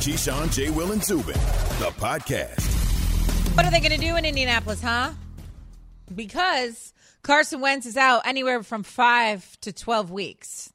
Keyshawn, 0.00 0.50
J. 0.50 0.70
Will, 0.70 0.92
and 0.92 1.04
Zubin, 1.04 1.34
the 1.78 1.90
podcast. 1.98 2.64
What 3.54 3.66
are 3.66 3.70
they 3.70 3.80
going 3.80 3.92
to 3.92 3.98
do 3.98 4.16
in 4.16 4.24
Indianapolis, 4.24 4.80
huh? 4.80 5.10
Because 6.14 6.94
Carson 7.22 7.60
Wentz 7.60 7.84
is 7.84 7.98
out 7.98 8.22
anywhere 8.24 8.62
from 8.62 8.82
five 8.82 9.60
to 9.60 9.74
12 9.74 10.10
weeks. 10.10 10.72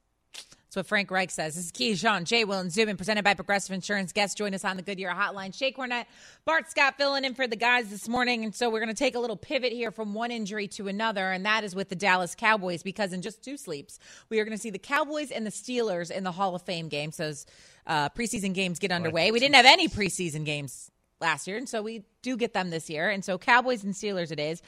That's 0.75 0.88
what 0.88 0.89
Frank 0.89 1.09
Reich 1.09 1.31
says. 1.31 1.55
This 1.55 1.67
is 1.67 1.71
Keyshawn, 1.71 2.25
J. 2.25 2.43
Will, 2.43 2.59
and 2.59 2.69
Zubin, 2.69 2.97
presented 2.97 3.23
by 3.23 3.33
Progressive 3.33 3.73
Insurance. 3.73 4.12
Guests 4.12 4.35
join 4.35 4.53
us 4.53 4.65
on 4.65 4.75
the 4.75 4.83
Goodyear 4.83 5.12
Hotline. 5.12 5.53
Shae 5.53 5.74
Cornette, 5.74 6.03
Bart 6.44 6.69
Scott 6.69 6.96
filling 6.97 7.24
in 7.24 7.33
for 7.33 7.47
the 7.47 7.55
guys 7.55 7.89
this 7.89 8.10
morning. 8.10 8.44
And 8.44 8.53
so 8.53 8.69
we're 8.69 8.81
going 8.81 8.89
to 8.89 8.93
take 8.93 9.15
a 9.15 9.19
little 9.19 9.38
pivot 9.38 9.71
here 9.71 9.89
from 9.89 10.13
one 10.13 10.31
injury 10.31 10.67
to 10.69 10.89
another, 10.89 11.31
and 11.31 11.46
that 11.46 11.63
is 11.63 11.75
with 11.75 11.88
the 11.88 11.96
Dallas 11.96 12.35
Cowboys, 12.35 12.83
because 12.83 13.13
in 13.13 13.21
just 13.21 13.42
two 13.42 13.56
sleeps, 13.56 13.99
we 14.28 14.38
are 14.42 14.43
going 14.43 14.57
to 14.57 14.61
see 14.61 14.69
the 14.69 14.78
Cowboys 14.78 15.31
and 15.31 15.46
the 15.46 15.49
Steelers 15.49 16.11
in 16.11 16.25
the 16.25 16.34
Hall 16.34 16.55
of 16.55 16.61
Fame 16.63 16.89
game. 16.89 17.13
So 17.13 17.23
as 17.23 17.45
uh, 17.88 18.09
preseason 18.09 18.53
games 18.53 18.77
get 18.80 18.91
underway, 18.91 19.31
we 19.31 19.39
didn't 19.39 19.55
have 19.55 19.66
any 19.66 19.88
preseason 19.88 20.44
games 20.44 20.91
last 21.25 21.47
year, 21.47 21.57
and 21.57 21.67
so 21.67 21.81
we 21.81 22.03
do 22.21 22.38
get 22.38 22.53
them 22.53 22.70
this 22.70 22.89
year. 22.89 23.09
And 23.09 23.25
so 23.25 23.38
Cowboys 23.38 23.84
and 23.84 23.93
Steelers 23.93 24.31
it 24.31 24.39
is. 24.39 24.61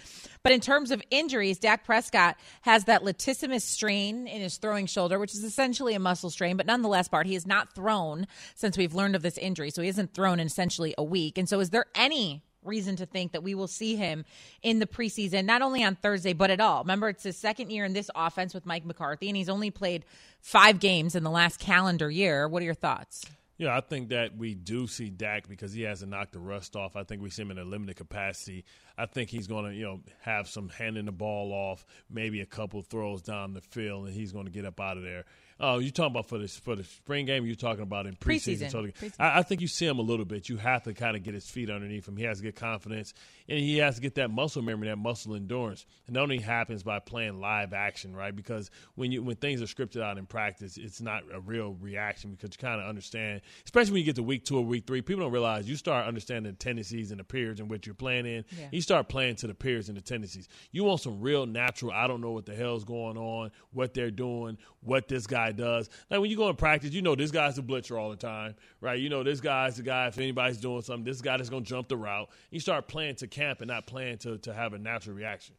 But 0.43 0.53
in 0.53 0.59
terms 0.59 0.91
of 0.91 1.02
injuries, 1.11 1.59
Dak 1.59 1.85
Prescott 1.85 2.35
has 2.61 2.85
that 2.85 3.03
latissimus 3.03 3.61
strain 3.61 4.27
in 4.27 4.41
his 4.41 4.57
throwing 4.57 4.88
shoulder, 4.88 5.20
which 5.20 5.33
is 5.33 5.43
essentially 5.43 5.93
a 5.93 5.99
muscle 5.99 6.30
strain, 6.30 6.57
but 6.57 6.66
nonetheless, 6.66 7.07
Bart, 7.07 7.27
he 7.27 7.35
has 7.35 7.45
not 7.45 7.73
thrown 7.73 8.25
since 8.55 8.77
we've 8.77 8.95
learned 8.95 9.16
of 9.16 9.21
this 9.21 9.38
injury. 9.38 9.70
So 9.70 9.81
he 9.81 9.88
hasn't 9.88 10.13
thrown 10.13 10.39
in 10.39 10.47
essentially 10.47 10.95
a 10.97 11.03
week. 11.03 11.38
And 11.38 11.47
so 11.47 11.59
is 11.59 11.70
there 11.70 11.85
any 11.93 12.43
reason 12.63 12.95
to 12.97 13.05
think 13.05 13.31
that 13.31 13.44
we 13.44 13.55
will 13.55 13.67
see 13.67 13.95
him 13.95 14.25
in 14.61 14.80
the 14.80 14.85
preseason, 14.85 15.45
not 15.45 15.61
only 15.61 15.83
on 15.83 15.95
Thursday, 15.95 16.33
but 16.33 16.49
at 16.49 16.59
all. 16.59 16.83
Remember, 16.83 17.09
it's 17.09 17.23
his 17.23 17.38
second 17.38 17.71
year 17.71 17.85
in 17.85 17.94
this 17.94 18.09
offense 18.13 18.53
with 18.53 18.66
Mike 18.66 18.85
McCarthy, 18.85 19.30
and 19.30 19.38
he's 19.38 19.49
only 19.49 19.71
played 19.71 20.05
five 20.41 20.80
games 20.80 21.16
in 21.16 21.23
the 21.23 21.31
last 21.31 21.59
calendar 21.59 22.11
year. 22.11 22.47
What 22.47 22.61
are 22.61 22.66
your 22.66 22.73
thoughts? 22.73 23.25
Yeah, 23.57 23.75
I 23.75 23.81
think 23.81 24.09
that 24.09 24.38
we 24.38 24.53
do 24.53 24.85
see 24.85 25.09
Dak 25.09 25.47
because 25.47 25.73
he 25.73 25.81
hasn't 25.81 26.11
knocked 26.11 26.34
the 26.34 26.39
rust 26.39 26.75
off. 26.75 26.95
I 26.95 27.03
think 27.03 27.23
we 27.23 27.31
see 27.31 27.41
him 27.41 27.49
in 27.49 27.57
a 27.57 27.63
limited 27.63 27.95
capacity. 27.95 28.66
I 29.00 29.08
think 29.08 29.31
he's 29.31 29.47
going 29.47 29.66
to, 29.66 29.73
you 29.73 29.83
know, 29.83 30.02
have 30.22 30.47
some 30.47 30.69
handing 30.69 31.05
the 31.05 31.11
ball 31.11 31.52
off, 31.52 31.83
maybe 32.08 32.41
a 32.41 32.45
couple 32.45 32.83
throws 32.83 33.23
down 33.23 33.53
the 33.53 33.61
field, 33.61 34.05
and 34.05 34.13
he's 34.13 34.31
going 34.31 34.45
to 34.45 34.52
get 34.52 34.66
up 34.66 34.80
out 34.80 34.97
of 34.97 35.03
there. 35.03 35.25
Oh, 35.59 35.80
you 35.80 35.89
talking 35.91 36.11
about 36.11 36.27
for 36.27 36.38
the 36.38 36.47
for 36.47 36.75
the 36.75 36.83
spring 36.83 37.25
game? 37.25 37.45
You're 37.45 37.55
talking 37.55 37.83
about 37.83 38.05
in 38.05 38.16
preseason. 38.16 38.69
Preseason. 38.69 38.72
So 38.72 38.83
Preseason. 38.83 39.13
I, 39.19 39.39
I 39.39 39.44
think 39.44 39.61
you 39.61 39.67
see 39.67 39.88
him 39.88 39.97
a 39.97 40.03
little 40.03 40.25
bit. 40.25 40.50
You 40.50 40.58
have 40.58 40.83
to 40.83 40.94
kind 40.94 41.17
of 41.17 41.23
get 41.23 41.33
his 41.33 41.50
feet 41.50 41.69
underneath 41.69 42.08
him. 42.08 42.16
He 42.16 42.23
has 42.25 42.38
to 42.38 42.44
get 42.44 42.55
confidence, 42.55 43.13
and 43.50 43.59
he 43.59 43.78
has 43.78 43.95
to 43.95 44.02
get 44.02 44.16
that 44.16 44.30
muscle 44.30 44.61
memory, 44.61 44.88
that 44.88 44.97
muscle 44.97 45.33
endurance. 45.35 45.85
And 46.05 46.16
that 46.16 46.19
only 46.19 46.38
happens 46.38 46.83
by 46.83 47.00
playing 47.00 47.39
live 47.39 47.73
action, 47.73 48.16
right? 48.16 48.35
Because 48.35 48.69
when 48.95 49.11
you 49.11 49.23
when 49.23 49.35
things 49.38 49.61
are 49.61 49.66
scripted 49.66 50.02
out 50.02 50.17
in 50.17 50.25
practice, 50.28 50.78
it's 50.78 51.02
not 51.02 51.23
a 51.33 51.39
real 51.39 51.75
reaction 51.81 52.31
because 52.31 52.52
you 52.52 52.58
kind 52.59 52.80
of 52.80 52.88
understand, 52.88 53.41
especially 53.66 53.94
when 53.94 54.00
you 54.00 54.05
get 54.05 54.16
to 54.17 54.23
week 54.23 54.45
two 54.45 54.58
or 54.58 54.63
week 54.63 54.85
three. 54.85 55.02
People 55.02 55.23
don't 55.23 55.33
realize 55.33 55.67
you 55.67 55.75
start 55.75 56.05
understanding 56.05 56.52
the 56.52 56.58
tendencies 56.58 57.09
and 57.09 57.19
the 57.19 57.23
periods 57.23 57.59
in 57.59 57.67
which 57.67 57.88
you're 57.88 57.95
playing 57.95 58.25
in. 58.25 58.45
Yeah. 58.58 58.67
You 58.72 58.81
start 58.81 59.09
playing 59.09 59.38
to 59.38 59.47
the 59.47 59.55
periods 59.55 59.89
and 59.89 59.97
the 59.97 60.02
tendencies. 60.02 60.47
You 60.72 60.83
want 60.83 61.02
some 61.02 61.19
real 61.19 61.45
natural. 61.47 61.91
I 61.91 62.05
don't 62.08 62.22
know 62.22 62.31
what 62.31 62.45
the 62.45 62.55
hell's 62.55 62.83
going 62.83 63.17
on, 63.17 63.52
what 63.72 63.94
they're 63.95 64.11
doing, 64.11 64.58
what 64.81 65.08
this 65.08 65.25
guy 65.25 65.47
does. 65.52 65.90
Like 66.09 66.20
when 66.20 66.30
you 66.30 66.38
go 66.38 66.50
in 66.50 66.56
practice, 66.56 66.92
you 66.92 67.02
know 67.02 67.16
this 67.16 67.31
guy's 67.31 67.58
a 67.58 67.62
blitzer 67.62 68.00
all 68.00 68.09
the 68.09 68.16
time, 68.16 68.56
right? 68.81 69.00
You 69.00 69.09
know 69.09 69.23
this 69.23 69.42
guy's 69.42 69.78
the 69.78 69.84
guy. 69.84 70.08
If 70.08 70.17
anybody's 70.17 70.58
doing 70.58 70.81
something, 70.81 71.03
this 71.03 71.22
guy 71.22 71.38
that's 71.38 71.50
going 71.50 71.64
to 71.64 71.70
jump 71.70 71.88
the 71.88 71.98
route. 71.98 72.30
You 72.52 72.59
start 72.59 72.88
playing 72.88 73.16
to 73.16 73.28
camp 73.28 73.62
and 73.62 73.68
not 73.68 73.86
playing 73.88 74.20
to 74.20 74.38
to 74.40 74.53
have 74.53 74.73
a 74.73 74.78
natural 74.78 75.16
reaction. 75.16 75.56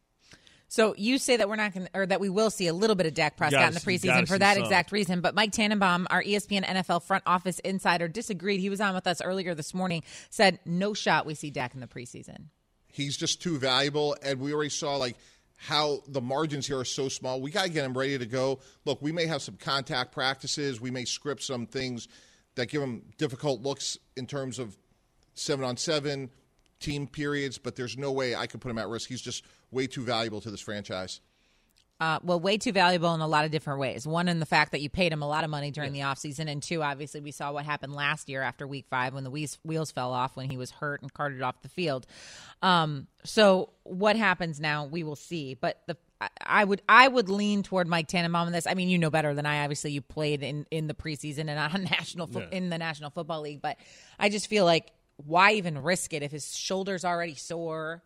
So 0.71 0.93
you 0.95 1.17
say 1.17 1.35
that 1.37 1.49
we're 1.49 1.55
not 1.55 1.73
going, 1.73 1.87
to 1.87 1.91
or 1.99 2.05
that 2.05 2.19
we 2.19 2.29
will 2.29 2.51
see 2.51 2.67
a 2.67 2.73
little 2.73 2.95
bit 2.95 3.07
of 3.07 3.15
Dak 3.15 3.37
Prescott 3.37 3.59
Gotta 3.59 3.67
in 3.69 3.73
the 3.73 3.79
preseason 3.79 4.27
for 4.27 4.37
that 4.37 4.53
some. 4.53 4.63
exact 4.63 4.91
reason. 4.91 5.19
But 5.19 5.33
Mike 5.33 5.51
Tannenbaum, 5.51 6.05
our 6.11 6.21
ESPN 6.21 6.63
NFL 6.63 7.03
front 7.03 7.23
office 7.25 7.57
insider, 7.59 8.07
disagreed. 8.07 8.59
He 8.59 8.69
was 8.69 8.79
on 8.79 8.93
with 8.93 9.07
us 9.07 9.19
earlier 9.19 9.55
this 9.55 9.73
morning. 9.73 10.03
Said 10.29 10.59
no 10.65 10.93
shot 10.93 11.25
we 11.25 11.33
see 11.33 11.49
Dak 11.49 11.73
in 11.73 11.79
the 11.79 11.87
preseason. 11.87 12.45
He's 12.91 13.17
just 13.17 13.41
too 13.41 13.57
valuable, 13.57 14.15
and 14.21 14.39
we 14.39 14.53
already 14.53 14.69
saw 14.69 14.95
like 14.97 15.17
how 15.61 16.01
the 16.07 16.21
margins 16.21 16.65
here 16.65 16.79
are 16.79 16.85
so 16.85 17.09
small. 17.09 17.41
We 17.41 17.51
got 17.51 17.63
to 17.65 17.69
get 17.69 17.83
him 17.83 17.95
ready 17.95 18.17
to 18.17 18.25
go. 18.25 18.59
Look, 18.85 19.01
we 19.01 19.11
may 19.11 19.25
have 19.25 19.41
some 19.41 19.57
contact 19.57 20.13
practices. 20.13 20.79
We 20.79 20.89
may 20.89 21.03
script 21.03 21.43
some 21.43 21.65
things 21.65 22.07
that 22.55 22.67
give 22.67 22.81
him 22.81 23.03
difficult 23.17 23.61
looks 23.61 23.97
in 24.15 24.25
terms 24.25 24.57
of 24.57 24.77
seven 25.33 25.65
on 25.65 25.75
seven 25.75 26.29
team 26.79 27.07
periods, 27.07 27.57
but 27.57 27.75
there's 27.75 27.97
no 27.97 28.13
way 28.13 28.35
I 28.35 28.47
could 28.47 28.61
put 28.61 28.71
him 28.71 28.77
at 28.77 28.87
risk. 28.87 29.09
He's 29.09 29.21
just 29.21 29.43
way 29.69 29.85
too 29.85 30.03
valuable 30.03 30.39
to 30.41 30.49
this 30.49 30.61
franchise. 30.61 31.19
Uh, 31.99 32.17
well, 32.23 32.39
way 32.39 32.57
too 32.57 32.71
valuable 32.71 33.13
in 33.13 33.19
a 33.19 33.27
lot 33.27 33.43
of 33.43 33.51
different 33.51 33.77
ways. 33.79 34.07
One, 34.07 34.29
in 34.29 34.39
the 34.39 34.45
fact 34.45 34.71
that 34.71 34.79
you 34.79 34.89
paid 34.89 35.11
him 35.11 35.21
a 35.21 35.27
lot 35.27 35.43
of 35.43 35.49
money 35.49 35.69
during 35.69 35.91
the 35.91 35.99
offseason. 35.99 36.49
And 36.49 36.63
two, 36.63 36.81
obviously, 36.81 37.19
we 37.19 37.31
saw 37.31 37.51
what 37.51 37.65
happened 37.65 37.93
last 37.93 38.29
year 38.29 38.41
after 38.41 38.65
week 38.65 38.85
five 38.89 39.13
when 39.13 39.25
the 39.25 39.29
wheels, 39.29 39.91
fell 39.91 40.13
off 40.13 40.37
when 40.37 40.49
he 40.49 40.55
was 40.55 40.71
hurt 40.71 41.01
and 41.01 41.13
carted 41.13 41.41
off 41.41 41.61
the 41.61 41.67
field. 41.67 42.07
Um, 42.61 43.07
so, 43.25 43.71
what 43.83 44.15
happens 44.15 44.61
now, 44.61 44.85
we 44.85 45.03
will 45.03 45.17
see. 45.17 45.55
But 45.55 45.81
the 45.87 45.97
I- 46.21 46.29
I 46.45 46.63
would 46.63 46.81
I 46.87 47.07
would 47.07 47.27
lean 47.29 47.63
toward 47.63 47.87
Mike 47.87 48.07
Tannenbaum 48.07 48.47
in 48.47 48.53
this. 48.53 48.65
I 48.67 48.73
mean, 48.75 48.87
you 48.89 48.97
know 48.97 49.09
better 49.09 49.33
than 49.33 49.45
I. 49.45 49.63
Obviously, 49.63 49.91
you 49.91 50.01
played 50.01 50.41
in, 50.43 50.65
in 50.71 50.87
the 50.87 50.93
preseason 50.93 51.49
and 51.49 51.59
on 51.59 51.83
national 51.91 52.27
fo- 52.27 52.39
Yeah. 52.41 52.47
in 52.51 52.69
the 52.69 52.77
National 52.77 53.09
Football 53.09 53.41
League. 53.41 53.61
But 53.61 53.77
I 54.17 54.29
just 54.29 54.47
feel 54.47 54.63
like 54.65 54.91
why 55.25 55.53
even 55.53 55.81
risk 55.81 56.13
it 56.13 56.23
if 56.23 56.31
his 56.31 56.55
shoulder's 56.55 57.03
already 57.03 57.35
sore 57.35 58.01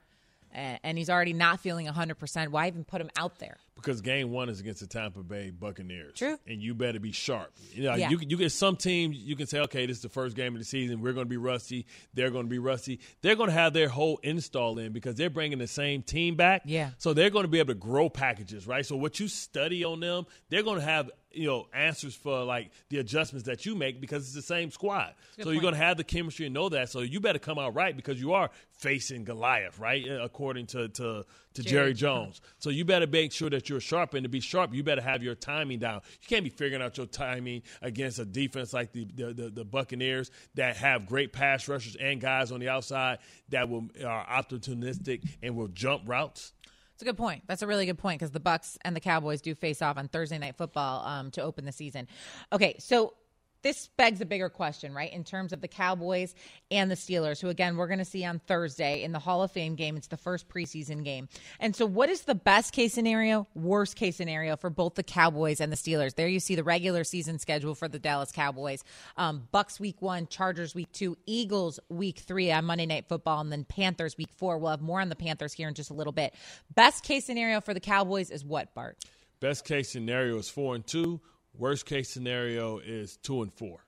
and, 0.51 0.79
and 0.83 0.97
he's 0.97 1.09
already 1.11 1.33
not 1.33 1.59
feeling 1.59 1.85
100%? 1.87 2.47
Why 2.49 2.67
even 2.67 2.83
put 2.83 3.01
him 3.01 3.09
out 3.17 3.37
there? 3.39 3.57
Because 3.75 4.01
game 4.01 4.31
one 4.31 4.49
is 4.49 4.59
against 4.59 4.81
the 4.81 4.87
Tampa 4.87 5.23
Bay 5.23 5.49
Buccaneers. 5.49 6.13
True. 6.15 6.37
And 6.47 6.61
you 6.61 6.73
better 6.73 6.99
be 6.99 7.11
sharp. 7.11 7.51
You, 7.73 7.83
know, 7.83 7.95
Yeah. 7.95 8.09
you, 8.09 8.19
you 8.19 8.37
get 8.37 8.51
some 8.51 8.77
teams, 8.77 9.17
you 9.17 9.35
can 9.35 9.47
say, 9.47 9.59
okay, 9.61 9.85
this 9.85 9.97
is 9.97 10.03
the 10.03 10.09
first 10.09 10.35
game 10.35 10.53
of 10.53 10.59
the 10.59 10.65
season. 10.65 11.01
We're 11.01 11.13
going 11.13 11.25
to 11.25 11.29
be 11.29 11.37
rusty. 11.37 11.85
They're 12.13 12.29
going 12.29 12.45
to 12.45 12.49
be 12.49 12.59
rusty. 12.59 12.99
They're 13.21 13.35
going 13.35 13.49
to 13.49 13.53
have 13.55 13.73
their 13.73 13.89
whole 13.89 14.19
install 14.23 14.77
in 14.77 14.93
because 14.93 15.15
they're 15.15 15.29
bringing 15.31 15.57
the 15.57 15.67
same 15.67 16.01
team 16.03 16.35
back. 16.35 16.61
Yeah. 16.65 16.91
So 16.99 17.13
they're 17.13 17.31
going 17.31 17.45
to 17.45 17.49
be 17.49 17.59
able 17.59 17.73
to 17.73 17.79
grow 17.79 18.09
packages, 18.09 18.67
right? 18.67 18.85
So 18.85 18.95
what 18.95 19.19
you 19.19 19.27
study 19.27 19.83
on 19.83 19.99
them, 19.99 20.27
they're 20.49 20.63
going 20.63 20.79
to 20.79 20.85
have 20.85 21.09
you 21.35 21.47
know 21.47 21.65
answers 21.73 22.13
for 22.13 22.43
like 22.43 22.69
the 22.89 22.99
adjustments 22.99 23.47
that 23.47 23.65
you 23.65 23.73
make 23.73 23.99
because 23.99 24.23
it's 24.23 24.35
the 24.35 24.41
same 24.43 24.69
squad. 24.69 25.15
So 25.41 25.49
you're 25.49 25.63
going 25.63 25.73
to 25.73 25.79
have 25.79 25.97
the 25.97 26.03
chemistry 26.03 26.45
and 26.45 26.53
know 26.53 26.69
that. 26.69 26.89
So 26.89 26.99
you 26.99 27.19
better 27.19 27.39
come 27.39 27.57
out 27.57 27.73
right 27.73 27.95
because 27.95 28.21
you 28.21 28.33
are 28.33 28.51
facing 28.69 29.23
Goliath, 29.23 29.79
right? 29.79 30.07
Uh, 30.07 30.23
According 30.23 30.67
to 30.67 30.89
to, 30.89 31.25
to 31.55 31.61
Jerry, 31.63 31.71
Jerry 31.71 31.93
Jones. 31.95 32.39
So 32.59 32.69
you 32.69 32.85
better 32.85 33.07
make 33.07 33.31
sure 33.31 33.49
that 33.49 33.62
you're 33.69 33.79
sharp, 33.79 34.13
and 34.13 34.23
to 34.23 34.29
be 34.29 34.39
sharp, 34.39 34.73
you 34.73 34.83
better 34.83 35.01
have 35.01 35.23
your 35.23 35.35
timing 35.35 35.79
down. 35.79 36.01
You 36.21 36.27
can't 36.27 36.43
be 36.43 36.49
figuring 36.49 36.81
out 36.81 36.97
your 36.97 37.05
timing 37.05 37.63
against 37.81 38.19
a 38.19 38.25
defense 38.25 38.73
like 38.73 38.91
the 38.91 39.05
the, 39.15 39.33
the, 39.33 39.49
the 39.49 39.65
Buccaneers 39.65 40.31
that 40.55 40.77
have 40.77 41.05
great 41.05 41.33
pass 41.33 41.67
rushers 41.67 41.95
and 41.95 42.19
guys 42.21 42.51
on 42.51 42.59
the 42.59 42.69
outside 42.69 43.19
that 43.49 43.69
will 43.69 43.87
are 44.05 44.25
opportunistic 44.25 45.27
and 45.41 45.55
will 45.55 45.67
jump 45.67 46.03
routes. 46.07 46.53
It's 46.93 47.01
a 47.01 47.05
good 47.05 47.17
point. 47.17 47.43
That's 47.47 47.63
a 47.63 47.67
really 47.67 47.87
good 47.87 47.97
point 47.97 48.19
because 48.19 48.31
the 48.31 48.39
Bucks 48.39 48.77
and 48.85 48.95
the 48.95 48.99
Cowboys 48.99 49.41
do 49.41 49.55
face 49.55 49.81
off 49.81 49.97
on 49.97 50.07
Thursday 50.07 50.37
Night 50.37 50.55
Football 50.57 51.03
um, 51.05 51.31
to 51.31 51.41
open 51.41 51.65
the 51.65 51.71
season. 51.71 52.07
Okay, 52.51 52.75
so 52.77 53.15
this 53.63 53.87
begs 53.97 54.21
a 54.21 54.25
bigger 54.25 54.49
question, 54.49 54.93
right? 54.93 55.11
In 55.11 55.23
terms 55.23 55.53
of 55.53 55.61
the 55.61 55.67
Cowboys 55.67 56.35
and 56.69 56.91
the 56.91 56.95
Steelers, 56.95 57.41
who 57.41 57.49
again 57.49 57.75
we're 57.75 57.87
going 57.87 57.99
to 57.99 58.05
see 58.05 58.23
on 58.23 58.39
Thursday 58.39 59.03
in 59.03 59.11
the 59.11 59.19
Hall 59.19 59.41
of 59.41 59.51
Fame 59.51 59.75
game. 59.75 59.97
It's 59.97 60.07
the 60.07 60.17
first 60.17 60.47
preseason 60.47 61.03
game, 61.03 61.27
and 61.59 61.75
so 61.75 61.85
what 61.85 62.09
is 62.09 62.21
the 62.21 62.35
best 62.35 62.73
case 62.73 62.93
scenario, 62.93 63.47
worst 63.55 63.95
case 63.95 64.15
scenario 64.15 64.55
for 64.55 64.69
both 64.69 64.95
the 64.95 65.03
Cowboys 65.03 65.59
and 65.59 65.71
the 65.71 65.77
Steelers? 65.77 66.15
There 66.15 66.27
you 66.27 66.39
see 66.39 66.55
the 66.55 66.63
regular 66.63 67.03
season 67.03 67.39
schedule 67.39 67.73
for 67.73 67.87
the 67.87 67.99
Dallas 67.99 68.31
Cowboys: 68.31 68.83
um, 69.17 69.47
Bucks 69.51 69.79
week 69.79 70.01
one, 70.01 70.27
Chargers 70.27 70.75
week 70.75 70.91
two, 70.91 71.17
Eagles 71.25 71.79
week 71.89 72.19
three 72.19 72.51
on 72.51 72.65
Monday 72.65 72.85
Night 72.85 73.07
Football, 73.07 73.41
and 73.41 73.51
then 73.51 73.63
Panthers 73.63 74.17
week 74.17 74.31
four. 74.35 74.57
We'll 74.57 74.71
have 74.71 74.81
more 74.81 75.01
on 75.01 75.09
the 75.09 75.15
Panthers 75.15 75.53
here 75.53 75.67
in 75.67 75.73
just 75.73 75.89
a 75.89 75.93
little 75.93 76.13
bit. 76.13 76.33
Best 76.75 77.03
case 77.03 77.25
scenario 77.25 77.61
for 77.61 77.73
the 77.73 77.79
Cowboys 77.79 78.29
is 78.29 78.43
what, 78.43 78.73
Bart? 78.73 78.97
Best 79.39 79.65
case 79.65 79.89
scenario 79.89 80.37
is 80.37 80.49
four 80.49 80.75
and 80.75 80.85
two. 80.85 81.19
Worst 81.57 81.85
case 81.85 82.09
scenario 82.09 82.79
is 82.79 83.17
two 83.17 83.41
and 83.41 83.53
four. 83.53 83.79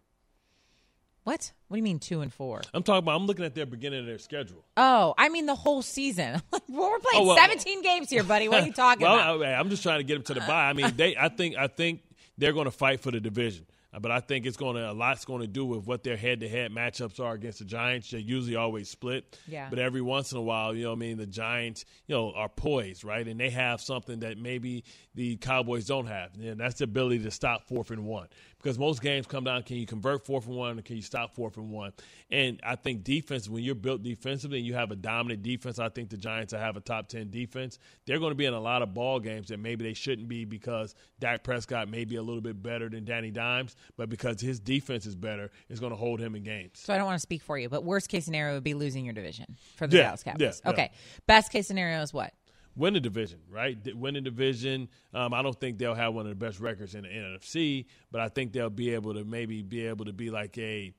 What? 1.23 1.51
What 1.67 1.75
do 1.75 1.77
you 1.79 1.83
mean 1.83 1.97
two 1.97 2.21
and 2.21 2.31
four? 2.31 2.61
I'm 2.73 2.83
talking 2.83 2.99
about. 2.99 3.15
I'm 3.15 3.25
looking 3.25 3.45
at 3.45 3.55
their 3.55 3.65
beginning 3.65 4.01
of 4.01 4.05
their 4.05 4.19
schedule. 4.19 4.63
Oh, 4.77 5.15
I 5.17 5.29
mean 5.29 5.47
the 5.47 5.55
whole 5.55 5.81
season. 5.81 6.39
We're 6.51 6.99
playing 6.99 6.99
Oh, 7.15 7.25
well- 7.25 7.35
17 7.37 7.81
games 7.81 8.09
here, 8.11 8.23
buddy. 8.23 8.47
What 8.47 8.61
are 8.61 8.65
you 8.67 8.73
talking 8.73 9.01
well, 9.07 9.37
about? 9.37 9.47
I, 9.47 9.53
I'm 9.55 9.71
just 9.71 9.81
trying 9.81 9.99
to 9.99 10.03
get 10.03 10.13
them 10.13 10.23
to 10.23 10.33
the 10.35 10.41
bye. 10.41 10.69
I 10.69 10.73
mean, 10.73 10.93
they. 10.95 11.17
I 11.17 11.29
think. 11.29 11.57
I 11.57 11.65
think 11.67 12.01
they're 12.37 12.53
going 12.53 12.65
to 12.65 12.71
fight 12.71 12.99
for 12.99 13.09
the 13.09 13.19
division. 13.19 13.65
Uh, 13.95 13.99
But 13.99 14.11
I 14.11 14.19
think 14.19 14.45
it's 14.45 14.57
going 14.57 14.75
to 14.75 14.91
a 14.91 14.93
lot's 14.93 15.25
going 15.25 15.41
to 15.41 15.47
do 15.47 15.65
with 15.65 15.85
what 15.85 16.03
their 16.03 16.17
head-to-head 16.17 16.71
matchups 16.71 17.19
are 17.19 17.33
against 17.33 17.59
the 17.59 17.65
Giants. 17.65 18.11
They 18.11 18.19
usually 18.19 18.55
always 18.55 18.89
split. 18.89 19.39
Yeah. 19.47 19.69
But 19.69 19.79
every 19.79 20.01
once 20.01 20.31
in 20.31 20.37
a 20.37 20.41
while, 20.41 20.75
you 20.75 20.83
know, 20.83 20.91
I 20.91 20.95
mean, 20.95 21.17
the 21.17 21.25
Giants, 21.25 21.85
you 22.07 22.15
know, 22.15 22.33
are 22.33 22.49
poised, 22.49 23.03
right, 23.03 23.27
and 23.27 23.39
they 23.39 23.49
have 23.49 23.81
something 23.81 24.19
that 24.19 24.37
maybe 24.37 24.83
the 25.13 25.37
Cowboys 25.37 25.85
don't 25.85 26.07
have, 26.07 26.31
and 26.35 26.59
that's 26.59 26.79
the 26.79 26.83
ability 26.83 27.19
to 27.19 27.31
stop 27.31 27.67
fourth 27.67 27.91
and 27.91 28.05
one. 28.05 28.27
Because 28.65 28.79
most 28.79 29.03
games 29.03 29.27
come 29.27 29.43
down, 29.43 29.61
can 29.61 29.77
you 29.77 29.85
convert 29.85 30.25
four 30.25 30.41
from 30.41 30.55
one, 30.55 30.79
or 30.79 30.81
can 30.81 30.95
you 30.95 31.03
stop 31.03 31.35
four 31.35 31.51
from 31.51 31.69
one? 31.69 31.93
And 32.31 32.59
I 32.63 32.75
think 32.75 33.03
defense, 33.03 33.47
when 33.47 33.63
you're 33.63 33.75
built 33.75 34.01
defensively 34.01 34.57
and 34.57 34.65
you 34.65 34.73
have 34.73 34.89
a 34.89 34.95
dominant 34.95 35.43
defense, 35.43 35.77
I 35.77 35.89
think 35.89 36.09
the 36.09 36.17
Giants 36.17 36.51
have 36.51 36.75
a 36.75 36.79
top 36.79 37.07
ten 37.07 37.29
defense. 37.29 37.77
They're 38.07 38.17
going 38.17 38.31
to 38.31 38.35
be 38.35 38.45
in 38.47 38.55
a 38.55 38.59
lot 38.59 38.81
of 38.81 38.91
ball 38.91 39.19
games 39.19 39.49
that 39.49 39.59
maybe 39.59 39.83
they 39.85 39.93
shouldn't 39.93 40.27
be 40.27 40.45
because 40.45 40.95
Dak 41.19 41.43
Prescott 41.43 41.89
may 41.89 42.05
be 42.05 42.15
a 42.15 42.23
little 42.23 42.41
bit 42.41 42.63
better 42.63 42.89
than 42.89 43.05
Danny 43.05 43.29
Dimes. 43.29 43.75
but 43.97 44.09
because 44.09 44.41
his 44.41 44.59
defense 44.59 45.05
is 45.05 45.15
better, 45.15 45.51
it's 45.69 45.79
going 45.79 45.91
to 45.91 45.95
hold 45.95 46.19
him 46.19 46.33
in 46.33 46.41
games. 46.41 46.79
So 46.79 46.91
I 46.91 46.97
don't 46.97 47.05
want 47.05 47.17
to 47.17 47.21
speak 47.21 47.43
for 47.43 47.59
you, 47.59 47.69
but 47.69 47.83
worst 47.83 48.09
case 48.09 48.25
scenario 48.25 48.55
would 48.55 48.63
be 48.63 48.73
losing 48.73 49.05
your 49.05 49.13
division 49.13 49.57
for 49.75 49.85
the 49.85 49.97
Yeah, 49.97 50.03
Dallas 50.05 50.23
Cowboys. 50.23 50.41
yeah, 50.41 50.51
yeah. 50.65 50.71
Okay. 50.71 50.91
Best 51.27 51.51
case 51.51 51.67
scenario 51.67 52.01
is 52.01 52.11
what? 52.11 52.33
Win 52.75 52.93
the 52.93 52.99
division, 52.99 53.39
right? 53.49 53.77
Win 53.95 54.15
the 54.15 54.21
division. 54.21 54.89
Um, 55.13 55.33
I 55.33 55.41
don't 55.41 55.59
think 55.59 55.77
they'll 55.77 55.95
have 55.95 56.13
one 56.13 56.25
of 56.25 56.29
the 56.29 56.45
best 56.45 56.59
records 56.59 56.95
in 56.95 57.03
the 57.03 57.09
NFC, 57.09 57.85
but 58.11 58.21
I 58.21 58.29
think 58.29 58.53
they'll 58.53 58.69
be 58.69 58.93
able 58.93 59.13
to 59.13 59.23
maybe 59.23 59.61
be 59.61 59.87
able 59.87 60.05
to 60.05 60.13
be 60.13 60.29
like 60.29 60.57
a, 60.57 60.93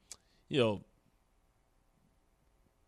you 0.49 0.58
know, 0.58 0.82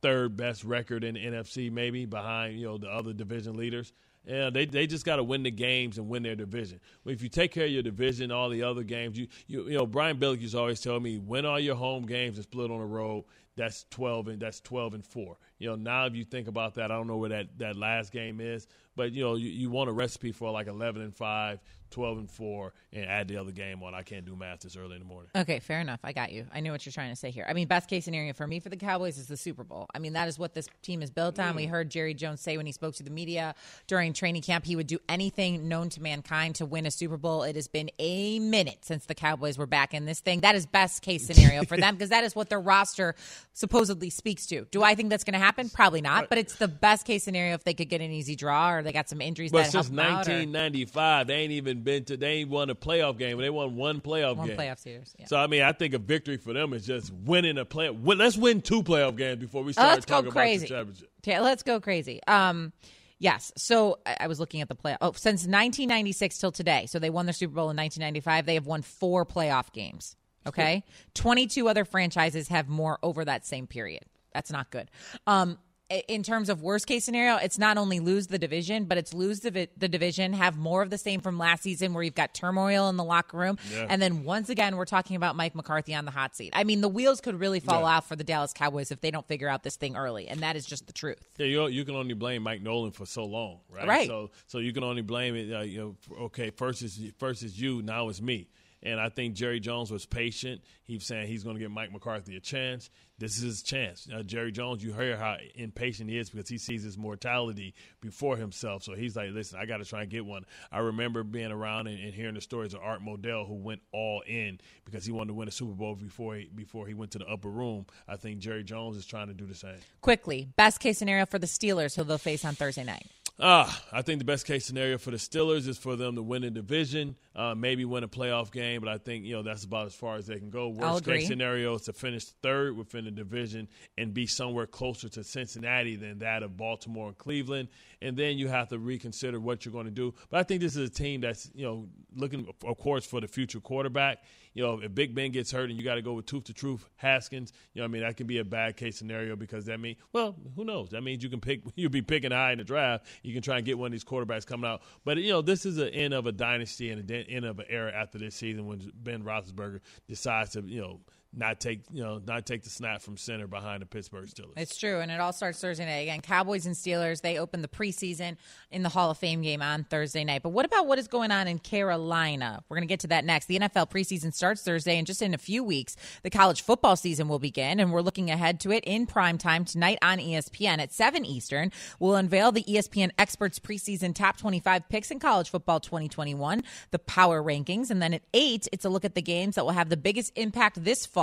third 0.01 0.37
best 0.37 0.65
record 0.65 1.05
in 1.05 1.15
the 1.15 1.25
NFC, 1.25 1.71
maybe 1.71 2.07
behind 2.07 2.59
you 2.59 2.67
know 2.67 2.79
the 2.79 2.89
other 2.89 3.13
division 3.13 3.57
leaders. 3.57 3.93
Yeah, 4.27 4.51
they 4.51 4.67
they 4.67 4.87
just 4.87 5.05
got 5.05 5.17
to 5.17 5.25
win 5.25 5.43
the 5.43 5.51
games 5.51 5.99
and 5.99 6.09
win 6.09 6.23
their 6.23 6.37
division. 6.37 6.81
If 7.07 7.23
you 7.23 7.29
take 7.29 7.53
care 7.53 7.65
of 7.65 7.71
your 7.71 7.83
division, 7.83 8.31
all 8.31 8.49
the 8.49 8.63
other 8.63 8.83
games, 8.83 9.19
you 9.19 9.29
you, 9.47 9.65
you 9.65 9.79
know 9.79 9.87
Brian 9.87 10.19
Billick 10.19 10.41
used 10.41 10.55
always 10.55 10.81
tell 10.81 11.01
me 11.01 11.19
win 11.19 11.47
all 11.47 11.59
your 11.59 11.77
home 11.77 12.07
games 12.07 12.37
and 12.37 12.45
split 12.45 12.71
on 12.71 12.79
the 12.79 12.85
road. 12.85 13.25
That's 13.57 13.87
twelve 13.91 14.29
and 14.29 14.41
that's 14.41 14.61
twelve 14.61 14.95
and 14.95 15.05
four. 15.05 15.37
You 15.59 15.71
know 15.71 15.77
now 15.77 16.07
if 16.07 16.15
you 16.15 16.25
think 16.25 16.49
about 16.49 16.75
that, 16.77 16.91
I 16.91 16.95
don't 16.97 17.07
know 17.07 17.17
where 17.17 17.31
that, 17.31 17.59
that 17.59 17.77
last 17.77 18.13
game 18.13 18.41
is, 18.41 18.67
but 18.97 19.13
you 19.13 19.25
know 19.25 19.35
you, 19.35 19.49
you 19.49 19.71
want 19.71 19.91
a 19.91 19.93
recipe 19.93 20.33
for 20.33 20.51
like 20.51 20.67
eleven 20.67 21.03
and 21.03 21.15
five, 21.15 21.61
12 21.91 22.19
and 22.19 22.31
four, 22.31 22.73
and 22.93 23.05
add 23.05 23.29
the 23.29 23.37
other 23.37 23.51
game 23.51 23.83
on. 23.83 23.95
I 23.95 24.03
can't 24.03 24.25
do 24.25 24.37
math 24.37 24.61
this 24.61 24.77
early 24.77 24.95
in 24.95 25.01
the 25.01 25.07
morning. 25.07 25.31
Okay, 25.35 25.59
fair 25.59 25.81
enough. 25.81 26.01
I 26.05 26.13
got 26.13 26.33
you. 26.33 26.47
I 26.53 26.61
knew 26.61 26.73
what 26.73 26.85
you're 26.85 26.93
trying 26.93 27.11
to 27.11 27.17
say 27.17 27.31
here. 27.31 27.47
I 27.49 27.53
mean, 27.53 27.67
best 27.67 27.89
case 27.89 28.05
scenario 28.05 28.33
for 28.33 28.47
me 28.47 28.61
for 28.61 28.69
the 28.69 28.77
Cowboys 28.77 29.19
is 29.19 29.27
the 29.27 29.37
Super 29.37 29.65
Bowl. 29.65 29.87
I 29.95 29.99
mean, 29.99 30.13
that 30.13 30.29
is 30.29 30.39
what 30.39 30.55
this 30.55 30.69
team 30.83 31.03
is 31.03 31.11
built 31.11 31.39
on. 31.39 31.57
We 31.57 31.67
mm. 31.67 31.71
heard 31.71 31.91
Jerry 31.91 32.15
Jones 32.15 32.41
say 32.41 32.57
when 32.57 32.67
he 32.67 32.73
spoke 32.73 32.95
to 32.97 33.03
the 33.03 33.11
media 33.11 33.55
during 33.87 34.13
training 34.13 34.43
camp 34.43 34.65
he 34.65 34.77
would 34.77 34.87
do 34.87 34.99
anything 35.09 35.69
known 35.69 35.89
to 35.91 36.03
mankind 36.03 36.57
to 36.57 36.67
win 36.67 36.87
a 36.87 36.91
Super 36.91 37.17
Bowl. 37.17 37.43
It 37.43 37.57
has 37.57 37.69
been 37.69 37.91
a 37.99 38.39
minute 38.39 38.79
since 38.83 39.07
the 39.07 39.15
Cowboys 39.15 39.57
were 39.59 39.67
back 39.67 39.95
in 39.95 40.05
this 40.05 40.21
thing. 40.21 40.41
That 40.41 40.55
is 40.55 40.67
best 40.67 41.03
case 41.03 41.27
scenario 41.27 41.65
for 41.65 41.77
them 41.77 41.95
because 41.95 42.11
that 42.11 42.25
is 42.25 42.35
what 42.35 42.49
their 42.49 42.61
roster 42.61 43.15
supposedly 43.53 44.11
speaks 44.11 44.47
to. 44.47 44.67
Do 44.71 44.83
I 44.83 44.95
think 44.95 45.11
that's 45.11 45.25
going 45.25 45.35
to 45.35 45.39
happen? 45.39 45.48
Probably 45.73 46.01
not, 46.01 46.29
but 46.29 46.39
it's 46.39 46.57
the 46.57 46.69
best 46.69 47.07
case 47.07 47.25
scenario 47.25 47.55
if 47.55 47.65
they 47.65 47.75
could 47.75 47.89
get 47.89 48.01
an 48.01 48.11
easy 48.11 48.37
draw 48.37 48.73
or 48.75 48.83
they 48.83 48.93
got 48.93 49.09
some 49.09 49.21
injuries 49.21 49.53
But 49.53 49.65
that 49.65 49.73
since 49.73 49.89
them 49.89 49.99
out. 49.99 50.27
or- 50.29 50.33
1995, 50.33 51.27
they 51.27 51.35
ain't 51.35 51.53
even 51.53 51.83
been 51.83 52.05
to. 52.05 52.17
They 52.17 52.29
ain't 52.35 52.51
won 52.51 52.71
a 52.71 52.75
playoff 52.75 53.19
game. 53.19 53.39
They 53.39 53.51
won 53.51 53.77
one 53.77 54.01
playoff 54.01 54.37
One 54.37 54.49
game. 54.49 54.57
playoff 54.57 54.79
series, 54.79 55.15
yeah. 55.19 55.27
So 55.27 55.37
I 55.37 55.47
mean, 55.47 55.63
I 55.63 55.73
think 55.73 55.95
a 55.95 55.99
victory 55.99 56.37
for 56.37 56.53
them 56.53 56.73
is 56.73 56.87
just 56.87 57.13
winning 57.13 57.59
a 57.59 57.65
play. 57.65 57.89
Let's 57.91 58.37
win 58.37 58.61
two 58.63 58.83
playoff 58.83 59.17
games 59.17 59.41
before 59.41 59.63
we 59.63 59.71
Oh, 59.71 59.73
start 59.73 59.89
let's 59.95 60.07
talking 60.07 60.31
about 60.31 60.45
the 60.61 60.67
championship. 60.67 61.11
Okay, 61.23 61.41
let's 61.41 61.63
go 61.63 61.81
crazy. 61.81 62.21
Um, 62.27 62.73
yes. 63.19 63.53
So 63.57 63.99
I, 64.07 64.17
I 64.21 64.27
was 64.27 64.39
looking 64.41 64.61
at 64.61 64.69
the 64.69 64.75
play. 64.75 64.97
Oh, 65.01 65.13
since 65.13 65.43
1996 65.43 66.39
till 66.39 66.53
today. 66.53 66.87
So 66.87 66.99
they 66.99 67.11
won 67.11 67.27
their 67.27 67.33
Super 67.33 67.55
Bowl 67.55 67.71
in 67.71 67.77
1995. 67.77 68.47
They 68.47 68.55
have 68.55 68.67
won 68.67 68.83
four 68.83 69.25
playoff 69.27 69.73
games. 69.73 70.15
Okay, 70.47 70.83
22 71.13 71.69
other 71.69 71.85
franchises 71.85 72.49
have 72.49 72.69
more 72.69 72.99
over 73.03 73.23
that 73.25 73.45
same 73.45 73.67
period. 73.67 74.05
That's 74.33 74.51
not 74.51 74.71
good. 74.71 74.91
Um, 75.27 75.59
in 76.07 76.23
terms 76.23 76.51
of 76.51 76.61
worst 76.61 76.87
case 76.87 77.03
scenario, 77.03 77.37
it's 77.37 77.59
not 77.59 77.79
only 77.79 77.99
lose 77.99 78.27
the 78.27 78.39
division, 78.39 78.85
but 78.85 78.99
it's 78.99 79.15
lose 79.15 79.41
the, 79.41 79.71
the 79.75 79.89
division, 79.89 80.35
have 80.35 80.59
more 80.59 80.83
of 80.83 80.91
the 80.91 80.99
same 80.99 81.23
from 81.23 81.39
last 81.39 81.63
season 81.63 81.95
where 81.95 82.03
you've 82.03 82.15
got 82.15 82.35
turmoil 82.35 82.91
in 82.91 82.99
the 82.99 83.05
locker 83.05 83.39
room. 83.39 83.57
And 83.89 84.03
then 84.03 84.23
once 84.23 84.51
again, 84.51 84.77
we're 84.77 84.85
talking 84.85 85.17
about 85.17 85.35
Mike 85.35 85.55
McCarthy 85.55 85.95
on 85.95 86.05
the 86.05 86.11
hot 86.11 86.37
seat. 86.37 86.51
I 86.55 86.65
mean, 86.65 86.83
the 86.83 86.91
wheels 86.91 87.23
could 87.23 87.41
really 87.41 87.59
fall 87.61 87.81
Yeah. 87.81 87.97
off 87.97 88.07
for 88.07 88.17
the 88.17 88.25
Dallas 88.25 88.53
Cowboys 88.53 88.91
if 88.91 89.01
they 89.01 89.11
don't 89.11 89.27
figure 89.27 89.49
out 89.49 89.63
this 89.63 89.77
thing 89.77 89.97
early. 89.97 90.29
And 90.29 90.41
that 90.41 90.57
is 90.57 90.67
just 90.67 90.87
the 90.87 90.93
truth. 90.93 91.27
Yeah, 91.39 91.47
you 91.47 91.67
you 91.69 91.87
can 91.87 91.95
only 91.95 92.13
blame 92.13 92.43
Mike 92.43 92.61
Nolan 92.61 92.91
for 92.91 93.07
so 93.07 93.25
long, 93.25 93.61
right? 93.71 93.89
Right. 93.89 94.07
So 94.07 94.31
so 94.47 94.59
you 94.59 94.75
can 94.75 94.85
only 94.85 95.01
blame 95.01 95.37
it. 95.37 95.51
Uh, 95.51 95.61
you 95.63 95.79
know, 96.11 96.17
okay, 96.25 96.51
first 96.51 96.83
is 96.83 97.01
first 97.19 97.43
is 97.43 97.59
you, 97.59 97.81
now 97.81 98.11
it's 98.11 98.21
me. 98.21 98.51
And 98.83 99.01
I 99.01 99.09
think 99.09 99.35
Jerry 99.35 99.61
Jones 99.61 99.91
was 99.91 100.07
patient. 100.07 100.63
He's 100.85 101.05
saying 101.05 101.27
he's 101.27 101.43
going 101.43 101.57
to 101.57 101.61
give 101.61 101.71
Mike 101.71 101.93
McCarthy 101.93 102.37
a 102.37 102.41
chance. 102.41 102.91
This 103.19 103.37
is 103.37 103.43
his 103.43 103.63
chance. 103.63 104.09
Uh, 104.15 104.23
Jerry 104.23 104.53
Jones, 104.53 104.83
you 104.85 104.93
hear 104.93 105.17
how 105.17 105.37
impatient 105.57 106.09
he 106.09 106.17
is 106.17 106.31
because 106.31 106.49
he 106.49 106.57
sees 106.57 106.85
his 106.85 106.97
mortality 106.97 107.75
before 108.01 108.37
himself. 108.37 108.85
So 108.85 108.95
he's 108.95 109.17
like, 109.17 109.33
listen, 109.33 109.59
I 109.61 109.67
got 109.67 109.79
to 109.79 109.85
try 109.85 110.03
and 110.03 110.11
get 110.11 110.25
one. 110.25 110.45
I 110.71 110.79
remember 110.79 111.25
being 111.25 111.51
around 111.51 111.89
and, 111.89 111.99
and 111.99 112.15
hearing 112.15 112.35
the 112.35 112.41
stories 112.41 112.75
of 112.75 112.81
Art 112.81 113.03
Modell 113.03 113.47
who 113.47 113.55
went 113.55 113.81
all 113.93 114.23
in 114.27 114.61
because 114.85 115.05
he 115.05 115.11
wanted 115.11 115.29
to 115.29 115.35
win 115.35 115.49
a 115.49 115.51
Super 115.51 115.73
Bowl 115.73 115.97
before 115.97 116.37
he, 116.37 116.49
before 116.55 116.87
he 116.87 116.95
went 116.95 117.11
to 117.13 117.19
the 117.19 117.27
upper 117.27 117.51
room. 117.51 117.87
I 118.07 118.15
think 118.15 118.39
Jerry 118.39 118.63
Jones 118.63 118.97
is 118.97 119.05
trying 119.05 119.27
to 119.27 119.35
do 119.35 119.47
the 119.47 119.55
same. 119.55 119.79
Quickly, 120.01 120.49
best 120.57 120.79
case 120.79 120.99
scenario 120.99 121.27
for 121.27 121.41
the 121.41 121.49
Steelers, 121.49 121.97
who 121.97 122.05
they'll 122.05 122.19
face 122.19 122.45
on 122.45 122.55
Thursday 122.55 122.85
night. 122.85 123.07
Ah, 123.41 123.85
I 123.93 124.03
think 124.03 124.19
the 124.19 124.25
best 124.25 124.47
case 124.47 124.67
scenario 124.67 124.99
for 124.99 125.13
the 125.13 125.17
Steelers 125.17 125.69
is 125.69 125.79
for 125.79 125.95
them 125.95 126.17
to 126.17 126.23
win 126.23 126.43
a 126.43 126.51
division, 126.51 127.15
uh, 127.37 127.55
maybe 127.55 127.85
win 127.85 128.03
a 128.03 128.09
playoff 128.09 128.51
game, 128.51 128.81
but 128.81 128.89
I 128.89 128.99
think 128.99 129.25
you 129.25 129.37
know 129.37 129.45
that's 129.45 129.63
about 129.63 129.87
as 129.87 129.95
far 129.95 130.17
as 130.17 130.27
they 130.27 130.39
can 130.39 130.51
go. 130.51 130.71
Worst 130.71 131.05
case 131.05 131.29
scenario 131.29 131.77
is 131.77 131.83
to 131.83 131.93
finish 131.93 132.25
third 132.25 132.77
within 132.77 133.05
the 133.05 133.13
division 133.13 133.69
and 133.97 134.13
be 134.13 134.27
somewhere 134.27 134.67
closer 134.67 135.09
to 135.11 135.23
Cincinnati 135.23 135.95
than 135.95 136.19
that 136.19 136.43
of 136.43 136.57
Baltimore 136.57 137.09
and 137.09 137.19
Cleveland, 137.19 137.69
and 138.03 138.17
then 138.17 138.39
you 138.39 138.49
have 138.49 138.69
to 138.71 138.79
reconsider 138.79 139.39
what 139.39 139.65
you're 139.65 139.73
going 139.73 139.85
to 139.87 139.93
do. 139.93 140.13
But 140.31 140.41
I 140.41 140.43
think 140.43 140.61
this 140.61 140.75
is 140.75 140.89
a 140.89 140.93
team 140.93 141.21
that's 141.21 141.49
you 141.55 141.65
know 141.65 141.87
looking, 142.17 142.49
of 142.65 142.77
course, 142.79 143.07
for 143.07 143.21
the 143.21 143.29
future 143.29 143.61
quarterback. 143.61 144.19
You 144.59 144.65
know, 144.65 144.81
if 144.83 144.93
Big 144.93 145.15
Ben 145.15 145.31
gets 145.31 145.53
hurt 145.53 145.71
and 145.71 145.79
you 145.79 145.85
got 145.85 145.95
to 145.95 146.03
go 146.03 146.15
with 146.15 146.27
tooth 146.27 146.43
to 146.47 146.53
truth 146.53 146.85
Haskins, 146.97 147.53
you 147.75 147.81
know, 147.81 147.85
I 147.85 147.87
mean, 147.87 148.03
that 148.03 148.17
can 148.17 148.27
be 148.27 148.39
a 148.39 148.45
bad 148.45 148.77
case 148.77 148.97
scenario 148.97 149.37
because 149.37 149.67
that 149.67 149.79
means, 149.79 149.99
well, 150.13 150.35
who 150.57 150.65
knows? 150.65 150.91
That 150.91 151.05
means 151.05 151.23
you 151.23 151.31
can 151.31 151.39
pick, 151.39 151.61
you'll 151.77 151.93
be 151.93 152.03
picking 152.03 152.33
high 152.33 152.51
in 152.51 152.59
the 152.59 152.65
draft. 152.65 153.07
You 153.23 153.33
can 153.33 153.41
try 153.41 153.59
and 153.59 153.65
get 153.65 153.79
one 153.79 153.87
of 153.87 153.93
these 153.93 154.03
quarterbacks 154.03 154.45
coming 154.45 154.69
out. 154.69 154.83
But 155.05 155.19
you 155.19 155.31
know, 155.31 155.43
this 155.43 155.65
is 155.65 155.77
the 155.77 155.95
end 155.95 156.13
of 156.13 156.27
a 156.27 156.33
dynasty 156.33 156.91
and 156.91 157.07
the 157.07 157.19
end 157.31 157.45
of 157.45 157.61
an 157.61 157.67
era 157.69 157.93
after 157.95 158.19
this 158.19 158.35
season 158.35 158.67
when 158.67 158.91
Ben 158.97 159.23
Roethlisberger 159.23 159.79
decides 160.09 160.51
to, 160.55 160.63
you 160.63 160.81
know, 160.81 161.01
not 161.37 161.61
take, 161.61 161.83
you 161.93 162.03
know, 162.03 162.21
not 162.27 162.47
take 162.47 162.63
the 162.63 162.71
snap 162.71 163.03
from 163.03 163.17
center 163.17 163.47
behind 163.47 163.83
the 163.83 163.87
Pittsburgh 163.87 164.27
Steelers. 164.27 164.55
It's 164.57 164.77
true, 164.79 165.01
and 165.01 165.11
it 165.11 165.21
all 165.21 165.33
starts 165.33 165.61
Thursday 165.61 165.85
night 165.85 166.03
again. 166.03 166.21
Cowboys 166.21 166.65
and 166.67 166.75
Steelers 166.75 167.21
they 167.21 167.39
open 167.39 167.61
the 167.61 167.69
preseason 167.69 168.37
in 168.71 168.83
the 168.83 168.89
Hall 168.89 169.11
of 169.11 169.19
Fame 169.19 169.43
game 169.43 169.61
on 169.61 169.85
Thursday 169.85 170.25
night. 170.25 170.43
But 170.43 170.51
what 170.51 170.65
about 170.65 170.87
what 170.87 170.99
is 170.99 171.07
going 171.07 171.31
on 171.31 171.47
in 171.47 171.59
Carolina? 171.59 172.63
We're 172.69 172.77
going 172.77 172.89
to 172.89 172.93
get 172.93 173.01
to 173.01 173.09
that 173.09 173.25
next. 173.25 173.47
The 173.47 173.59
NFL 173.59 173.91
preseason 173.91 174.33
starts 174.33 174.63
Thursday, 174.63 174.97
and 174.97 175.07
just 175.07 175.21
in 175.21 175.35
a 175.35 175.39
few 175.39 175.63
weeks, 175.63 175.97
the 176.23 176.31
college 176.31 176.63
football 176.63 176.97
season 176.97 177.29
will 177.29 177.39
begin, 177.39 177.79
and 177.79 177.93
we're 177.93 178.01
looking 178.01 178.31
ahead 178.31 178.59
to 178.61 178.73
it 178.73 178.85
in 178.85 179.07
prime 179.07 179.37
time 179.37 179.65
tonight 179.65 179.99
on 180.01 180.19
ESPN 180.19 180.79
at 180.79 180.93
seven 180.93 181.27
Eastern. 181.27 181.73
We'll 182.01 182.17
unveil 182.17 182.53
the 182.53 182.65
ESPN 182.65 183.11
experts 183.19 183.59
preseason 183.59 184.15
top 184.15 184.39
twenty-five 184.39 184.89
picks 184.89 185.11
in 185.11 185.19
college 185.19 185.51
football 185.51 185.81
2021, 185.81 186.65
the 186.91 186.99
power 186.99 187.43
rankings, 187.43 187.91
and 187.91 188.01
then 188.01 188.15
at 188.15 188.23
eight, 188.33 188.67
it's 188.73 188.87
a 188.87 188.89
look 188.89 189.05
at 189.05 189.15
the 189.15 189.23
games 189.23 189.57
that 189.57 189.65
will 189.65 189.73
have 189.73 189.91
the 189.91 189.97
biggest 189.97 190.33
impact 190.35 190.83
this 190.83 191.05
fall. 191.05 191.18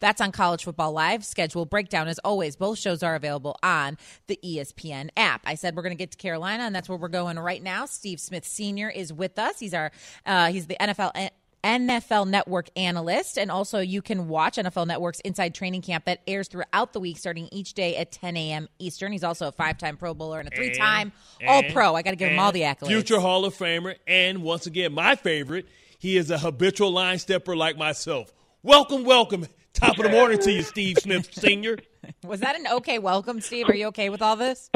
That's 0.00 0.20
on 0.20 0.32
College 0.32 0.64
Football 0.64 0.92
Live. 0.92 1.24
Schedule 1.24 1.64
breakdown 1.64 2.08
as 2.08 2.18
always. 2.20 2.56
Both 2.56 2.78
shows 2.78 3.02
are 3.02 3.14
available 3.14 3.58
on 3.62 3.98
the 4.26 4.38
ESPN 4.44 5.10
app. 5.16 5.42
I 5.44 5.54
said 5.54 5.76
we're 5.76 5.82
going 5.82 5.96
to 5.96 5.98
get 5.98 6.12
to 6.12 6.18
Carolina, 6.18 6.64
and 6.64 6.74
that's 6.74 6.88
where 6.88 6.98
we're 6.98 7.08
going 7.08 7.38
right 7.38 7.62
now. 7.62 7.86
Steve 7.86 8.20
Smith 8.20 8.44
Sr. 8.44 8.90
is 8.90 9.12
with 9.12 9.38
us. 9.38 9.58
He's 9.58 9.74
our 9.74 9.90
uh, 10.26 10.48
he's 10.48 10.66
the 10.66 10.76
NFL. 10.80 11.30
NFL 11.64 12.28
Network 12.28 12.68
analyst, 12.76 13.36
and 13.36 13.50
also 13.50 13.80
you 13.80 14.00
can 14.00 14.28
watch 14.28 14.56
NFL 14.56 14.86
Network's 14.86 15.20
Inside 15.20 15.54
Training 15.54 15.82
Camp 15.82 16.04
that 16.04 16.20
airs 16.26 16.46
throughout 16.46 16.92
the 16.92 17.00
week, 17.00 17.18
starting 17.18 17.48
each 17.50 17.74
day 17.74 17.96
at 17.96 18.12
10 18.12 18.36
a.m. 18.36 18.68
Eastern. 18.78 19.10
He's 19.10 19.24
also 19.24 19.48
a 19.48 19.52
five-time 19.52 19.96
Pro 19.96 20.14
Bowler 20.14 20.38
and 20.38 20.48
a 20.48 20.54
three-time 20.54 21.12
All 21.46 21.64
Pro. 21.64 21.96
I 21.96 22.02
got 22.02 22.10
to 22.10 22.16
give 22.16 22.30
him 22.30 22.38
all 22.38 22.52
the 22.52 22.62
accolades. 22.62 22.86
Future 22.86 23.18
Hall 23.18 23.44
of 23.44 23.56
Famer, 23.56 23.96
and 24.06 24.42
once 24.42 24.66
again, 24.66 24.92
my 24.92 25.16
favorite, 25.16 25.66
he 25.98 26.16
is 26.16 26.30
a 26.30 26.38
habitual 26.38 26.92
line 26.92 27.18
stepper 27.18 27.56
like 27.56 27.76
myself. 27.76 28.32
Welcome, 28.64 29.04
welcome. 29.04 29.46
Top 29.72 29.98
of 29.98 30.02
the 30.02 30.10
morning 30.10 30.38
to 30.40 30.50
you, 30.50 30.62
Steve 30.62 30.98
Smith 30.98 31.32
Sr. 31.32 31.78
Was 32.24 32.40
that 32.40 32.58
an 32.58 32.66
okay 32.78 32.98
welcome, 32.98 33.40
Steve? 33.40 33.68
Are 33.68 33.74
you 33.74 33.86
okay 33.88 34.10
with 34.10 34.20
all 34.20 34.34
this? 34.34 34.68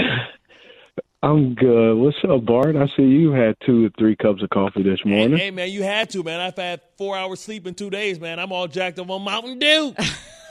I'm 1.24 1.54
good. 1.56 1.94
What's 1.96 2.16
up, 2.28 2.44
Bart? 2.44 2.76
I 2.76 2.86
see 2.96 3.02
you 3.02 3.32
had 3.32 3.56
two 3.66 3.86
or 3.86 3.90
three 3.98 4.14
cups 4.14 4.40
of 4.40 4.50
coffee 4.50 4.84
this 4.84 5.00
morning. 5.04 5.36
Hey, 5.36 5.50
man, 5.50 5.70
you 5.70 5.82
had 5.82 6.10
to, 6.10 6.22
man. 6.22 6.38
I've 6.38 6.56
had 6.56 6.80
four 7.02 7.16
hours 7.16 7.40
sleep 7.40 7.66
in 7.66 7.74
two 7.74 7.90
days, 7.90 8.20
man. 8.20 8.38
I'm 8.38 8.52
all 8.52 8.68
jacked 8.68 9.00
up 9.00 9.10
on 9.10 9.22
Mountain 9.22 9.58
Dew. 9.58 9.94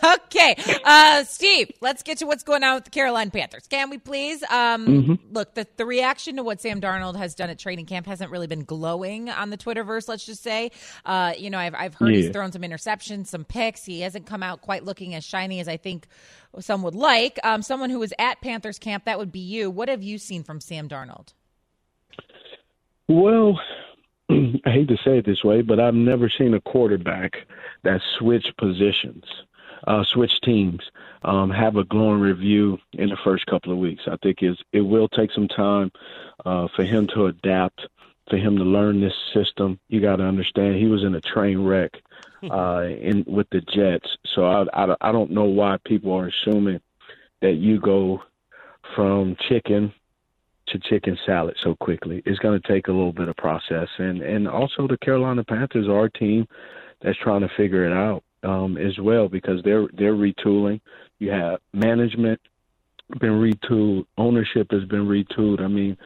Okay, 0.04 0.56
uh, 0.84 1.24
Steve, 1.26 1.70
let's 1.80 2.02
get 2.02 2.18
to 2.18 2.26
what's 2.26 2.42
going 2.42 2.64
on 2.64 2.74
with 2.74 2.86
the 2.86 2.90
Carolina 2.90 3.30
Panthers. 3.30 3.68
Can 3.68 3.92
we 3.92 4.00
please? 4.00 4.42
Um, 4.50 5.20
Look, 5.32 5.54
the, 5.54 5.68
the 5.78 5.86
reaction 5.86 6.38
to 6.38 6.44
what 6.44 6.60
Sam 6.60 6.82
Darnold 6.82 7.16
has 7.18 7.36
done 7.36 7.52
at 7.52 7.60
training 7.60 7.86
camp 7.86 8.08
hasn't 8.08 8.32
really 8.32 8.48
been 8.48 8.64
glowing 8.64 9.30
on 9.30 9.52
the 9.52 9.58
Twitterverse. 9.60 10.10
Let's 10.10 10.26
just 10.26 10.42
say, 10.42 10.72
uh, 11.06 11.34
you 11.38 11.52
know, 11.52 11.60
I've 11.60 11.76
I've 11.76 11.94
heard 11.94 12.16
he's 12.16 12.32
thrown 12.32 12.52
some 12.52 12.64
interceptions, 12.64 13.28
some 13.28 13.46
picks. 13.46 13.86
He 13.86 14.02
hasn't 14.02 14.26
come 14.26 14.42
out 14.42 14.62
quite 14.62 14.84
looking 14.84 15.14
as 15.14 15.24
shiny 15.24 15.60
as 15.60 15.68
I 15.68 15.78
think 15.78 16.08
some 16.60 16.82
would 16.82 16.96
like. 16.96 17.40
Um, 17.44 17.62
someone 17.62 17.92
who 17.92 18.00
was 18.00 18.12
at 18.18 18.42
Panthers 18.42 18.80
camp, 18.80 19.06
that 19.06 19.20
would 19.20 19.32
be 19.32 19.40
you. 19.40 19.70
What 19.70 19.88
have 19.88 20.02
you 20.02 20.18
seen 20.18 20.42
from 20.42 20.60
Sam 20.62 20.90
Darnold? 20.90 21.34
Well, 23.08 23.60
I 24.66 24.70
hate 24.70 24.88
to 24.88 24.98
say 24.98 25.18
it 25.18 25.26
this 25.26 25.44
way, 25.44 25.62
but 25.62 25.80
I've 25.80 25.94
never 25.94 26.30
seen 26.30 26.54
a 26.54 26.62
quarterback 26.62 27.34
that 27.84 28.02
switched 28.18 28.56
positions, 28.58 29.24
uh, 29.88 30.04
switch 30.04 30.40
teams, 30.42 30.82
um, 31.24 31.50
have 31.50 31.76
a 31.76 31.84
glowing 31.84 32.20
review 32.20 32.78
in 32.94 33.10
the 33.10 33.18
first 33.24 33.46
couple 33.48 33.72
of 33.72 33.80
weeks. 33.80 34.04
I 34.08 34.18
think 34.24 34.42
is 34.42 34.58
it 34.72 34.82
will 34.82 35.10
take 35.10 35.32
some 35.32 35.48
time 35.48 35.92
uh, 36.46 36.68
for 36.76 36.84
him 36.84 37.08
to 37.08 37.28
adapt, 37.28 37.88
for 38.30 38.38
him 38.38 38.58
to 38.58 38.64
learn 38.64 39.02
this 39.02 39.14
system. 39.34 39.80
You 39.90 40.02
got 40.02 40.18
to 40.18 40.24
understand 40.24 40.76
he 40.76 40.88
was 40.88 41.04
in 41.04 41.16
a 41.16 41.22
train 41.22 41.64
wreck 41.64 41.92
uh, 42.50 42.84
in 42.84 43.26
with 43.28 43.48
the 43.52 43.62
Jets. 43.62 44.18
So 44.34 44.46
I, 44.46 44.66
I 44.74 44.96
I 45.02 45.12
don't 45.12 45.32
know 45.32 45.46
why 45.46 45.78
people 45.84 46.14
are 46.14 46.28
assuming 46.28 46.80
that 47.42 47.54
you 47.54 47.80
go 47.80 48.24
from 48.96 49.36
chicken 49.50 49.94
to 50.72 50.80
chicken 50.80 51.18
salad 51.26 51.56
so 51.62 51.76
quickly. 51.76 52.22
It's 52.26 52.40
going 52.40 52.60
to 52.60 52.68
take 52.68 52.88
a 52.88 52.92
little 52.92 53.14
bit 53.14 53.30
of 53.30 53.36
process, 53.38 53.88
and 53.98 54.22
and 54.22 54.48
also 54.48 54.88
the 54.88 54.98
Carolina 54.98 55.44
Panthers 55.44 55.88
are 55.88 56.06
a 56.06 56.12
team 56.12 56.48
that's 57.02 57.18
trying 57.20 57.42
to 57.42 57.50
figure 57.58 57.86
it 57.86 57.94
out 57.94 58.24
um, 58.44 58.78
as 58.78 58.98
well 59.00 59.28
because 59.28 59.62
they're 59.64 59.88
they're 59.94 60.14
retooling. 60.14 60.82
You 61.20 61.32
have 61.32 61.60
management 61.74 62.40
been 63.20 63.32
retooled, 63.32 64.06
ownership 64.18 64.72
has 64.72 64.86
been 64.86 65.08
retooled. 65.08 65.62
I 65.62 65.68
mean, 65.68 65.98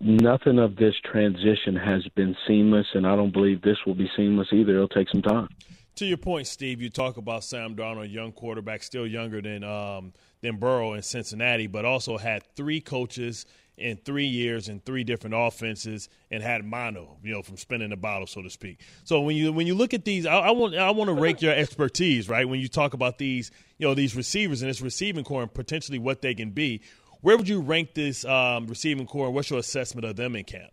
nothing 0.00 0.58
of 0.58 0.76
this 0.76 0.94
transition 1.04 1.76
has 1.76 2.06
been 2.14 2.36
seamless, 2.46 2.86
and 2.94 3.06
I 3.06 3.16
don't 3.16 3.32
believe 3.32 3.62
this 3.62 3.78
will 3.86 3.94
be 3.94 4.10
seamless 4.16 4.48
either. 4.52 4.74
It'll 4.74 4.88
take 4.88 5.08
some 5.10 5.22
time. 5.22 5.48
To 5.96 6.06
your 6.06 6.16
point, 6.16 6.46
Steve, 6.46 6.80
you 6.80 6.90
talk 6.90 7.16
about 7.16 7.42
Sam 7.42 7.74
Darnold, 7.74 8.12
young 8.12 8.30
quarterback, 8.30 8.84
still 8.84 9.06
younger 9.06 9.42
than 9.42 9.64
um, 9.64 10.12
than 10.42 10.56
Burrow 10.56 10.92
in 10.92 11.02
Cincinnati, 11.02 11.66
but 11.66 11.84
also 11.84 12.18
had 12.18 12.44
three 12.54 12.80
coaches 12.80 13.46
in 13.78 13.96
three 13.96 14.26
years 14.26 14.68
in 14.68 14.80
three 14.80 15.04
different 15.04 15.34
offenses 15.36 16.08
and 16.30 16.42
had 16.42 16.64
mono, 16.64 17.16
you 17.22 17.32
know, 17.32 17.42
from 17.42 17.56
spinning 17.56 17.90
the 17.90 17.96
bottle, 17.96 18.26
so 18.26 18.42
to 18.42 18.50
speak. 18.50 18.80
So 19.04 19.20
when 19.20 19.36
you 19.36 19.52
when 19.52 19.66
you 19.66 19.74
look 19.74 19.94
at 19.94 20.04
these, 20.04 20.26
I, 20.26 20.38
I 20.38 20.50
want 20.50 20.74
I 20.74 20.90
want 20.90 21.08
to 21.08 21.14
rake 21.14 21.42
your 21.42 21.54
expertise, 21.54 22.28
right? 22.28 22.48
When 22.48 22.60
you 22.60 22.68
talk 22.68 22.94
about 22.94 23.18
these, 23.18 23.50
you 23.78 23.86
know, 23.86 23.94
these 23.94 24.14
receivers 24.14 24.62
and 24.62 24.70
this 24.70 24.80
receiving 24.80 25.24
corps 25.24 25.42
and 25.42 25.52
potentially 25.52 25.98
what 25.98 26.22
they 26.22 26.34
can 26.34 26.50
be, 26.50 26.82
where 27.20 27.36
would 27.36 27.48
you 27.48 27.60
rank 27.60 27.94
this 27.94 28.24
um, 28.24 28.66
receiving 28.66 29.06
corps, 29.06 29.26
and 29.26 29.34
what's 29.34 29.50
your 29.50 29.58
assessment 29.58 30.04
of 30.04 30.16
them 30.16 30.36
in 30.36 30.44
camp? 30.44 30.70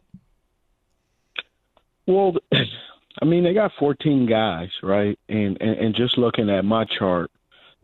Well, 2.07 2.35
I 3.21 3.25
mean, 3.25 3.43
they 3.43 3.53
got 3.53 3.71
14 3.79 4.27
guys, 4.27 4.69
right? 4.83 5.17
And 5.29 5.57
and, 5.61 5.77
and 5.77 5.95
just 5.95 6.17
looking 6.17 6.49
at 6.49 6.65
my 6.65 6.85
chart, 6.85 7.31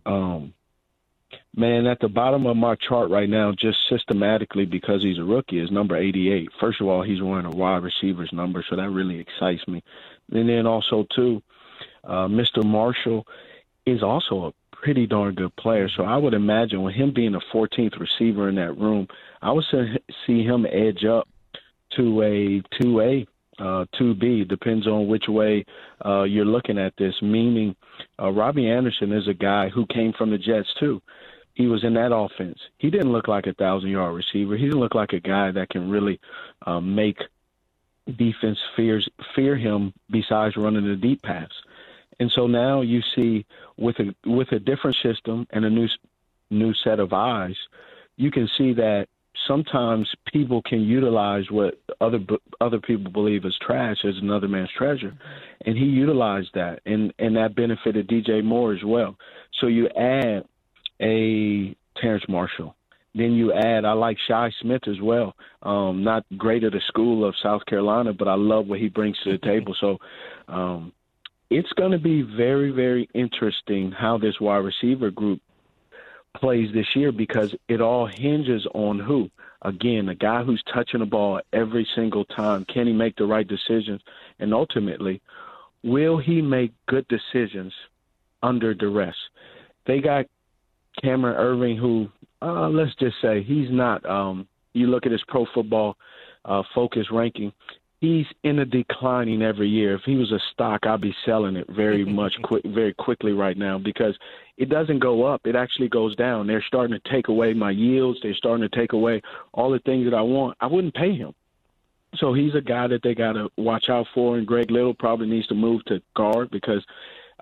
um, 0.05 0.53
Man, 1.53 1.85
at 1.85 1.99
the 1.99 2.07
bottom 2.07 2.45
of 2.45 2.55
my 2.55 2.75
chart 2.75 3.09
right 3.09 3.27
now, 3.27 3.51
just 3.51 3.77
systematically 3.89 4.65
because 4.65 5.03
he's 5.03 5.17
a 5.17 5.23
rookie, 5.23 5.59
is 5.59 5.69
number 5.69 5.97
88. 5.97 6.49
First 6.61 6.79
of 6.79 6.87
all, 6.87 7.03
he's 7.03 7.21
wearing 7.21 7.45
a 7.45 7.51
wide 7.51 7.83
receiver's 7.83 8.31
number, 8.31 8.63
so 8.69 8.77
that 8.77 8.89
really 8.89 9.19
excites 9.19 9.67
me. 9.67 9.83
And 10.31 10.47
then 10.47 10.65
also, 10.65 11.05
too, 11.13 11.43
uh, 12.05 12.27
Mr. 12.27 12.63
Marshall 12.63 13.27
is 13.85 14.01
also 14.01 14.45
a 14.45 14.75
pretty 14.77 15.05
darn 15.05 15.35
good 15.35 15.53
player. 15.57 15.89
So 15.89 16.03
I 16.03 16.15
would 16.15 16.33
imagine 16.33 16.83
with 16.83 16.95
him 16.95 17.13
being 17.13 17.33
the 17.33 17.41
14th 17.53 17.99
receiver 17.99 18.47
in 18.47 18.55
that 18.55 18.77
room, 18.77 19.07
I 19.41 19.51
would 19.51 19.65
see 20.25 20.43
him 20.43 20.65
edge 20.65 21.03
up 21.03 21.27
to 21.97 22.21
a 22.21 22.61
2A 22.81 23.27
uh, 23.59 23.85
2B. 23.99 24.47
Depends 24.47 24.87
on 24.87 25.07
which 25.07 25.25
way 25.27 25.65
uh, 26.05 26.23
you're 26.23 26.45
looking 26.45 26.79
at 26.79 26.93
this. 26.97 27.13
Meaning, 27.21 27.75
uh, 28.17 28.31
Robby 28.31 28.69
Anderson 28.69 29.11
is 29.11 29.27
a 29.27 29.33
guy 29.33 29.67
who 29.67 29.85
came 29.87 30.13
from 30.13 30.31
the 30.31 30.37
Jets 30.37 30.73
too 30.79 31.01
he 31.53 31.67
was 31.67 31.83
in 31.83 31.93
that 31.95 32.15
offense. 32.15 32.59
He 32.77 32.89
didn't 32.89 33.11
look 33.11 33.27
like 33.27 33.47
a 33.47 33.53
thousand 33.53 33.89
yard 33.89 34.15
receiver. 34.15 34.55
He 34.55 34.65
didn't 34.65 34.79
look 34.79 34.95
like 34.95 35.13
a 35.13 35.19
guy 35.19 35.51
that 35.51 35.69
can 35.69 35.89
really 35.89 36.19
um, 36.65 36.95
make 36.95 37.17
defense 38.17 38.57
fears 38.75 39.07
fear 39.35 39.55
him 39.55 39.93
besides 40.09 40.57
running 40.57 40.87
the 40.87 40.95
deep 40.95 41.21
pass. 41.21 41.51
And 42.19 42.31
so 42.31 42.47
now 42.47 42.81
you 42.81 43.01
see 43.15 43.45
with 43.77 43.99
a 43.99 44.15
with 44.25 44.51
a 44.51 44.59
different 44.59 44.97
system 44.97 45.47
and 45.49 45.65
a 45.65 45.69
new 45.69 45.87
new 46.49 46.73
set 46.73 46.99
of 46.99 47.13
eyes, 47.13 47.55
you 48.17 48.31
can 48.31 48.47
see 48.57 48.73
that 48.73 49.07
sometimes 49.47 50.13
people 50.25 50.61
can 50.61 50.81
utilize 50.81 51.49
what 51.49 51.79
other 51.99 52.19
other 52.59 52.79
people 52.79 53.11
believe 53.11 53.45
is 53.45 53.57
trash 53.57 54.05
as 54.05 54.17
another 54.17 54.47
man's 54.47 54.71
treasure, 54.71 55.13
and 55.65 55.77
he 55.77 55.85
utilized 55.85 56.53
that, 56.53 56.81
and 56.85 57.13
and 57.17 57.35
that 57.37 57.55
benefited 57.55 58.07
DJ 58.07 58.43
Moore 58.43 58.73
as 58.73 58.83
well. 58.83 59.15
So 59.59 59.67
you 59.67 59.87
add 59.89 60.45
a 61.01 61.75
Terrace 61.99 62.23
Marshall. 62.29 62.75
Then 63.13 63.33
you 63.33 63.51
add, 63.51 63.83
I 63.83 63.91
like 63.93 64.17
Shi 64.25 64.49
Smith 64.61 64.87
as 64.87 65.01
well. 65.01 65.35
Um, 65.63 66.03
not 66.03 66.25
great 66.37 66.63
at 66.63 66.71
the 66.71 66.81
school 66.87 67.25
of 67.25 67.35
South 67.43 67.65
Carolina, 67.65 68.13
but 68.13 68.27
I 68.27 68.35
love 68.35 68.67
what 68.67 68.79
he 68.79 68.87
brings 68.87 69.17
to 69.23 69.33
the 69.33 69.37
table. 69.45 69.75
So 69.79 69.97
um, 70.47 70.93
it's 71.49 71.71
going 71.73 71.91
to 71.91 71.99
be 71.99 72.21
very, 72.21 72.71
very 72.71 73.09
interesting 73.13 73.91
how 73.91 74.17
this 74.17 74.39
wide 74.39 74.57
receiver 74.57 75.11
group 75.11 75.41
plays 76.37 76.73
this 76.73 76.95
year 76.95 77.11
because 77.11 77.53
it 77.67 77.81
all 77.81 78.07
hinges 78.07 78.65
on 78.73 78.99
who. 78.99 79.29
Again, 79.63 80.09
a 80.09 80.15
guy 80.15 80.43
who's 80.43 80.63
touching 80.73 81.01
the 81.01 81.05
ball 81.05 81.41
every 81.51 81.87
single 81.95 82.25
time. 82.25 82.65
Can 82.65 82.87
he 82.87 82.93
make 82.93 83.17
the 83.17 83.25
right 83.25 83.47
decisions? 83.47 84.01
And 84.39 84.53
ultimately, 84.53 85.21
will 85.83 86.17
he 86.17 86.41
make 86.41 86.71
good 86.87 87.05
decisions 87.09 87.73
under 88.41 88.73
duress? 88.73 89.15
They 89.85 89.99
got 89.99 90.25
Cameron 91.01 91.37
Erving, 91.37 91.77
who 91.77 92.09
uh, 92.41 92.69
let's 92.69 92.95
just 92.95 93.15
say 93.21 93.43
he's 93.43 93.69
not. 93.69 94.05
Um, 94.05 94.47
you 94.73 94.87
look 94.87 95.05
at 95.05 95.11
his 95.11 95.23
pro 95.27 95.45
football 95.53 95.97
uh, 96.45 96.63
focus 96.73 97.07
ranking. 97.11 97.53
He's 97.99 98.25
in 98.43 98.57
a 98.59 98.65
declining 98.65 99.43
every 99.43 99.69
year. 99.69 99.93
If 99.95 100.01
he 100.05 100.15
was 100.15 100.31
a 100.31 100.39
stock, 100.53 100.87
I'd 100.87 101.01
be 101.01 101.15
selling 101.23 101.55
it 101.55 101.67
very 101.69 102.03
much, 102.21 102.33
quick, 102.41 102.65
very 102.65 102.93
quickly 102.93 103.31
right 103.31 103.55
now 103.55 103.77
because 103.77 104.17
it 104.57 104.69
doesn't 104.69 104.99
go 104.99 105.23
up. 105.23 105.41
It 105.45 105.55
actually 105.55 105.89
goes 105.89 106.15
down. 106.15 106.47
They're 106.47 106.63
starting 106.67 106.99
to 106.99 107.11
take 107.11 107.27
away 107.27 107.53
my 107.53 107.71
yields. 107.71 108.19
They're 108.21 108.33
starting 108.33 108.67
to 108.67 108.75
take 108.75 108.93
away 108.93 109.21
all 109.53 109.69
the 109.69 109.79
things 109.79 110.05
that 110.05 110.15
I 110.15 110.21
want. 110.21 110.57
I 110.59 110.67
wouldn't 110.67 110.95
pay 110.95 111.15
him. 111.15 111.33
So 112.15 112.33
he's 112.33 112.55
a 112.55 112.61
guy 112.61 112.87
that 112.87 113.03
they 113.03 113.15
got 113.15 113.33
to 113.33 113.49
watch 113.57 113.87
out 113.89 114.07
for. 114.13 114.37
And 114.37 114.47
Greg 114.47 114.71
Little 114.71 114.93
probably 114.93 115.27
needs 115.27 115.47
to 115.47 115.55
move 115.55 115.85
to 115.85 116.01
guard 116.15 116.49
because 116.51 116.83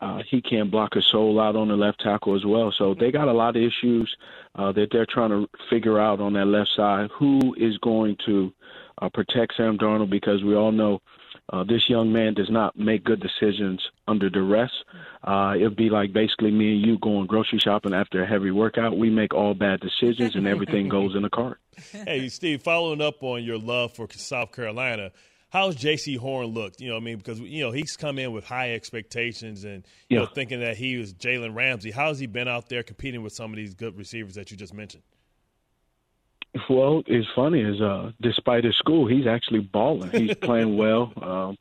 uh, 0.01 0.22
he 0.29 0.41
can't 0.41 0.72
block 0.72 0.96
a 0.96 1.01
soul 1.01 1.39
out 1.39 1.56
on 1.56 1.68
the 1.68 1.75
left 1.75 2.00
tackle 2.01 2.36
as 2.36 2.46
well. 2.46 2.74
So 2.77 2.94
they 2.94 3.12
got 3.12 3.27
a 3.27 3.34
lot 3.34 3.56
of 3.56 3.62
issues 3.62 4.15
uh, 4.56 4.72
that 4.74 4.88
they're 4.91 5.06
trying 5.06 5.29
to 5.29 5.48
figure 5.70 6.00
out 6.00 6.20
on 6.22 6.34
that 6.34 6.46
left 6.46 6.70
side. 6.75 7.10
Who 7.18 7.53
is 7.58 7.77
going 7.79 8.18
to 8.25 8.53
uh, 9.01 9.10
protect 9.10 9.56
Sam 9.58 9.77
Darnold? 9.77 10.10
Because 10.10 10.44
we 10.44 10.56
all 10.56 10.72
know 10.72 11.01
uh, 11.51 11.63
this 11.63 11.89
young 11.89 12.13
man 12.13 12.34
does 12.34 12.50
not 12.50 12.77
make 12.77 13.03
good 13.03 13.20
decisions 13.20 13.82
under 14.08 14.29
duress. 14.29 14.72
Uh, 15.24 15.53
it'd 15.56 15.75
be 15.75 15.89
like 15.89 16.13
basically 16.13 16.51
me 16.51 16.74
and 16.74 16.86
you 16.86 16.98
going 17.00 17.25
grocery 17.25 17.60
shopping 17.60 17.94
after 17.94 18.24
a 18.24 18.27
heavy 18.27 18.51
workout. 18.51 18.98
We 18.98 19.10
make 19.10 19.34
all 19.34 19.53
bad 19.53 19.79
decisions 19.79 20.36
and 20.36 20.48
everything 20.48 20.89
goes 20.89 21.15
in 21.15 21.24
the 21.24 21.29
cart. 21.29 21.60
Hey, 21.94 22.27
Steve, 22.27 22.62
following 22.62 23.00
up 23.00 23.24
on 23.24 23.41
your 23.41 23.58
love 23.58 23.94
for 23.94 24.06
South 24.12 24.51
Carolina, 24.51 25.12
how's 25.50 25.75
Jaycee 25.75 26.18
Horn 26.18 26.48
looked? 26.48 26.79
You 26.79 26.89
know, 26.89 26.96
what 26.96 27.01
I 27.01 27.06
mean, 27.06 27.18
because 27.18 27.39
you 27.39 27.63
know 27.63 27.72
he's 27.72 27.96
come 27.98 28.18
in 28.18 28.32
with 28.32 28.46
high 28.46 28.74
expectations 28.74 29.63
and 29.63 29.86
you 30.08 30.18
yeah. 30.18 30.20
know 30.20 30.25
thinking 30.27 30.62
that 30.62 30.77
he 30.77 30.98
was 30.98 31.13
Jalen 31.13 31.56
Ramsey. 31.56 31.91
How's 31.91 32.20
he 32.20 32.27
been 32.27 32.48
out 32.48 32.70
there 32.70 32.84
competing 32.84 33.22
with 33.24 33.34
some 33.34 33.51
of 33.51 33.58
these 33.58 33.74
good 33.74 33.98
receivers 33.98 34.36
that 34.36 34.51
you 34.51 34.58
just 34.58 34.74
mentioned? 34.74 35.03
Well, 36.68 37.03
it's 37.06 37.27
funny 37.36 37.62
is 37.62 37.79
uh, 37.79 38.12
despite 38.22 38.63
his 38.63 38.75
school, 38.75 39.08
he's 39.08 39.27
actually 39.27 39.60
balling. 39.60 40.10
He's 40.10 40.36
playing 40.41 40.77
well. 40.77 41.13
Um, 41.22 41.58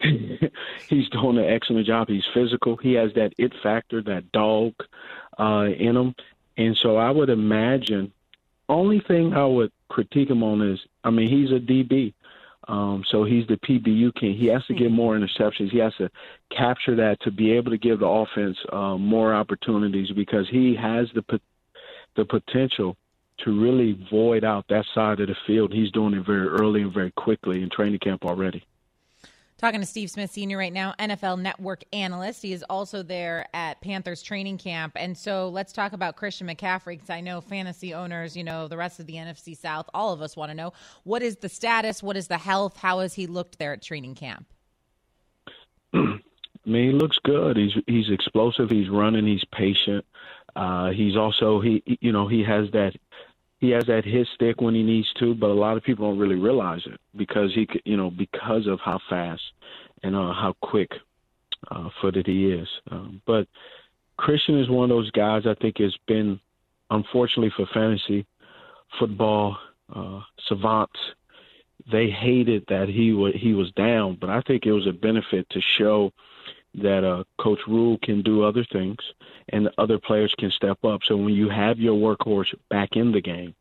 he's 0.88 1.08
doing 1.10 1.38
an 1.38 1.44
excellent 1.44 1.86
job. 1.86 2.08
He's 2.08 2.26
physical. 2.34 2.76
He 2.76 2.94
has 2.94 3.12
that 3.14 3.34
it 3.38 3.52
factor, 3.62 4.02
that 4.02 4.32
dog 4.32 4.74
uh, 5.38 5.68
in 5.78 5.96
him, 5.96 6.14
and 6.56 6.76
so 6.76 6.96
I 6.96 7.10
would 7.10 7.30
imagine. 7.30 8.12
Only 8.68 9.00
thing 9.00 9.34
I 9.34 9.44
would 9.44 9.70
critique 9.88 10.30
him 10.30 10.42
on 10.42 10.62
is, 10.62 10.80
I 11.04 11.10
mean, 11.10 11.28
he's 11.28 11.50
a 11.50 11.60
DB. 11.60 12.14
Um, 12.68 13.04
so 13.10 13.24
he's 13.24 13.46
the 13.48 13.56
PBU 13.56 14.14
king. 14.14 14.36
He 14.36 14.46
has 14.46 14.64
to 14.66 14.74
get 14.74 14.90
more 14.90 15.18
interceptions. 15.18 15.70
He 15.70 15.78
has 15.78 15.94
to 15.96 16.08
capture 16.56 16.94
that 16.96 17.20
to 17.22 17.30
be 17.30 17.52
able 17.52 17.70
to 17.72 17.78
give 17.78 18.00
the 18.00 18.06
offense 18.06 18.56
uh, 18.72 18.96
more 18.96 19.34
opportunities 19.34 20.10
because 20.14 20.46
he 20.50 20.76
has 20.76 21.08
the 21.14 21.40
the 22.14 22.24
potential 22.26 22.96
to 23.38 23.60
really 23.60 23.98
void 24.10 24.44
out 24.44 24.66
that 24.68 24.84
side 24.94 25.20
of 25.20 25.28
the 25.28 25.34
field. 25.46 25.72
He's 25.72 25.90
doing 25.90 26.14
it 26.14 26.26
very 26.26 26.46
early 26.46 26.82
and 26.82 26.92
very 26.92 27.10
quickly 27.12 27.62
in 27.62 27.70
training 27.70 28.00
camp 28.00 28.24
already. 28.24 28.64
Talking 29.62 29.78
to 29.78 29.86
Steve 29.86 30.10
Smith 30.10 30.32
Sr. 30.32 30.58
right 30.58 30.72
now, 30.72 30.92
NFL 30.98 31.40
Network 31.40 31.84
analyst. 31.92 32.42
He 32.42 32.52
is 32.52 32.64
also 32.68 33.04
there 33.04 33.46
at 33.54 33.80
Panthers 33.80 34.20
training 34.20 34.58
camp. 34.58 34.94
And 34.96 35.16
so 35.16 35.50
let's 35.50 35.72
talk 35.72 35.92
about 35.92 36.16
Christian 36.16 36.48
McCaffrey 36.48 36.94
because 36.94 37.10
I 37.10 37.20
know 37.20 37.40
fantasy 37.40 37.94
owners, 37.94 38.36
you 38.36 38.42
know, 38.42 38.66
the 38.66 38.76
rest 38.76 38.98
of 38.98 39.06
the 39.06 39.14
NFC 39.14 39.56
South, 39.56 39.88
all 39.94 40.12
of 40.12 40.20
us 40.20 40.36
want 40.36 40.50
to 40.50 40.56
know 40.56 40.72
what 41.04 41.22
is 41.22 41.36
the 41.36 41.48
status? 41.48 42.02
What 42.02 42.16
is 42.16 42.26
the 42.26 42.38
health? 42.38 42.76
How 42.76 42.98
has 42.98 43.14
he 43.14 43.28
looked 43.28 43.60
there 43.60 43.72
at 43.72 43.82
training 43.82 44.16
camp? 44.16 44.46
I 45.94 46.18
mean, 46.66 46.90
he 46.90 46.92
looks 46.92 47.18
good. 47.22 47.56
He's 47.56 47.74
he's 47.86 48.10
explosive. 48.10 48.68
He's 48.68 48.88
running. 48.88 49.28
He's 49.28 49.44
patient. 49.52 50.04
Uh, 50.56 50.90
he's 50.90 51.16
also 51.16 51.60
he 51.60 51.84
you 52.00 52.10
know 52.10 52.26
he 52.26 52.42
has 52.42 52.68
that 52.72 52.96
he 53.62 53.70
has 53.70 53.86
that 53.86 54.04
hit 54.04 54.26
stick 54.34 54.60
when 54.60 54.74
he 54.74 54.82
needs 54.82 55.06
to, 55.20 55.36
but 55.36 55.48
a 55.48 55.54
lot 55.54 55.76
of 55.76 55.84
people 55.84 56.10
don't 56.10 56.18
really 56.18 56.34
realize 56.34 56.82
it 56.84 57.00
because 57.16 57.54
he, 57.54 57.68
you 57.84 57.96
know, 57.96 58.10
because 58.10 58.66
of 58.66 58.80
how 58.80 58.98
fast 59.08 59.40
and 60.02 60.16
uh, 60.16 60.32
how 60.32 60.56
quick 60.60 60.90
uh, 61.70 61.88
footed 62.00 62.26
he 62.26 62.50
is. 62.50 62.66
Um, 62.90 63.22
but 63.24 63.46
Christian 64.16 64.58
is 64.58 64.68
one 64.68 64.90
of 64.90 64.96
those 64.96 65.12
guys 65.12 65.46
I 65.46 65.54
think 65.54 65.78
has 65.78 65.94
been, 66.08 66.40
unfortunately 66.90 67.52
for 67.56 67.66
fantasy 67.72 68.26
football 68.98 69.56
uh, 69.94 70.22
savants, 70.48 70.98
they 71.90 72.10
hated 72.10 72.64
that 72.68 72.88
he 72.88 73.12
was 73.12 73.32
he 73.36 73.54
was 73.54 73.70
down, 73.72 74.18
but 74.20 74.28
I 74.28 74.40
think 74.40 74.66
it 74.66 74.72
was 74.72 74.88
a 74.88 74.92
benefit 74.92 75.48
to 75.50 75.60
show 75.60 76.12
that 76.74 77.04
uh, 77.04 77.24
Coach 77.40 77.60
Rhule 77.66 77.98
can 78.02 78.22
do 78.22 78.42
other 78.44 78.64
things 78.64 78.98
and 79.48 79.68
other 79.78 79.98
players 79.98 80.34
can 80.38 80.50
step 80.50 80.84
up. 80.84 81.00
So 81.04 81.16
when 81.16 81.34
you 81.34 81.48
have 81.48 81.78
your 81.78 81.94
workhorse 81.94 82.54
back 82.70 82.90
in 82.92 83.12
the 83.12 83.20
game, 83.20 83.54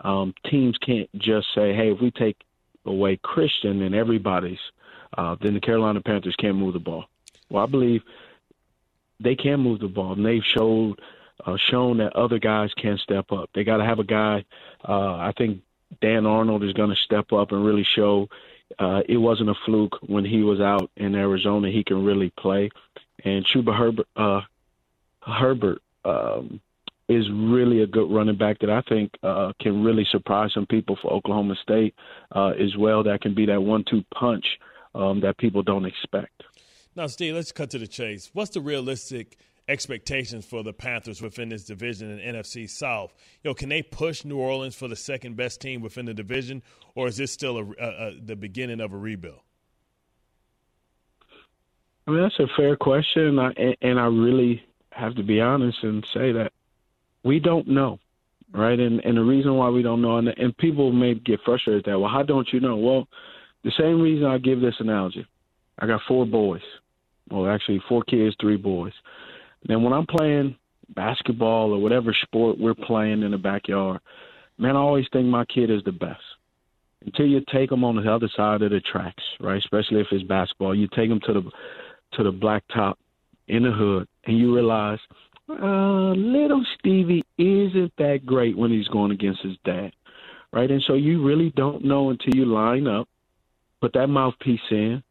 um, 0.00 0.34
teams 0.46 0.76
can't 0.78 1.08
just 1.18 1.46
say, 1.54 1.74
"Hey, 1.74 1.92
if 1.92 2.00
we 2.00 2.10
take 2.10 2.36
away 2.84 3.18
Christian, 3.22 3.82
and 3.82 3.94
everybody's." 3.94 4.60
Uh, 5.16 5.36
then 5.40 5.54
the 5.54 5.60
Carolina 5.60 6.00
Panthers 6.00 6.36
can't 6.36 6.56
move 6.56 6.72
the 6.72 6.80
ball. 6.80 7.04
Well, 7.50 7.62
I 7.62 7.66
believe 7.66 8.02
they 9.20 9.36
can 9.36 9.60
move 9.60 9.80
the 9.80 9.88
ball, 9.88 10.14
and 10.14 10.24
they've 10.24 10.44
showed 10.44 11.00
uh, 11.44 11.56
shown 11.56 11.98
that 11.98 12.16
other 12.16 12.38
guys 12.38 12.72
can 12.74 12.98
step 12.98 13.32
up. 13.32 13.50
They 13.54 13.64
got 13.64 13.78
to 13.78 13.84
have 13.84 13.98
a 13.98 14.04
guy. 14.04 14.44
Uh, 14.86 15.16
I 15.16 15.32
think 15.36 15.62
Dan 16.00 16.26
Arnold 16.26 16.64
is 16.64 16.72
going 16.72 16.90
to 16.90 16.96
step 16.96 17.32
up 17.32 17.52
and 17.52 17.64
really 17.64 17.84
show 17.84 18.28
uh, 18.78 19.02
it 19.08 19.16
wasn't 19.16 19.50
a 19.50 19.54
fluke 19.66 19.98
when 20.06 20.24
he 20.24 20.42
was 20.42 20.60
out 20.60 20.90
in 20.96 21.14
Arizona. 21.14 21.70
He 21.70 21.84
can 21.84 22.04
really 22.04 22.30
play, 22.30 22.70
and 23.24 23.44
Chuba 23.44 23.76
Herbert, 23.76 24.08
uh, 24.16 24.40
Herbert 25.20 25.82
um, 26.04 26.60
is 27.08 27.28
really 27.30 27.82
a 27.82 27.86
good 27.86 28.10
running 28.10 28.36
back 28.36 28.58
that 28.60 28.70
I 28.70 28.80
think 28.82 29.12
uh, 29.22 29.52
can 29.60 29.82
really 29.82 30.06
surprise 30.10 30.52
some 30.54 30.66
people 30.66 30.98
for 31.00 31.12
Oklahoma 31.12 31.56
State 31.62 31.94
uh, 32.34 32.48
as 32.50 32.76
well. 32.76 33.02
That 33.02 33.20
can 33.20 33.34
be 33.34 33.46
that 33.46 33.62
one-two 33.62 34.04
punch 34.14 34.44
um, 34.94 35.20
that 35.20 35.38
people 35.38 35.62
don't 35.62 35.84
expect. 35.84 36.42
Now, 36.94 37.06
Steve, 37.06 37.34
let's 37.34 37.52
cut 37.52 37.70
to 37.70 37.78
the 37.78 37.86
chase. 37.86 38.30
What's 38.32 38.50
the 38.50 38.60
realistic 38.60 39.38
expectations 39.72 40.44
for 40.44 40.62
the 40.62 40.72
Panthers 40.72 41.22
within 41.22 41.48
this 41.48 41.64
division 41.64 42.10
in 42.10 42.34
NFC 42.34 42.68
South? 42.68 43.12
You 43.42 43.50
know, 43.50 43.54
can 43.54 43.70
they 43.70 43.82
push 43.82 44.24
New 44.24 44.38
Orleans 44.38 44.74
for 44.74 44.86
the 44.86 44.96
second 44.96 45.36
best 45.36 45.60
team 45.60 45.80
within 45.80 46.06
the 46.06 46.14
division, 46.14 46.62
or 46.94 47.08
is 47.08 47.16
this 47.16 47.32
still 47.32 47.56
a, 47.56 47.64
a, 47.64 48.08
a, 48.08 48.20
the 48.20 48.36
beginning 48.36 48.80
of 48.80 48.92
a 48.92 48.96
rebuild? 48.96 49.40
I 52.06 52.10
mean, 52.10 52.22
that's 52.22 52.38
a 52.38 52.48
fair 52.56 52.76
question, 52.76 53.38
I, 53.38 53.52
and 53.80 53.98
I 53.98 54.06
really 54.06 54.62
have 54.90 55.14
to 55.16 55.22
be 55.22 55.40
honest 55.40 55.78
and 55.82 56.04
say 56.12 56.32
that 56.32 56.52
we 57.24 57.38
don't 57.40 57.68
know, 57.68 57.98
right? 58.52 58.78
And 58.78 59.00
and 59.04 59.16
the 59.16 59.22
reason 59.22 59.54
why 59.54 59.70
we 59.70 59.82
don't 59.82 60.02
know, 60.02 60.18
and, 60.18 60.28
and 60.28 60.56
people 60.56 60.92
may 60.92 61.14
get 61.14 61.40
frustrated 61.44 61.84
that, 61.86 61.98
well, 61.98 62.10
how 62.10 62.22
don't 62.22 62.48
you 62.52 62.60
know? 62.60 62.76
Well, 62.76 63.08
the 63.64 63.72
same 63.78 64.00
reason 64.00 64.26
I 64.26 64.38
give 64.38 64.60
this 64.60 64.74
analogy. 64.80 65.26
I 65.78 65.86
got 65.86 66.00
four 66.06 66.26
boys, 66.26 66.62
well, 67.30 67.48
actually 67.48 67.80
four 67.88 68.02
kids, 68.02 68.36
three 68.40 68.56
boys. 68.56 68.92
Then 69.66 69.82
when 69.82 69.92
I'm 69.92 70.06
playing 70.06 70.56
basketball 70.94 71.72
or 71.72 71.80
whatever 71.80 72.14
sport 72.22 72.58
we're 72.58 72.74
playing 72.74 73.22
in 73.22 73.30
the 73.30 73.38
backyard, 73.38 74.00
man, 74.58 74.76
I 74.76 74.80
always 74.80 75.06
think 75.12 75.26
my 75.26 75.44
kid 75.44 75.70
is 75.70 75.82
the 75.84 75.92
best. 75.92 76.22
Until 77.04 77.26
you 77.26 77.42
take 77.52 77.70
them 77.70 77.82
on 77.82 77.96
the 77.96 78.12
other 78.12 78.28
side 78.36 78.62
of 78.62 78.70
the 78.70 78.80
tracks, 78.80 79.22
right? 79.40 79.58
Especially 79.58 80.00
if 80.00 80.06
it's 80.12 80.22
basketball, 80.22 80.74
you 80.74 80.88
take 80.94 81.08
them 81.08 81.20
to 81.26 81.32
the 81.32 81.50
to 82.12 82.22
the 82.22 82.32
blacktop 82.32 82.94
in 83.48 83.64
the 83.64 83.72
hood, 83.72 84.06
and 84.24 84.38
you 84.38 84.54
realize, 84.54 84.98
uh, 85.48 86.12
little 86.12 86.64
Stevie 86.78 87.24
isn't 87.38 87.92
that 87.96 88.24
great 88.24 88.56
when 88.56 88.70
he's 88.70 88.86
going 88.88 89.10
against 89.10 89.42
his 89.42 89.56
dad, 89.64 89.92
right? 90.52 90.70
And 90.70 90.82
so 90.86 90.94
you 90.94 91.24
really 91.24 91.50
don't 91.56 91.84
know 91.84 92.10
until 92.10 92.34
you 92.36 92.44
line 92.44 92.86
up, 92.86 93.08
put 93.80 93.94
that 93.94 94.08
mouthpiece 94.08 94.60
in, 94.70 95.02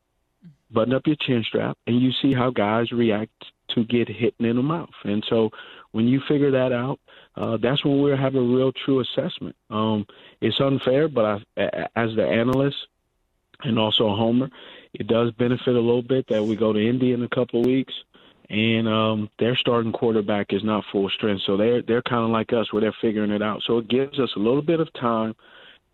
button 0.74 0.94
up 0.94 1.08
your 1.08 1.16
chin 1.16 1.44
strap, 1.48 1.78
and 1.88 2.00
you 2.00 2.12
see 2.22 2.34
how 2.34 2.50
guys 2.50 2.92
react 2.92 3.32
to 3.70 3.84
get 3.84 4.08
hit 4.08 4.36
in 4.40 4.56
the 4.56 4.64
mouth. 4.64 4.90
And 5.04 5.24
so 5.30 5.52
when 5.92 6.08
you 6.08 6.22
figure 6.28 6.52
that 6.52 6.72
out, 6.72 7.00
uh, 7.36 7.58
that's 7.58 7.84
when 7.86 8.02
we'll 8.02 8.18
have 8.18 8.36
a 8.36 8.42
real 8.42 8.72
true 8.72 9.00
assessment. 9.02 9.56
Um, 9.70 10.06
it's 10.42 10.60
unfair, 10.60 11.08
but 11.08 11.44
I, 11.58 11.88
as 11.96 12.16
the 12.16 12.26
analyst 12.26 12.78
and 13.64 13.80
also 13.80 14.08
a 14.08 14.16
homer, 14.16 14.50
it 14.94 15.08
does 15.08 15.32
benefit 15.32 15.76
a 15.76 15.80
little 15.80 16.02
bit 16.02 16.28
that 16.28 16.44
we 16.44 16.56
go 16.56 16.74
to 16.74 16.80
Indy 16.80 17.14
in 17.14 17.24
a 17.24 17.30
couple 17.30 17.62
of 17.62 17.66
weeks, 17.66 17.94
and 18.50 18.88
um, 18.88 19.30
their 19.40 19.56
starting 19.56 19.94
quarterback 19.94 20.52
is 20.52 20.64
not 20.64 20.84
full 20.92 21.10
strength, 21.10 21.44
so 21.46 21.56
they're 21.56 21.82
they're 21.82 22.02
kind 22.02 22.26
of 22.26 22.32
like 22.32 22.52
us 22.52 22.74
where 22.74 22.82
they're 22.82 22.96
figuring 23.00 23.32
it 23.32 23.42
out. 23.42 23.62
So 23.66 23.78
it 23.78 23.88
gives 23.88 24.20
us 24.20 24.32
a 24.36 24.40
little 24.40 24.62
bit 24.62 24.82
of 24.82 24.92
time 24.94 25.36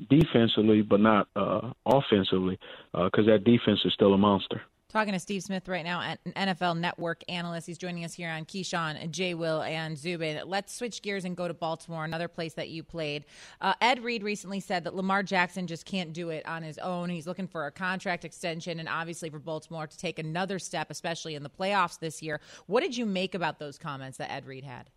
defensively, 0.09 0.81
but 0.81 0.99
not 0.99 1.27
uh, 1.35 1.71
offensively, 1.85 2.59
because 2.93 3.27
uh, 3.27 3.31
that 3.31 3.43
defense 3.43 3.79
is 3.85 3.93
still 3.93 4.13
a 4.13 4.17
monster. 4.17 4.61
Talking 4.89 5.11
to 5.11 5.19
Steve 5.19 5.43
Smith 5.43 5.67
right 5.67 5.83
now, 5.83 5.99
an 5.99 6.17
NFL 6.33 6.79
Network 6.79 7.21
analyst. 7.27 7.67
He's 7.67 7.77
joining 7.77 8.05
us 8.05 8.13
here 8.13 8.29
on 8.29 8.45
Keyshawn, 8.45 9.11
Jay 9.11 9.33
Will, 9.33 9.61
and 9.63 9.97
Zubin. 9.97 10.39
Let's 10.45 10.73
switch 10.73 11.01
gears 11.01 11.25
and 11.25 11.35
go 11.35 11.45
to 11.45 11.53
Baltimore, 11.53 12.05
another 12.05 12.29
place 12.29 12.53
that 12.53 12.69
you 12.69 12.83
played. 12.83 13.25
Uh, 13.59 13.73
Ed 13.81 14.01
Reed 14.01 14.23
recently 14.23 14.61
said 14.61 14.85
that 14.85 14.95
Lamar 14.95 15.23
Jackson 15.23 15.67
just 15.67 15.85
can't 15.85 16.13
do 16.13 16.29
it 16.29 16.47
on 16.47 16.63
his 16.63 16.77
own. 16.77 17.09
He's 17.09 17.27
looking 17.27 17.47
for 17.47 17.65
a 17.65 17.71
contract 17.71 18.23
extension, 18.23 18.79
and 18.79 18.87
obviously 18.87 19.29
for 19.29 19.39
Baltimore 19.39 19.87
to 19.87 19.97
take 19.97 20.19
another 20.19 20.57
step, 20.57 20.89
especially 20.89 21.35
in 21.35 21.43
the 21.43 21.49
playoffs 21.49 21.99
this 21.99 22.23
year. 22.23 22.39
What 22.67 22.81
did 22.81 22.95
you 22.95 23.05
make 23.05 23.35
about 23.35 23.59
those 23.59 23.77
comments 23.77 24.17
that 24.19 24.31
Ed 24.31 24.45
Reed 24.45 24.63
had? 24.63 24.89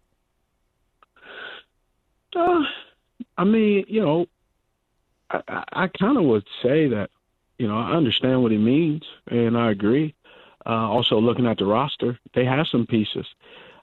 Uh, 2.36 2.60
I 3.36 3.42
mean, 3.42 3.84
you 3.88 4.00
know, 4.00 4.26
I, 5.30 5.64
I, 5.72 5.86
kind 5.88 6.18
of 6.18 6.24
would 6.24 6.44
say 6.62 6.88
that 6.88 7.10
you 7.60 7.68
know, 7.68 7.78
I 7.78 7.92
understand 7.92 8.42
what 8.42 8.52
he 8.52 8.56
means, 8.56 9.02
and 9.26 9.54
I 9.54 9.70
agree. 9.70 10.14
Uh, 10.64 10.70
also, 10.70 11.20
looking 11.20 11.46
at 11.46 11.58
the 11.58 11.66
roster, 11.66 12.18
they 12.34 12.46
have 12.46 12.66
some 12.72 12.86
pieces. 12.86 13.26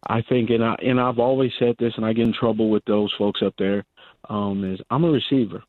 I 0.07 0.23
think, 0.23 0.49
and 0.49 0.65
I 0.65 0.73
and 0.81 0.99
I've 0.99 1.19
always 1.19 1.51
said 1.60 1.75
this, 1.77 1.93
and 1.95 2.03
I 2.03 2.13
get 2.13 2.25
in 2.25 2.33
trouble 2.33 2.71
with 2.71 2.83
those 2.86 3.13
folks 3.19 3.43
up 3.43 3.53
there. 3.60 3.86
Um, 4.29 4.63
is 4.63 4.79
I'm 4.89 5.03
a 5.03 5.12
receiver, 5.12 5.62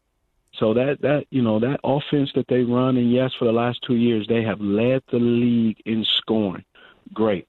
so 0.58 0.72
that 0.72 1.02
that 1.02 1.26
you 1.28 1.42
know 1.42 1.60
that 1.60 1.80
offense 1.84 2.30
that 2.34 2.46
they 2.48 2.62
run, 2.62 2.96
and 2.96 3.12
yes, 3.12 3.32
for 3.38 3.44
the 3.44 3.52
last 3.52 3.80
two 3.86 3.96
years 3.96 4.26
they 4.26 4.42
have 4.42 4.60
led 4.60 5.02
the 5.12 5.18
league 5.18 5.82
in 5.84 6.02
scoring. 6.16 6.64
Great, 7.12 7.46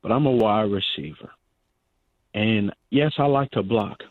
but 0.00 0.12
I'm 0.12 0.24
a 0.24 0.30
wide 0.30 0.70
receiver, 0.70 1.30
and 2.32 2.72
yes, 2.88 3.12
I 3.18 3.26
like 3.26 3.50
to 3.50 3.62
block, 3.62 4.02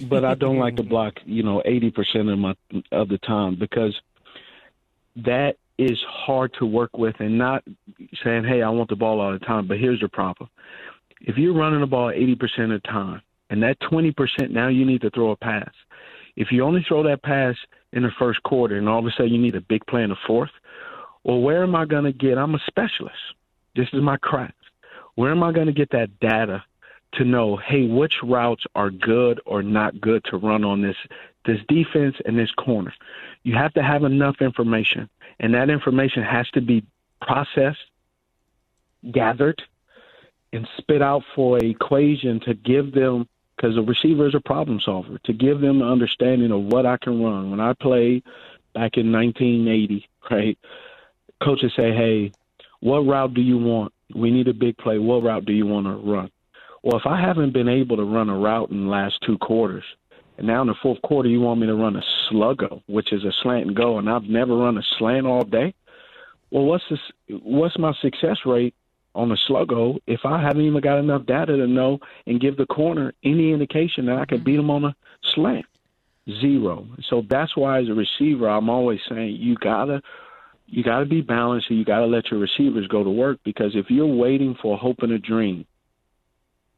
but 0.00 0.24
I 0.24 0.34
don't 0.34 0.58
like 0.58 0.76
to 0.76 0.82
block. 0.94 1.14
You 1.24 1.42
know, 1.42 1.62
eighty 1.64 1.90
percent 1.90 2.28
of 2.28 2.38
my 2.38 2.54
of 2.92 3.08
the 3.08 3.18
time 3.18 3.56
because 3.56 3.98
that 5.16 5.56
is 5.78 5.98
hard 6.08 6.52
to 6.54 6.66
work 6.66 6.98
with 6.98 7.14
and 7.20 7.38
not 7.38 7.62
saying, 8.22 8.44
hey, 8.44 8.62
I 8.62 8.68
want 8.70 8.90
the 8.90 8.96
ball 8.96 9.20
all 9.20 9.32
the 9.32 9.38
time. 9.38 9.68
But 9.68 9.78
here's 9.78 10.00
the 10.00 10.08
problem. 10.08 10.50
If 11.20 11.36
you're 11.36 11.54
running 11.54 11.80
the 11.80 11.86
ball 11.86 12.08
80% 12.08 12.74
of 12.74 12.82
the 12.82 12.88
time, 12.88 13.22
and 13.50 13.62
that 13.62 13.80
20% 13.80 14.50
now 14.50 14.68
you 14.68 14.84
need 14.84 15.00
to 15.02 15.10
throw 15.10 15.30
a 15.30 15.36
pass. 15.36 15.70
If 16.36 16.52
you 16.52 16.64
only 16.64 16.84
throw 16.86 17.02
that 17.04 17.22
pass 17.22 17.56
in 17.92 18.02
the 18.02 18.10
first 18.18 18.42
quarter 18.42 18.76
and 18.76 18.88
all 18.88 18.98
of 18.98 19.06
a 19.06 19.10
sudden 19.12 19.32
you 19.32 19.40
need 19.40 19.54
a 19.54 19.60
big 19.60 19.86
play 19.86 20.02
in 20.02 20.10
the 20.10 20.16
fourth, 20.26 20.50
well, 21.24 21.40
where 21.40 21.62
am 21.62 21.74
I 21.74 21.86
going 21.86 22.04
to 22.04 22.12
get? 22.12 22.38
I'm 22.38 22.54
a 22.54 22.60
specialist. 22.66 23.16
This 23.74 23.88
is 23.92 24.02
my 24.02 24.16
craft. 24.18 24.54
Where 25.14 25.30
am 25.30 25.42
I 25.42 25.52
going 25.52 25.66
to 25.66 25.72
get 25.72 25.90
that 25.90 26.20
data 26.20 26.62
to 27.12 27.24
know, 27.24 27.56
hey, 27.56 27.86
which 27.86 28.14
routes 28.22 28.64
are 28.74 28.90
good 28.90 29.40
or 29.46 29.62
not 29.62 30.00
good 30.00 30.24
to 30.24 30.36
run 30.36 30.64
on 30.64 30.82
this 30.82 30.96
this 31.46 31.60
defense 31.68 32.16
and 32.24 32.38
this 32.38 32.50
corner? 32.52 32.92
You 33.42 33.54
have 33.54 33.72
to 33.74 33.82
have 33.82 34.04
enough 34.04 34.36
information, 34.40 35.08
and 35.40 35.54
that 35.54 35.70
information 35.70 36.22
has 36.22 36.48
to 36.50 36.60
be 36.60 36.84
processed, 37.22 37.78
gathered, 39.10 39.62
and 40.52 40.68
spit 40.76 41.02
out 41.02 41.22
for 41.34 41.56
an 41.58 41.66
equation 41.66 42.40
to 42.40 42.54
give 42.54 42.92
them 42.92 43.28
because 43.56 43.76
a 43.76 43.82
receiver 43.82 44.26
is 44.26 44.34
a 44.34 44.40
problem 44.40 44.80
solver 44.80 45.18
to 45.24 45.32
give 45.32 45.60
them 45.60 45.82
an 45.82 45.88
understanding 45.88 46.52
of 46.52 46.62
what 46.64 46.86
I 46.86 46.96
can 46.96 47.22
run. 47.22 47.50
When 47.50 47.60
I 47.60 47.72
played 47.72 48.22
back 48.72 48.96
in 48.96 49.10
1980, 49.10 50.08
right, 50.30 50.58
coaches 51.42 51.72
say, 51.74 51.92
"Hey, 51.92 52.32
what 52.80 53.00
route 53.00 53.34
do 53.34 53.40
you 53.40 53.58
want? 53.58 53.92
We 54.14 54.30
need 54.30 54.48
a 54.48 54.54
big 54.54 54.76
play. 54.76 54.98
What 54.98 55.22
route 55.22 55.44
do 55.44 55.52
you 55.52 55.66
want 55.66 55.86
to 55.86 55.92
run?" 55.92 56.30
Well, 56.82 56.96
if 56.96 57.06
I 57.06 57.20
haven't 57.20 57.52
been 57.52 57.68
able 57.68 57.96
to 57.96 58.04
run 58.04 58.28
a 58.28 58.38
route 58.38 58.70
in 58.70 58.84
the 58.84 58.90
last 58.90 59.20
two 59.26 59.36
quarters, 59.38 59.84
and 60.36 60.46
now 60.46 60.60
in 60.60 60.68
the 60.68 60.74
fourth 60.80 61.02
quarter, 61.02 61.28
you 61.28 61.40
want 61.40 61.60
me 61.60 61.66
to 61.66 61.74
run 61.74 61.96
a 61.96 62.02
sluggo, 62.30 62.82
which 62.86 63.12
is 63.12 63.24
a 63.24 63.32
slant 63.42 63.66
and 63.66 63.76
go, 63.76 63.98
and 63.98 64.08
I've 64.08 64.24
never 64.24 64.56
run 64.56 64.78
a 64.78 64.82
slant 64.96 65.26
all 65.26 65.44
day. 65.44 65.74
Well, 66.50 66.64
what's 66.64 66.84
this? 66.88 67.00
What's 67.42 67.78
my 67.78 67.92
success 68.00 68.38
rate 68.46 68.74
on 69.14 69.32
a 69.32 69.36
sluggo 69.48 69.98
if 70.06 70.20
I 70.24 70.40
haven't 70.40 70.62
even 70.62 70.80
got 70.80 70.98
enough 70.98 71.26
data 71.26 71.56
to 71.56 71.66
know 71.66 71.98
and 72.26 72.40
give 72.40 72.56
the 72.56 72.66
corner 72.66 73.12
any 73.24 73.52
indication 73.52 74.06
that 74.06 74.18
I 74.18 74.24
could 74.24 74.44
beat 74.44 74.56
them 74.56 74.70
on 74.70 74.84
a 74.84 74.94
slant? 75.34 75.66
Zero. 76.40 76.86
So 77.08 77.22
that's 77.28 77.56
why, 77.56 77.80
as 77.80 77.88
a 77.88 77.94
receiver, 77.94 78.48
I'm 78.48 78.70
always 78.70 79.00
saying 79.08 79.36
you 79.40 79.56
gotta 79.56 80.00
you 80.66 80.84
gotta 80.84 81.06
be 81.06 81.22
balanced 81.22 81.70
and 81.70 81.78
you 81.78 81.84
gotta 81.84 82.06
let 82.06 82.30
your 82.30 82.38
receivers 82.38 82.86
go 82.86 83.02
to 83.02 83.10
work 83.10 83.40
because 83.44 83.72
if 83.74 83.90
you're 83.90 84.06
waiting 84.06 84.56
for 84.62 84.78
hope 84.78 84.98
and 85.00 85.12
a 85.12 85.18
dream 85.18 85.66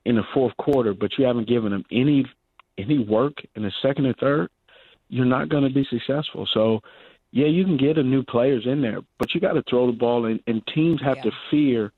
in 0.04 0.16
the 0.16 0.22
fourth 0.34 0.56
quarter, 0.56 0.94
but 0.94 1.18
you 1.18 1.24
haven't 1.24 1.48
given 1.48 1.72
them 1.72 1.84
any 1.90 2.24
any 2.78 2.98
work 2.98 3.34
in 3.54 3.62
the 3.62 3.72
second 3.82 4.06
and 4.06 4.16
third, 4.16 4.48
you're 5.08 5.26
not 5.26 5.48
going 5.48 5.64
to 5.64 5.74
be 5.74 5.84
successful. 5.90 6.48
So, 6.52 6.80
yeah, 7.30 7.46
you 7.46 7.64
can 7.64 7.76
get 7.76 7.98
a 7.98 8.02
new 8.02 8.22
players 8.22 8.64
in 8.66 8.80
there, 8.80 9.00
but 9.18 9.34
you 9.34 9.40
got 9.40 9.52
to 9.52 9.62
throw 9.68 9.86
the 9.86 9.96
ball, 9.96 10.24
and, 10.24 10.40
and 10.46 10.66
teams 10.74 11.02
have 11.02 11.18
yeah. 11.18 11.24
to 11.24 11.30
fear 11.50 11.92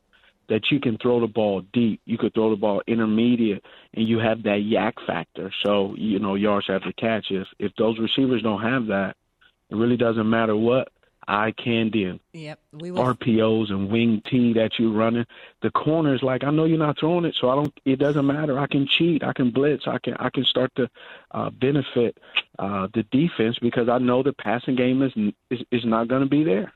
that 0.48 0.70
you 0.70 0.80
can 0.80 0.98
throw 0.98 1.20
the 1.20 1.26
ball 1.26 1.62
deep. 1.72 2.00
You 2.04 2.18
could 2.18 2.34
throw 2.34 2.50
the 2.50 2.56
ball 2.56 2.82
intermediate, 2.86 3.64
and 3.94 4.08
you 4.08 4.18
have 4.18 4.42
that 4.42 4.60
YAC 4.60 4.94
factor. 5.06 5.52
So, 5.62 5.94
you 5.96 6.18
know, 6.18 6.34
yards 6.34 6.66
after 6.68 6.92
catch. 6.92 7.26
If 7.30 7.46
if 7.58 7.72
those 7.76 7.98
receivers 7.98 8.42
don't 8.42 8.62
have 8.62 8.86
that, 8.86 9.16
it 9.70 9.76
really 9.76 9.96
doesn't 9.96 10.28
matter 10.28 10.56
what 10.56 10.88
eye 11.32 11.52
candy 11.52 12.04
and 12.04 12.20
Yep. 12.34 12.60
We 12.72 12.90
will. 12.90 13.02
RPOs 13.02 13.70
and 13.70 13.90
wing 13.90 14.22
T 14.24 14.52
that 14.54 14.78
you're 14.78 14.92
running. 14.92 15.26
The 15.62 15.70
corners 15.70 16.22
like 16.22 16.44
I 16.44 16.50
know 16.50 16.64
you're 16.64 16.78
not 16.78 16.98
throwing 16.98 17.24
it, 17.24 17.34
so 17.38 17.50
I 17.50 17.54
don't. 17.56 17.72
It 17.84 17.98
doesn't 17.98 18.26
matter. 18.26 18.58
I 18.58 18.66
can 18.66 18.86
cheat. 18.86 19.22
I 19.22 19.32
can 19.32 19.50
blitz. 19.50 19.86
I 19.86 19.98
can 19.98 20.14
I 20.14 20.30
can 20.30 20.44
start 20.44 20.70
to 20.76 20.88
uh, 21.32 21.50
benefit 21.50 22.18
uh, 22.58 22.88
the 22.94 23.02
defense 23.04 23.58
because 23.60 23.88
I 23.88 23.98
know 23.98 24.22
the 24.22 24.32
passing 24.32 24.76
game 24.76 25.02
is 25.02 25.12
is, 25.50 25.64
is 25.70 25.84
not 25.84 26.08
going 26.08 26.22
to 26.22 26.28
be 26.28 26.44
there. 26.44 26.72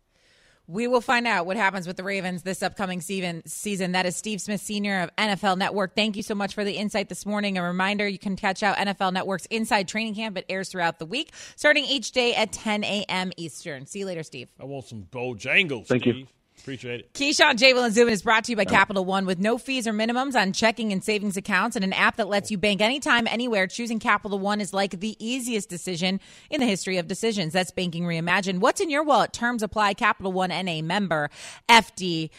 We 0.68 0.88
will 0.88 1.00
find 1.00 1.26
out 1.26 1.46
what 1.46 1.56
happens 1.56 1.86
with 1.86 1.96
the 1.96 2.02
Ravens 2.02 2.42
this 2.42 2.62
upcoming 2.62 3.00
season. 3.00 3.42
Season 3.46 3.92
that 3.92 4.04
is 4.04 4.16
Steve 4.16 4.40
Smith 4.40 4.60
Senior 4.60 5.02
of 5.02 5.16
NFL 5.16 5.58
Network. 5.58 5.94
Thank 5.94 6.16
you 6.16 6.22
so 6.22 6.34
much 6.34 6.54
for 6.54 6.64
the 6.64 6.72
insight 6.72 7.08
this 7.08 7.24
morning. 7.24 7.56
A 7.56 7.62
reminder: 7.62 8.08
you 8.08 8.18
can 8.18 8.36
catch 8.36 8.62
out 8.62 8.76
NFL 8.76 9.12
Network's 9.12 9.46
Inside 9.46 9.86
Training 9.86 10.16
Camp. 10.16 10.36
It 10.36 10.46
airs 10.48 10.68
throughout 10.68 10.98
the 10.98 11.06
week, 11.06 11.32
starting 11.54 11.84
each 11.84 12.12
day 12.12 12.34
at 12.34 12.52
10 12.52 12.82
a.m. 12.84 13.32
Eastern. 13.36 13.86
See 13.86 14.00
you 14.00 14.06
later, 14.06 14.22
Steve. 14.22 14.48
I 14.60 14.64
want 14.64 14.86
some 14.86 15.06
Bojangles. 15.10 15.86
Thank 15.86 16.06
you. 16.06 16.26
Steve. 16.66 16.76
Appreciate 16.76 17.00
it. 17.00 17.12
Keyshawn, 17.12 17.56
J. 17.56 17.72
Will, 17.72 17.84
and 17.84 17.94
Zubin 17.94 18.12
is 18.12 18.22
brought 18.22 18.44
to 18.44 18.52
you 18.52 18.56
by 18.56 18.64
Capital 18.64 19.04
One 19.04 19.24
with 19.24 19.38
no 19.38 19.56
fees 19.56 19.86
or 19.86 19.92
minimums 19.92 20.34
on 20.34 20.52
checking 20.52 20.92
and 20.92 21.02
savings 21.02 21.36
accounts 21.36 21.76
and 21.76 21.84
an 21.84 21.92
app 21.92 22.16
that 22.16 22.28
lets 22.28 22.50
you 22.50 22.58
bank 22.58 22.80
anytime, 22.80 23.26
anywhere. 23.28 23.66
Choosing 23.66 23.98
Capital 23.98 24.38
One 24.38 24.60
is 24.60 24.72
like 24.74 24.98
the 24.98 25.16
easiest 25.24 25.68
decision 25.68 26.20
in 26.50 26.60
the 26.60 26.66
history 26.66 26.98
of 26.98 27.06
decisions. 27.06 27.52
That's 27.52 27.70
banking 27.70 28.04
reimagined. 28.04 28.58
What's 28.58 28.80
in 28.80 28.90
your 28.90 29.04
wallet? 29.04 29.32
Terms 29.32 29.62
apply. 29.62 29.94
Capital 29.94 30.32
One 30.32 30.50
and 30.50 30.68
a 30.68 30.82
member 30.82 31.30
FDIC. 31.68 32.30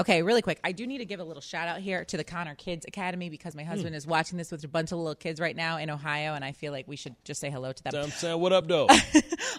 Okay, 0.00 0.22
really 0.22 0.42
quick. 0.42 0.58
I 0.64 0.72
do 0.72 0.86
need 0.86 0.98
to 0.98 1.06
give 1.06 1.20
a 1.20 1.24
little 1.24 1.42
shout 1.42 1.68
out 1.68 1.78
here 1.78 2.04
to 2.06 2.16
the 2.16 2.24
Connor 2.24 2.56
Kids 2.56 2.84
Academy 2.86 3.30
because 3.30 3.54
my 3.54 3.62
hmm. 3.62 3.70
husband 3.70 3.94
is 3.94 4.06
watching 4.06 4.36
this 4.36 4.50
with 4.50 4.64
a 4.64 4.68
bunch 4.68 4.90
of 4.90 4.98
little 4.98 5.14
kids 5.14 5.38
right 5.38 5.54
now 5.54 5.78
in 5.78 5.90
Ohio, 5.90 6.34
and 6.34 6.44
I 6.44 6.52
feel 6.52 6.72
like 6.72 6.88
we 6.88 6.96
should 6.96 7.14
just 7.24 7.40
say 7.40 7.50
hello 7.50 7.72
to 7.72 7.82
them. 7.84 7.92
I'm 7.94 8.10
saying, 8.10 8.40
what 8.40 8.52
up, 8.52 8.66
though? 8.66 8.88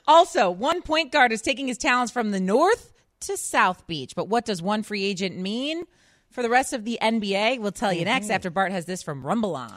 Also, 0.07 0.49
one 0.49 0.81
point 0.81 1.11
guard 1.11 1.31
is 1.31 1.41
taking 1.41 1.67
his 1.67 1.77
talents 1.77 2.11
from 2.11 2.31
the 2.31 2.39
North 2.39 2.91
to 3.21 3.37
South 3.37 3.85
Beach. 3.87 4.13
But 4.15 4.27
what 4.27 4.45
does 4.45 4.61
one 4.61 4.83
free 4.83 5.03
agent 5.03 5.37
mean 5.37 5.83
for 6.29 6.41
the 6.41 6.49
rest 6.49 6.73
of 6.73 6.85
the 6.85 6.97
NBA? 7.01 7.59
We'll 7.59 7.71
tell 7.71 7.93
you 7.93 8.05
next 8.05 8.25
mm-hmm. 8.25 8.33
after 8.33 8.49
Bart 8.49 8.71
has 8.71 8.85
this 8.85 9.03
from 9.03 9.23
RumbleOn. 9.23 9.71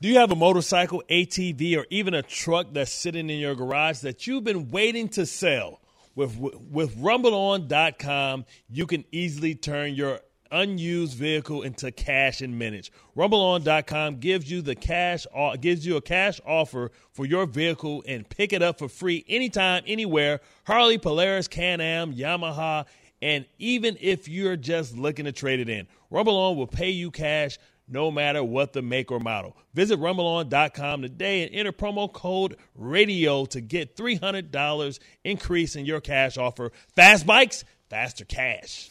Do 0.00 0.08
you 0.08 0.18
have 0.18 0.30
a 0.30 0.36
motorcycle, 0.36 1.02
ATV, 1.10 1.76
or 1.76 1.84
even 1.90 2.14
a 2.14 2.22
truck 2.22 2.68
that's 2.72 2.92
sitting 2.92 3.28
in 3.30 3.38
your 3.40 3.56
garage 3.56 3.98
that 4.00 4.26
you've 4.26 4.44
been 4.44 4.70
waiting 4.70 5.08
to 5.10 5.26
sell? 5.26 5.80
With 6.14 6.36
with 6.36 6.96
RumbleOn.com, 6.96 8.44
you 8.68 8.86
can 8.86 9.04
easily 9.12 9.54
turn 9.54 9.94
your 9.94 10.20
unused 10.50 11.16
vehicle 11.16 11.62
into 11.62 11.90
cash 11.90 12.42
in 12.42 12.58
minutes. 12.58 12.90
RumbleOn.com 13.16 14.18
gives 14.18 14.50
you 14.50 14.62
the 14.62 14.74
cash 14.74 15.26
gives 15.60 15.86
you 15.86 15.96
a 15.96 16.00
cash 16.00 16.40
offer 16.46 16.90
for 17.12 17.26
your 17.26 17.46
vehicle 17.46 18.02
and 18.06 18.28
pick 18.28 18.52
it 18.52 18.62
up 18.62 18.78
for 18.78 18.88
free 18.88 19.24
anytime, 19.28 19.82
anywhere. 19.86 20.40
Harley, 20.64 20.98
Polaris, 20.98 21.48
Can-Am, 21.48 22.14
Yamaha, 22.14 22.86
and 23.20 23.46
even 23.58 23.96
if 24.00 24.28
you're 24.28 24.56
just 24.56 24.96
looking 24.96 25.24
to 25.24 25.32
trade 25.32 25.60
it 25.60 25.68
in, 25.68 25.86
RumbleOn 26.12 26.56
will 26.56 26.66
pay 26.66 26.90
you 26.90 27.10
cash 27.10 27.58
no 27.88 28.10
matter 28.10 28.44
what 28.44 28.72
the 28.72 28.82
make 28.82 29.10
or 29.10 29.18
model. 29.18 29.56
Visit 29.74 29.98
RumbleOn.com 29.98 31.02
today 31.02 31.44
and 31.44 31.54
enter 31.54 31.72
promo 31.72 32.12
code 32.12 32.56
RADIO 32.74 33.46
to 33.46 33.60
get 33.60 33.96
$300 33.96 34.98
increase 35.24 35.76
in 35.76 35.86
your 35.86 36.00
cash 36.00 36.36
offer. 36.36 36.70
Fast 36.94 37.26
bikes, 37.26 37.64
faster 37.88 38.24
cash. 38.24 38.90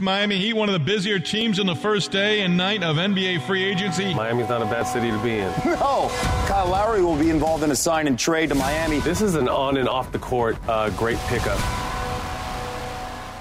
Miami 0.00 0.38
Heat, 0.38 0.52
one 0.52 0.68
of 0.68 0.74
the 0.74 0.78
busier 0.78 1.18
teams 1.18 1.58
on 1.58 1.66
the 1.66 1.74
first 1.74 2.12
day 2.12 2.42
and 2.42 2.56
night 2.56 2.84
of 2.84 2.98
NBA 2.98 3.44
free 3.48 3.64
agency. 3.64 4.14
Miami's 4.14 4.48
not 4.48 4.62
a 4.62 4.64
bad 4.66 4.84
city 4.84 5.10
to 5.10 5.18
be 5.18 5.38
in. 5.38 5.52
No, 5.78 6.08
Kyle 6.46 6.68
Lowry 6.68 7.02
will 7.02 7.16
be 7.16 7.30
involved 7.30 7.64
in 7.64 7.72
a 7.72 7.76
sign 7.76 8.06
and 8.06 8.16
trade 8.16 8.50
to 8.50 8.54
Miami. 8.54 9.00
This 9.00 9.20
is 9.20 9.34
an 9.34 9.48
on 9.48 9.76
and 9.76 9.88
off 9.88 10.12
the 10.12 10.18
court 10.20 10.56
uh, 10.68 10.90
great 10.90 11.18
pickup. 11.26 11.58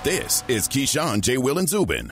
This 0.03 0.43
is 0.47 0.67
Keyshawn, 0.67 1.21
J. 1.21 1.37
Will, 1.37 1.59
and 1.59 1.69
Zubin. 1.69 2.09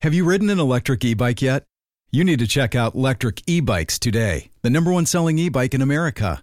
Have 0.00 0.14
you 0.14 0.24
ridden 0.24 0.50
an 0.50 0.58
electric 0.58 1.04
e 1.04 1.14
bike 1.14 1.40
yet? 1.40 1.64
You 2.10 2.24
need 2.24 2.40
to 2.40 2.48
check 2.48 2.74
out 2.74 2.96
Lectric 2.96 3.42
E 3.46 3.60
Bikes 3.60 3.98
today, 3.98 4.50
the 4.62 4.70
number 4.70 4.90
one 4.92 5.06
selling 5.06 5.38
e 5.38 5.48
bike 5.48 5.74
in 5.74 5.82
America. 5.82 6.42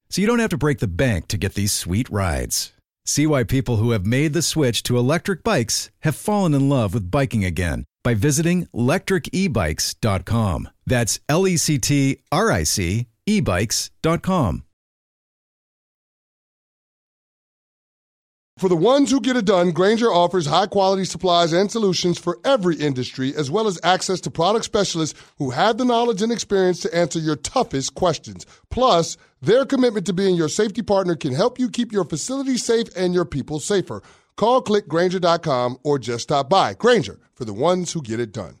so 0.11 0.21
you 0.21 0.27
don't 0.27 0.39
have 0.39 0.49
to 0.49 0.57
break 0.57 0.79
the 0.79 0.87
bank 0.87 1.27
to 1.29 1.37
get 1.37 1.55
these 1.55 1.71
sweet 1.71 2.09
rides. 2.09 2.73
See 3.05 3.25
why 3.25 3.43
people 3.43 3.77
who 3.77 3.91
have 3.91 4.05
made 4.05 4.33
the 4.33 4.41
switch 4.41 4.83
to 4.83 4.97
electric 4.97 5.43
bikes 5.43 5.89
have 6.01 6.15
fallen 6.15 6.53
in 6.53 6.69
love 6.69 6.93
with 6.93 7.09
biking 7.09 7.43
again 7.45 7.85
by 8.03 8.13
visiting 8.13 8.67
lectricebikes.com. 8.75 10.69
That's 10.85 11.19
L 11.29 11.47
E 11.47 11.57
C 11.57 11.79
T 11.79 12.19
R 12.31 12.51
I 12.51 12.63
C 12.63 13.07
ebikes.com. 13.27 14.63
For 18.61 18.69
the 18.69 18.75
ones 18.75 19.09
who 19.09 19.19
get 19.21 19.37
it 19.37 19.45
done, 19.45 19.71
Grainger 19.71 20.13
offers 20.13 20.45
high 20.45 20.67
quality 20.67 21.03
supplies 21.03 21.51
and 21.51 21.71
solutions 21.71 22.19
for 22.19 22.37
every 22.45 22.75
industry, 22.75 23.33
as 23.35 23.49
well 23.49 23.65
as 23.65 23.79
access 23.83 24.21
to 24.21 24.29
product 24.29 24.65
specialists 24.65 25.19
who 25.39 25.49
have 25.49 25.79
the 25.79 25.85
knowledge 25.85 26.21
and 26.21 26.31
experience 26.31 26.79
to 26.81 26.95
answer 26.95 27.17
your 27.17 27.37
toughest 27.37 27.95
questions. 27.95 28.45
Plus, 28.69 29.17
their 29.41 29.65
commitment 29.65 30.05
to 30.05 30.13
being 30.13 30.35
your 30.35 30.49
safety 30.49 30.81
partner 30.81 31.15
can 31.15 31.33
help 31.33 31.59
you 31.59 31.69
keep 31.69 31.91
your 31.91 32.05
facility 32.05 32.57
safe 32.57 32.87
and 32.95 33.13
your 33.13 33.25
people 33.25 33.59
safer. 33.59 34.01
Call 34.37 34.63
clickgrainger.com 34.63 35.77
or 35.83 35.99
just 35.99 36.23
stop 36.23 36.49
by. 36.49 36.73
Grainger, 36.73 37.19
for 37.33 37.45
the 37.45 37.53
ones 37.53 37.93
who 37.93 38.01
get 38.01 38.19
it 38.19 38.31
done. 38.31 38.55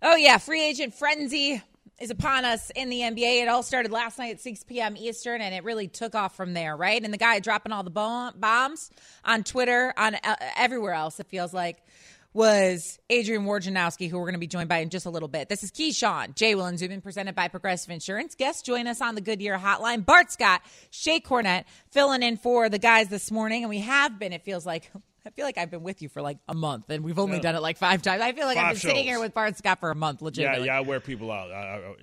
Oh, 0.00 0.16
yeah. 0.16 0.38
Free 0.38 0.64
agent 0.64 0.94
frenzy 0.94 1.62
is 1.98 2.10
upon 2.10 2.44
us 2.44 2.70
in 2.70 2.90
the 2.90 3.00
NBA. 3.00 3.42
It 3.42 3.48
all 3.48 3.62
started 3.62 3.90
last 3.90 4.18
night 4.18 4.34
at 4.34 4.40
6 4.40 4.64
p.m. 4.64 4.96
Eastern, 4.96 5.40
and 5.40 5.54
it 5.54 5.64
really 5.64 5.88
took 5.88 6.14
off 6.14 6.36
from 6.36 6.54
there, 6.54 6.76
right? 6.76 7.02
And 7.02 7.12
the 7.12 7.18
guy 7.18 7.40
dropping 7.40 7.72
all 7.72 7.82
the 7.82 7.90
bombs 7.90 8.90
on 9.24 9.44
Twitter, 9.44 9.92
on 9.96 10.14
uh, 10.14 10.36
everywhere 10.56 10.94
else, 10.94 11.18
it 11.18 11.26
feels 11.26 11.52
like, 11.52 11.82
was 12.34 12.98
Adrian 13.10 13.44
Wojnarowski, 13.44 14.08
who 14.08 14.18
we're 14.18 14.24
going 14.24 14.34
to 14.34 14.38
be 14.38 14.46
joined 14.46 14.68
by 14.68 14.78
in 14.78 14.90
just 14.90 15.06
a 15.06 15.10
little 15.10 15.28
bit. 15.28 15.48
This 15.48 15.64
is 15.64 15.70
Keyshawn, 15.72 16.34
J. 16.34 16.54
Will 16.54 16.66
and 16.66 16.78
Zubin, 16.78 17.00
presented 17.00 17.34
by 17.34 17.48
Progressive 17.48 17.90
Insurance. 17.90 18.34
Guests 18.34 18.62
join 18.62 18.86
us 18.86 19.00
on 19.00 19.14
the 19.14 19.20
Goodyear 19.20 19.58
Hotline. 19.58 20.04
Bart 20.04 20.30
Scott, 20.30 20.60
Shae 20.92 21.22
Cornette, 21.22 21.64
filling 21.90 22.22
in 22.22 22.36
for 22.36 22.68
the 22.68 22.78
guys 22.78 23.08
this 23.08 23.30
morning, 23.30 23.64
and 23.64 23.70
we 23.70 23.80
have 23.80 24.18
been, 24.18 24.32
it 24.32 24.42
feels 24.42 24.66
like, 24.66 24.90
I 25.28 25.30
feel 25.30 25.44
like 25.44 25.58
I've 25.58 25.70
been 25.70 25.82
with 25.82 26.00
you 26.00 26.08
for 26.08 26.22
like 26.22 26.38
a 26.48 26.54
month, 26.54 26.88
and 26.88 27.04
we've 27.04 27.18
only 27.18 27.36
Yeah. 27.36 27.42
done 27.42 27.54
it 27.54 27.60
like 27.60 27.76
five 27.76 28.00
times. 28.00 28.22
I 28.22 28.32
feel 28.32 28.46
like 28.46 28.56
i 28.56 28.62
I've 28.62 28.68
been 28.68 28.76
Five 28.76 28.80
sitting 28.80 29.04
here 29.04 29.20
with 29.20 29.34
Bart 29.34 29.58
Scott 29.58 29.78
for 29.78 29.90
a 29.90 29.94
month, 29.94 30.22
Yeah, 30.38 30.56
yeah, 30.56 30.78
I 30.78 30.80
wear 30.80 31.00
people 31.00 31.30
out. 31.30 31.50
I, 31.52 31.54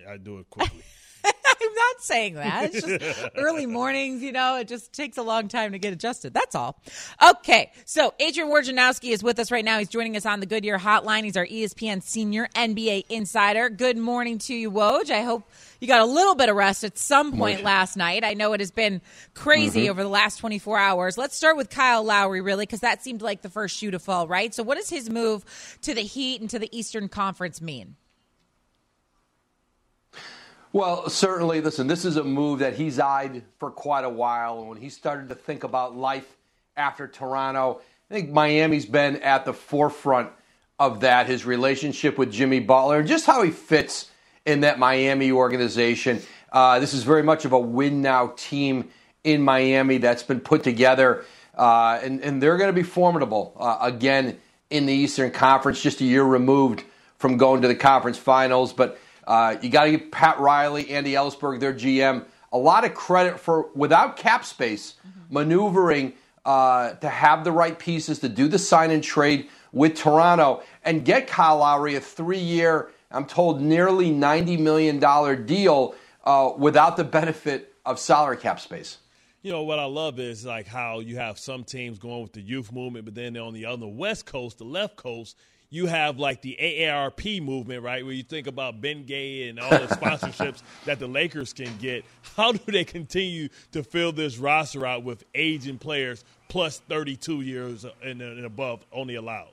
I, 0.08 0.14
I 0.14 0.18
do 0.18 0.38
it 0.38 0.50
quickly. 0.52 0.84
I'm 1.62 1.74
not 1.74 2.02
saying 2.02 2.36
that. 2.36 2.74
It's 2.74 2.86
just 2.86 3.30
early 3.36 3.66
mornings, 3.66 4.22
you 4.22 4.32
know, 4.32 4.58
it 4.58 4.68
just 4.68 4.94
takes 4.94 5.18
a 5.18 5.24
long 5.24 5.48
time 5.48 5.72
to 5.72 5.80
get 5.80 5.94
adjusted. 5.94 6.34
That's 6.34 6.56
all. 6.56 6.80
Okay. 7.30 7.72
So 7.86 8.14
Adrian 8.20 8.50
Wojnarowski 8.50 9.12
is 9.12 9.24
with 9.24 9.40
us 9.40 9.52
right 9.52 9.66
now. 9.66 9.80
He's 9.80 9.90
joining 9.90 10.16
us 10.16 10.26
on 10.26 10.40
the 10.40 10.46
Goodyear 10.46 10.78
hotline. 10.78 11.24
He's 11.24 11.38
our 11.38 11.46
ESPN 11.46 12.04
senior 12.04 12.48
NBA 12.56 13.06
insider. 13.10 13.70
Good 13.70 13.98
morning 13.98 14.38
to 14.40 14.54
you, 14.54 14.72
Woj. 14.72 15.10
I 15.10 15.22
hope 15.22 15.50
you 15.80 15.88
got 15.88 16.02
a 16.02 16.06
little 16.06 16.36
bit 16.36 16.50
of 16.50 16.56
rest 16.56 16.84
at 16.84 16.98
some 16.98 17.38
point 17.38 17.64
last 17.64 17.98
night. 17.98 18.24
I 18.24 18.34
know 18.34 18.54
it 18.54 18.60
has 18.60 18.72
been 18.72 19.02
crazy 19.34 19.82
mm-hmm. 19.82 19.92
over 19.92 20.04
the 20.04 20.10
last 20.10 20.38
24 20.38 20.78
hours. 20.78 21.18
Let's 21.18 21.36
start 21.36 21.58
with 21.58 21.70
Kyle 21.70 22.04
Lowry, 22.04 22.42
really, 22.42 22.66
because 22.66 22.82
that 22.82 23.04
seemed 23.04 23.22
like 23.22 23.42
the 23.42 23.50
first 23.50 23.78
shoe 23.78 23.92
to 23.92 24.00
fall, 24.00 24.28
right? 24.28 24.54
So 24.54 24.64
what 24.64 24.78
does 24.78 24.90
his 24.90 25.10
move 25.10 25.46
to 25.82 25.94
the 25.94 26.02
Heat 26.02 26.42
and 26.42 26.50
to 26.50 26.60
the 26.60 26.70
Eastern 26.76 27.10
Conference 27.10 27.62
mean? 27.62 27.96
Well, 30.76 31.10
certainly, 31.10 31.62
listen, 31.62 31.88
this 31.88 32.04
is 32.04 32.18
a 32.18 32.24
move 32.26 32.60
that 32.60 32.74
he's 32.76 33.00
eyed 33.00 33.44
for 33.60 33.72
quite 33.72 34.04
a 34.04 34.10
while. 34.10 34.60
And 34.60 34.68
when 34.68 34.78
he 34.78 34.90
started 34.90 35.30
to 35.30 35.36
think 35.36 35.64
about 35.64 35.96
life 35.96 36.36
after 36.76 37.08
Toronto, 37.08 37.80
I 38.12 38.14
think 38.14 38.30
Miami's 38.30 38.86
been 38.86 39.16
at 39.22 39.46
the 39.46 39.54
forefront 39.54 40.32
of 40.78 41.00
that, 41.00 41.28
his 41.28 41.46
relationship 41.46 42.18
with 42.18 42.30
Jimmy 42.30 42.60
Butler, 42.60 43.00
and 43.00 43.08
just 43.08 43.26
how 43.26 43.42
he 43.42 43.52
fits 43.52 44.12
in 44.46 44.60
that 44.60 44.78
Miami 44.78 45.32
organization. 45.32 46.22
Uh, 46.52 46.78
this 46.80 46.94
is 46.94 47.04
very 47.04 47.24
much 47.24 47.46
of 47.46 47.54
a 47.54 47.60
win 47.60 48.02
now 48.02 48.34
team 48.36 48.90
in 49.24 49.42
Miami 49.42 50.00
that's 50.00 50.24
been 50.24 50.42
put 50.42 50.62
together, 50.62 51.24
uh, 51.58 52.02
and, 52.04 52.20
and 52.20 52.44
they're 52.44 52.58
going 52.58 52.68
to 52.68 52.74
be 52.74 52.84
formidable 52.84 53.56
uh, 53.58 53.78
again 53.80 54.38
in 54.70 54.88
the 54.88 54.94
Eastern 54.94 55.32
Conference, 55.32 55.82
just 55.82 56.02
a 56.02 56.04
year 56.04 56.26
removed 56.26 56.84
from 57.18 57.38
going 57.38 57.62
to 57.62 57.70
the 57.70 57.76
conference 57.76 58.18
finals. 58.18 58.74
But 58.74 59.00
uh, 59.28 59.56
you 59.62 59.70
got 59.70 59.86
to 59.86 59.92
give 59.92 60.12
Pat 60.12 60.40
Riley, 60.40 60.90
Andy 60.90 61.14
Elisburg, 61.14 61.60
their 61.60 61.74
GM, 61.74 62.26
a 62.52 62.58
lot 62.58 62.86
of 62.86 62.94
credit 62.94 63.40
for 63.40 63.70
without 63.74 64.18
cap 64.18 64.46
space 64.46 64.96
mm-hmm. 65.08 65.34
maneuvering 65.34 66.14
uh, 66.46 66.92
to 66.94 67.10
have 67.10 67.44
the 67.44 67.52
right 67.52 67.78
pieces 67.78 68.20
to 68.20 68.30
do 68.30 68.48
the 68.48 68.60
sign 68.60 68.92
and 68.92 69.04
trade 69.04 69.50
with 69.72 69.96
Toronto 69.96 70.64
and 70.84 71.04
get 71.04 71.28
Kyle 71.28 71.58
Lowry 71.58 71.96
a 71.96 72.00
three-year, 72.02 72.92
I'm 73.12 73.26
told, 73.26 73.62
nearly 73.62 74.12
ninety 74.12 74.58
million 74.58 75.00
dollar 75.00 75.36
deal 75.36 75.96
uh, 76.24 76.52
without 76.58 76.98
the 76.98 77.04
benefit 77.04 77.74
of 77.86 78.00
salary 78.00 78.38
cap 78.38 78.60
space 78.60 79.00
you 79.46 79.52
know 79.52 79.62
what 79.62 79.78
I 79.78 79.86
love 79.86 80.18
is 80.18 80.44
like 80.44 80.66
how 80.66 81.02
you 81.02 81.18
have 81.18 81.38
some 81.38 81.64
teams 81.64 82.00
going 82.00 82.24
with 82.24 82.34
the 82.34 82.42
youth 82.42 82.72
movement, 82.72 83.06
but 83.06 83.14
then 83.14 83.38
on 83.38 83.54
the 83.54 83.66
other 83.66 83.86
West 83.86 84.26
Coast, 84.26 84.58
the 84.58 84.64
left 84.64 84.96
coast, 84.96 85.38
you 85.76 85.88
have 85.88 86.18
like 86.18 86.42
the 86.42 86.58
AARP 86.60 87.44
movement, 87.44 87.84
right? 87.84 88.04
Where 88.04 88.14
you 88.14 88.24
think 88.24 88.48
about 88.48 88.80
Ben 88.80 89.06
Gay 89.06 89.50
and 89.50 89.60
all 89.60 89.70
the 89.70 89.78
sponsorships 89.88 90.62
that 90.86 91.00
the 91.00 91.08
Lakers 91.08 91.52
can 91.52 91.76
get. 91.78 92.06
How 92.38 92.54
do 92.54 92.72
they 92.72 92.86
continue 92.86 93.50
to 93.74 93.84
fill 93.84 94.14
this 94.14 94.38
roster 94.38 94.86
out 94.86 95.04
with 95.04 95.26
aging 95.36 95.78
players 95.78 96.24
plus 96.48 96.80
32 96.88 97.42
years 97.42 97.86
and, 98.02 98.22
and 98.22 98.46
above 98.46 98.86
only 98.94 99.16
allowed? 99.16 99.50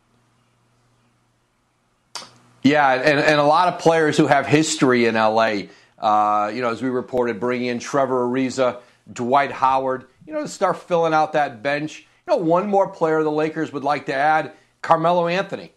Yeah, 2.62 2.92
and, 2.92 3.18
and 3.18 3.40
a 3.40 3.44
lot 3.44 3.74
of 3.74 3.80
players 3.80 4.16
who 4.16 4.28
have 4.28 4.46
history 4.46 5.06
in 5.06 5.16
LA. 5.16 5.62
Uh, 5.98 6.52
you 6.54 6.62
know, 6.62 6.70
as 6.70 6.80
we 6.80 6.88
reported, 6.88 7.40
bringing 7.40 7.66
in 7.66 7.80
Trevor 7.80 8.28
Ariza 8.28 8.80
Dwight 9.12 9.50
Howard, 9.50 10.06
you 10.26 10.32
know, 10.32 10.42
to 10.42 10.48
start 10.48 10.76
filling 10.76 11.12
out 11.12 11.32
that 11.32 11.62
bench. 11.62 12.06
You 12.26 12.36
know, 12.36 12.36
one 12.36 12.68
more 12.68 12.88
player 12.88 13.24
the 13.24 13.30
Lakers 13.30 13.72
would 13.72 13.82
like 13.82 14.06
to 14.06 14.14
add, 14.14 14.52
Carmelo 14.80 15.26
Anthony. 15.26 15.72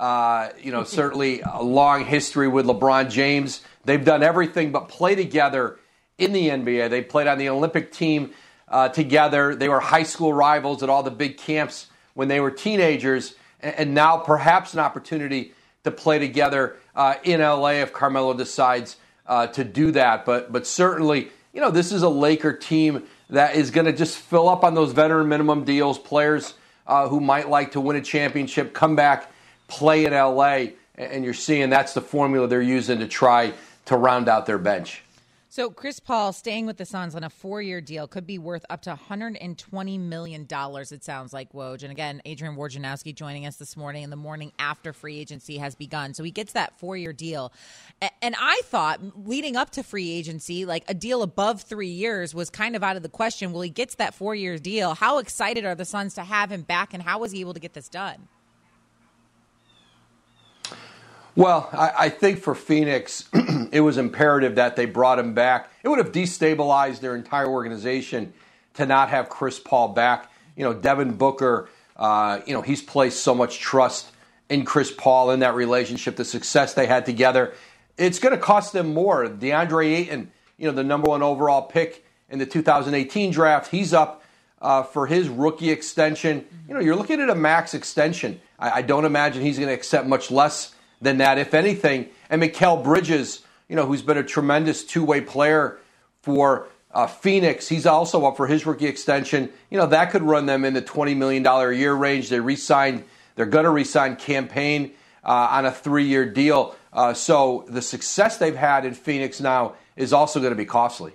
Uh, 0.00 0.48
you 0.58 0.72
know, 0.72 0.82
certainly 0.82 1.42
a 1.42 1.62
long 1.62 2.06
history 2.06 2.48
with 2.48 2.64
LeBron 2.64 3.10
James. 3.10 3.60
They've 3.84 4.02
done 4.02 4.22
everything 4.22 4.72
but 4.72 4.88
play 4.88 5.14
together 5.14 5.78
in 6.16 6.32
the 6.32 6.48
NBA. 6.48 6.88
They 6.88 7.02
played 7.02 7.26
on 7.26 7.36
the 7.36 7.50
Olympic 7.50 7.92
team 7.92 8.30
uh, 8.66 8.88
together. 8.88 9.54
They 9.54 9.68
were 9.68 9.80
high 9.80 10.04
school 10.04 10.32
rivals 10.32 10.82
at 10.82 10.88
all 10.88 11.02
the 11.02 11.10
big 11.10 11.36
camps 11.36 11.88
when 12.14 12.28
they 12.28 12.40
were 12.40 12.50
teenagers, 12.50 13.34
and, 13.60 13.74
and 13.74 13.94
now 13.94 14.16
perhaps 14.16 14.72
an 14.72 14.80
opportunity 14.80 15.52
to 15.84 15.90
play 15.90 16.18
together 16.18 16.78
uh, 16.96 17.16
in 17.22 17.40
LA 17.40 17.82
if 17.82 17.92
Carmelo 17.92 18.32
decides 18.32 18.96
uh, 19.26 19.48
to 19.48 19.64
do 19.64 19.90
that. 19.90 20.24
But 20.24 20.50
but 20.50 20.66
certainly 20.66 21.30
you 21.52 21.60
know, 21.60 21.70
this 21.70 21.92
is 21.92 22.02
a 22.02 22.08
Laker 22.08 22.52
team 22.52 23.04
that 23.28 23.56
is 23.56 23.70
going 23.70 23.86
to 23.86 23.92
just 23.92 24.16
fill 24.16 24.48
up 24.48 24.64
on 24.64 24.74
those 24.74 24.92
veteran 24.92 25.28
minimum 25.28 25.64
deals, 25.64 25.98
players 25.98 26.54
uh, 26.86 27.08
who 27.08 27.20
might 27.20 27.48
like 27.48 27.72
to 27.72 27.80
win 27.80 27.96
a 27.96 28.00
championship, 28.00 28.72
come 28.72 28.96
back, 28.96 29.29
play 29.70 30.04
in 30.04 30.12
LA, 30.12 30.72
and 30.96 31.24
you're 31.24 31.32
seeing 31.34 31.70
that's 31.70 31.94
the 31.94 32.02
formula 32.02 32.46
they're 32.46 32.60
using 32.60 32.98
to 32.98 33.08
try 33.08 33.54
to 33.86 33.96
round 33.96 34.28
out 34.28 34.46
their 34.46 34.58
bench. 34.58 35.02
So 35.52 35.68
Chris 35.68 35.98
Paul 35.98 36.32
staying 36.32 36.66
with 36.66 36.76
the 36.76 36.86
Suns 36.86 37.16
on 37.16 37.24
a 37.24 37.28
four-year 37.28 37.80
deal 37.80 38.06
could 38.06 38.24
be 38.24 38.38
worth 38.38 38.64
up 38.70 38.82
to 38.82 38.90
120 38.90 39.98
million 39.98 40.46
dollars. 40.46 40.92
It 40.92 41.02
sounds 41.02 41.32
like 41.32 41.52
Woj. 41.52 41.82
And 41.82 41.90
again, 41.90 42.22
Adrian 42.24 42.54
Wojnarowski 42.54 43.12
joining 43.12 43.46
us 43.46 43.56
this 43.56 43.76
morning 43.76 44.04
in 44.04 44.10
the 44.10 44.16
morning 44.16 44.52
after 44.60 44.92
free 44.92 45.18
agency 45.18 45.58
has 45.58 45.74
begun. 45.74 46.14
So 46.14 46.22
he 46.22 46.30
gets 46.30 46.52
that 46.52 46.78
four-year 46.78 47.12
deal. 47.12 47.52
And 48.22 48.36
I 48.38 48.60
thought 48.66 49.00
leading 49.26 49.56
up 49.56 49.70
to 49.70 49.82
free 49.82 50.12
agency, 50.12 50.64
like 50.64 50.84
a 50.86 50.94
deal 50.94 51.20
above 51.20 51.62
three 51.62 51.88
years 51.88 52.32
was 52.32 52.48
kind 52.48 52.76
of 52.76 52.84
out 52.84 52.94
of 52.94 53.02
the 53.02 53.08
question. 53.08 53.50
Well, 53.50 53.62
he 53.62 53.70
gets 53.70 53.96
that 53.96 54.14
four-year 54.14 54.56
deal. 54.58 54.94
How 54.94 55.18
excited 55.18 55.64
are 55.64 55.74
the 55.74 55.84
Suns 55.84 56.14
to 56.14 56.22
have 56.22 56.52
him 56.52 56.62
back, 56.62 56.94
and 56.94 57.02
how 57.02 57.18
was 57.18 57.32
he 57.32 57.40
able 57.40 57.54
to 57.54 57.60
get 57.60 57.72
this 57.72 57.88
done? 57.88 58.28
Well, 61.40 61.70
I, 61.72 61.92
I, 61.98 62.08
think 62.10 62.40
for 62.40 62.54
Phoenix, 62.54 63.26
it 63.72 63.80
was 63.80 63.96
imperative 63.96 64.56
that 64.56 64.76
they 64.76 64.84
brought 64.84 65.18
him 65.18 65.32
back. 65.32 65.70
It 65.82 65.88
would 65.88 65.96
have 65.96 66.12
destabilized 66.12 67.00
their 67.00 67.16
entire 67.16 67.48
organization 67.48 68.34
to 68.74 68.84
not 68.84 69.08
have 69.08 69.30
Chris 69.30 69.58
Paul 69.58 69.88
back. 69.88 70.30
You 70.54 70.64
know, 70.64 70.74
Devin 70.74 71.14
Booker, 71.14 71.70
uh, 71.96 72.40
you 72.46 72.52
know, 72.52 72.60
he's 72.60 72.82
placed 72.82 73.22
so 73.22 73.34
much 73.34 73.58
trust 73.58 74.12
in 74.50 74.66
Chris 74.66 74.92
Paul 74.94 75.30
in 75.30 75.40
that 75.40 75.54
relationship, 75.54 76.16
the 76.16 76.26
success 76.26 76.74
they 76.74 76.84
had 76.84 77.06
together. 77.06 77.54
It's 77.96 78.18
going 78.18 78.34
to 78.34 78.38
cost 78.38 78.74
them 78.74 78.92
more. 78.92 79.26
DeAndre 79.26 79.94
Ayton, 79.94 80.30
you 80.58 80.66
know, 80.66 80.74
the 80.74 80.84
number 80.84 81.08
one 81.08 81.22
overall 81.22 81.62
pick 81.62 82.04
in 82.28 82.38
the 82.38 82.44
2018 82.44 83.30
draft, 83.30 83.70
he's 83.70 83.94
up 83.94 84.22
uh, 84.60 84.82
for 84.82 85.06
his 85.06 85.30
rookie 85.30 85.70
extension. 85.70 86.44
You 86.68 86.74
know, 86.74 86.80
you're 86.80 86.96
looking 86.96 87.18
at 87.18 87.30
a 87.30 87.34
max 87.34 87.72
extension. 87.72 88.42
I, 88.58 88.70
I 88.70 88.82
don't 88.82 89.06
imagine 89.06 89.40
he's 89.42 89.56
going 89.56 89.68
to 89.68 89.74
accept 89.74 90.06
much 90.06 90.30
less 90.30 90.74
than 91.00 91.18
that, 91.18 91.38
if 91.38 91.54
anything. 91.54 92.08
And 92.28 92.42
Mikal 92.42 92.82
Bridges, 92.82 93.42
you 93.68 93.76
know, 93.76 93.86
who's 93.86 94.02
been 94.02 94.18
a 94.18 94.22
tremendous 94.22 94.84
two 94.84 95.04
way 95.04 95.20
player 95.20 95.78
for 96.22 96.68
uh, 96.92 97.06
Phoenix, 97.06 97.68
he's 97.68 97.86
also 97.86 98.26
up 98.26 98.36
for 98.36 98.46
his 98.46 98.66
rookie 98.66 98.86
extension. 98.86 99.50
You 99.70 99.78
know, 99.78 99.86
that 99.86 100.10
could 100.10 100.22
run 100.22 100.46
them 100.46 100.64
in 100.64 100.74
the 100.74 100.82
$20 100.82 101.16
million 101.16 101.46
a 101.46 101.70
year 101.72 101.94
range. 101.94 102.28
They 102.28 102.40
re 102.40 102.56
signed, 102.56 103.04
they're 103.36 103.46
going 103.46 103.64
to 103.64 103.70
re 103.70 103.84
sign 103.84 104.16
Cam 104.16 104.48
Payne 104.48 104.92
uh, 105.24 105.48
on 105.50 105.66
a 105.66 105.72
three 105.72 106.04
year 106.04 106.26
deal. 106.26 106.74
Uh, 106.92 107.14
so 107.14 107.64
the 107.68 107.82
success 107.82 108.38
they've 108.38 108.56
had 108.56 108.84
in 108.84 108.94
Phoenix 108.94 109.40
now 109.40 109.74
is 109.96 110.12
also 110.12 110.40
going 110.40 110.52
to 110.52 110.56
be 110.56 110.64
costly. 110.64 111.12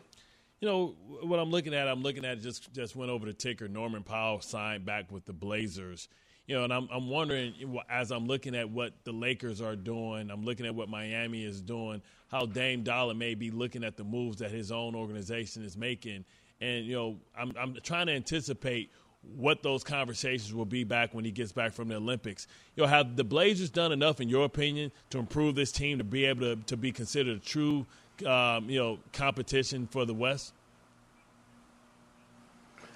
You 0.62 0.69
know, 0.69 0.95
what 1.21 1.39
I'm 1.39 1.52
looking 1.52 1.74
at, 1.74 1.88
I'm 1.88 2.02
looking 2.02 2.26
at 2.26 2.41
just 2.41 2.71
just 2.74 2.95
went 2.95 3.12
over 3.12 3.26
the 3.26 3.34
ticker. 3.34 3.67
Norman 3.67 4.04
Powell 4.04 4.41
signed 4.41 4.86
back 4.86 5.12
with 5.12 5.26
the 5.26 5.34
Blazers 5.34 6.08
you 6.47 6.55
know, 6.55 6.63
and 6.63 6.73
I'm 6.73 6.88
I'm 6.91 7.10
wondering 7.10 7.53
as 7.89 8.12
I'm 8.12 8.27
looking 8.27 8.55
at 8.55 8.69
what 8.69 8.93
the 9.03 9.12
Lakers 9.12 9.62
are 9.62 9.75
doing, 9.75 10.29
I'm 10.29 10.43
looking 10.43 10.65
at 10.65 10.75
what 10.75 10.89
Miami 10.89 11.43
is 11.43 11.62
doing, 11.62 12.01
how 12.27 12.45
Dame 12.45 12.84
Dolla 12.84 13.13
may 13.13 13.34
be 13.34 13.51
looking 13.51 13.84
at 13.84 13.97
the 13.97 14.03
moves 14.03 14.38
that 14.38 14.51
his 14.51 14.71
own 14.71 14.95
organization 14.95 15.63
is 15.63 15.75
making, 15.75 16.23
and 16.62 16.86
you 16.86 16.95
know, 16.95 17.17
I'm 17.38 17.53
I'm 17.60 17.77
trying 17.84 18.08
to 18.08 18.13
anticipate 18.13 18.91
what 19.36 19.63
those 19.63 19.84
conversations 19.84 20.53
will 20.53 20.65
be 20.65 20.84
back 20.84 21.15
when 21.15 21.25
he 21.25 21.31
gets 21.31 21.51
back 21.51 21.73
from 21.73 21.88
the 21.88 21.95
Olympics. 21.95 22.45
You 22.75 22.84
know, 22.84 22.88
have 22.88 23.15
the 23.15 23.23
Blazers 23.23 23.71
done 23.71 23.91
enough, 23.91 24.21
in 24.21 24.29
your 24.29 24.45
opinion, 24.45 24.91
to 25.10 25.17
improve 25.17 25.55
this 25.55 25.71
team 25.71 25.97
to 25.97 26.03
be 26.03 26.25
able 26.25 26.41
to 26.41 26.55
to 26.67 26.77
be 26.77 26.91
considered 26.91 27.38
a 27.38 27.39
true, 27.39 27.88
um, 28.25 28.69
you 28.69 28.79
know, 28.79 28.99
competition 29.13 29.88
for 29.88 30.05
the 30.05 30.13
West? 30.13 30.53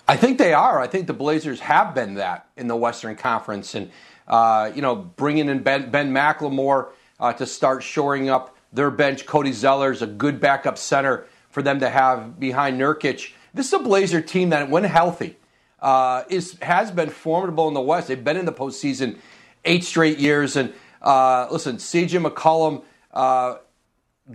I 0.09 0.17
think 0.17 0.39
they 0.39 0.53
are. 0.53 0.79
I 0.79 0.87
think 0.87 1.05
the 1.05 1.13
Blazers 1.13 1.59
have 1.59 1.93
been 1.93 2.15
that 2.15 2.49
in 2.57 2.67
the 2.67 2.75
Western 2.75 3.15
Conference, 3.15 3.75
and 3.75 3.91
uh, 4.27 4.71
you 4.73 4.81
know, 4.81 4.95
bringing 4.95 5.49
in 5.49 5.61
Ben, 5.61 5.91
ben 5.91 6.11
McLemore 6.11 6.89
uh, 7.19 7.33
to 7.33 7.45
start 7.45 7.83
shoring 7.83 8.27
up 8.27 8.57
their 8.73 8.89
bench. 8.89 9.27
Cody 9.27 9.51
Zeller's 9.51 10.01
a 10.01 10.07
good 10.07 10.39
backup 10.39 10.79
center 10.79 11.27
for 11.51 11.61
them 11.61 11.79
to 11.81 11.89
have 11.91 12.39
behind 12.39 12.81
Nurkic. 12.81 13.33
This 13.53 13.67
is 13.67 13.73
a 13.73 13.77
Blazer 13.77 14.19
team 14.19 14.49
that, 14.49 14.67
when 14.67 14.83
healthy, 14.83 15.37
uh, 15.79 16.23
is 16.27 16.57
has 16.59 16.89
been 16.89 17.11
formidable 17.11 17.67
in 17.67 17.75
the 17.75 17.81
West. 17.81 18.07
They've 18.07 18.23
been 18.23 18.37
in 18.37 18.45
the 18.45 18.51
postseason 18.51 19.19
eight 19.63 19.83
straight 19.83 20.17
years. 20.17 20.55
And 20.55 20.73
uh, 21.03 21.47
listen, 21.51 21.77
CJ 21.77 22.27
McCollum 22.27 22.83
uh, 23.13 23.57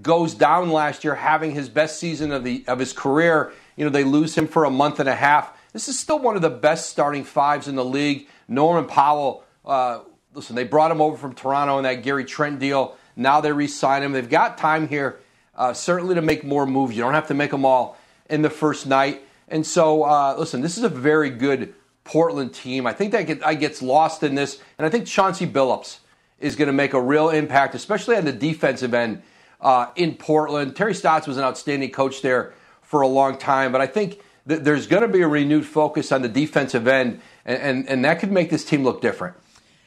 goes 0.00 0.34
down 0.34 0.70
last 0.70 1.02
year, 1.02 1.16
having 1.16 1.50
his 1.50 1.68
best 1.68 1.98
season 1.98 2.30
of 2.30 2.44
the 2.44 2.64
of 2.68 2.78
his 2.78 2.92
career. 2.92 3.52
You 3.74 3.84
know, 3.84 3.90
they 3.90 4.04
lose 4.04 4.36
him 4.36 4.46
for 4.46 4.64
a 4.64 4.70
month 4.70 5.00
and 5.00 5.08
a 5.08 5.16
half. 5.16 5.52
This 5.74 5.88
is 5.88 5.98
still 5.98 6.20
one 6.20 6.36
of 6.36 6.42
the 6.42 6.50
best 6.50 6.88
starting 6.88 7.24
fives 7.24 7.66
in 7.66 7.74
the 7.74 7.84
league. 7.84 8.28
Norman 8.46 8.86
Powell, 8.86 9.42
uh, 9.66 10.02
listen, 10.32 10.54
they 10.54 10.62
brought 10.62 10.92
him 10.92 11.00
over 11.00 11.16
from 11.16 11.34
Toronto 11.34 11.78
in 11.78 11.82
that 11.82 12.04
Gary 12.04 12.24
Trent 12.24 12.60
deal. 12.60 12.96
Now 13.16 13.40
they 13.40 13.50
re 13.50 13.66
sign 13.66 14.04
him. 14.04 14.12
They've 14.12 14.30
got 14.30 14.56
time 14.56 14.86
here, 14.86 15.18
uh, 15.56 15.72
certainly, 15.72 16.14
to 16.14 16.22
make 16.22 16.44
more 16.44 16.64
moves. 16.64 16.96
You 16.96 17.02
don't 17.02 17.14
have 17.14 17.26
to 17.26 17.34
make 17.34 17.50
them 17.50 17.64
all 17.64 17.98
in 18.30 18.42
the 18.42 18.50
first 18.50 18.86
night. 18.86 19.22
And 19.48 19.66
so, 19.66 20.04
uh, 20.04 20.36
listen, 20.38 20.60
this 20.60 20.78
is 20.78 20.84
a 20.84 20.88
very 20.88 21.30
good 21.30 21.74
Portland 22.04 22.54
team. 22.54 22.86
I 22.86 22.92
think 22.92 23.10
that 23.10 23.26
get, 23.26 23.44
I 23.44 23.54
gets 23.54 23.82
lost 23.82 24.22
in 24.22 24.36
this. 24.36 24.60
And 24.78 24.86
I 24.86 24.90
think 24.90 25.08
Chauncey 25.08 25.46
Billups 25.46 25.98
is 26.38 26.54
going 26.54 26.68
to 26.68 26.72
make 26.72 26.92
a 26.92 27.00
real 27.00 27.30
impact, 27.30 27.74
especially 27.74 28.14
on 28.16 28.24
the 28.24 28.32
defensive 28.32 28.94
end 28.94 29.22
uh, 29.60 29.86
in 29.96 30.14
Portland. 30.14 30.76
Terry 30.76 30.94
Stotts 30.94 31.26
was 31.26 31.36
an 31.36 31.42
outstanding 31.42 31.90
coach 31.90 32.22
there 32.22 32.54
for 32.80 33.00
a 33.00 33.08
long 33.08 33.38
time, 33.38 33.72
but 33.72 33.80
I 33.80 33.88
think 33.88 34.20
there's 34.46 34.86
going 34.86 35.02
to 35.02 35.08
be 35.08 35.22
a 35.22 35.28
renewed 35.28 35.66
focus 35.66 36.12
on 36.12 36.22
the 36.22 36.28
defensive 36.28 36.86
end, 36.86 37.20
and, 37.44 37.62
and, 37.62 37.88
and 37.88 38.04
that 38.04 38.18
could 38.18 38.30
make 38.30 38.50
this 38.50 38.64
team 38.64 38.84
look 38.84 39.00
different. 39.00 39.36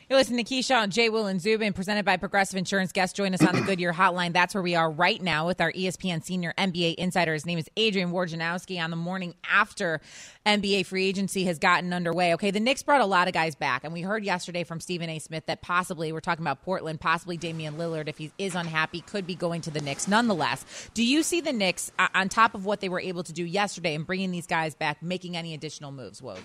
You're 0.10 0.20
listening 0.20 0.46
to 0.46 0.56
Keyshawn, 0.56 0.88
J. 0.88 1.10
Will, 1.10 1.26
and 1.26 1.42
Zubin, 1.42 1.74
presented 1.74 2.06
by 2.06 2.16
Progressive 2.16 2.58
Insurance. 2.58 2.94
Guests 2.94 3.14
join 3.14 3.34
us 3.34 3.46
on 3.46 3.54
the 3.54 3.62
Goodyear 3.62 3.92
Hotline. 3.92 4.32
That's 4.32 4.54
where 4.54 4.64
we 4.64 4.74
are 4.74 4.90
right 4.90 5.22
now 5.22 5.48
with 5.48 5.60
our 5.60 5.70
ESPN 5.74 6.24
senior 6.24 6.54
NBA 6.58 6.96
insider. 6.96 7.34
His 7.34 7.46
name 7.46 7.60
is 7.60 7.70
Adrian 7.76 8.14
Wojnarowski 8.14 8.82
on 8.82 8.90
the 8.90 8.96
morning 8.96 9.36
after 9.52 10.00
NBA 10.46 10.86
free 10.86 11.06
agency 11.10 11.44
has 11.44 11.60
gotten 11.60 11.92
underway. 11.92 12.34
Okay, 12.36 12.52
the 12.52 12.62
Knicks 12.62 12.84
brought 12.84 13.02
a 13.02 13.06
lot 13.06 13.28
of 13.28 13.34
guys 13.34 13.56
back, 13.56 13.84
and 13.84 13.92
we 13.92 14.02
heard 14.02 14.24
yesterday 14.24 14.64
from 14.64 14.80
Stephen 14.80 15.10
A. 15.10 15.20
Smith 15.20 15.46
that 15.48 15.62
possibly, 15.62 16.14
we're 16.14 16.22
talking 16.22 16.44
about 16.44 16.62
Portland, 16.62 17.02
possibly 17.02 17.36
Damian 17.36 17.74
Lillard, 17.76 18.08
if 18.08 18.18
he 18.18 18.32
is 18.38 18.56
unhappy, 18.56 19.02
could 19.02 19.28
be 19.28 19.36
going 19.36 19.60
to 19.60 19.72
the 19.72 19.82
Knicks. 19.82 20.08
Nonetheless, 20.08 20.90
do 20.94 21.04
you 21.04 21.22
see 21.22 21.42
the 21.42 21.52
Knicks, 21.52 21.92
uh, 22.00 22.08
on 22.16 22.30
top 22.30 22.56
of 22.56 22.64
what 22.64 22.80
they 22.80 22.88
were 22.88 23.02
able 23.02 23.24
to 23.24 23.34
do 23.34 23.44
yesterday 23.44 23.94
and 23.94 24.08
bringing 24.08 24.32
these 24.32 24.48
guys 24.48 24.74
back, 24.74 25.04
making 25.04 25.36
any 25.36 25.54
additional 25.54 25.92
moves, 25.92 26.22
Woj? 26.22 26.40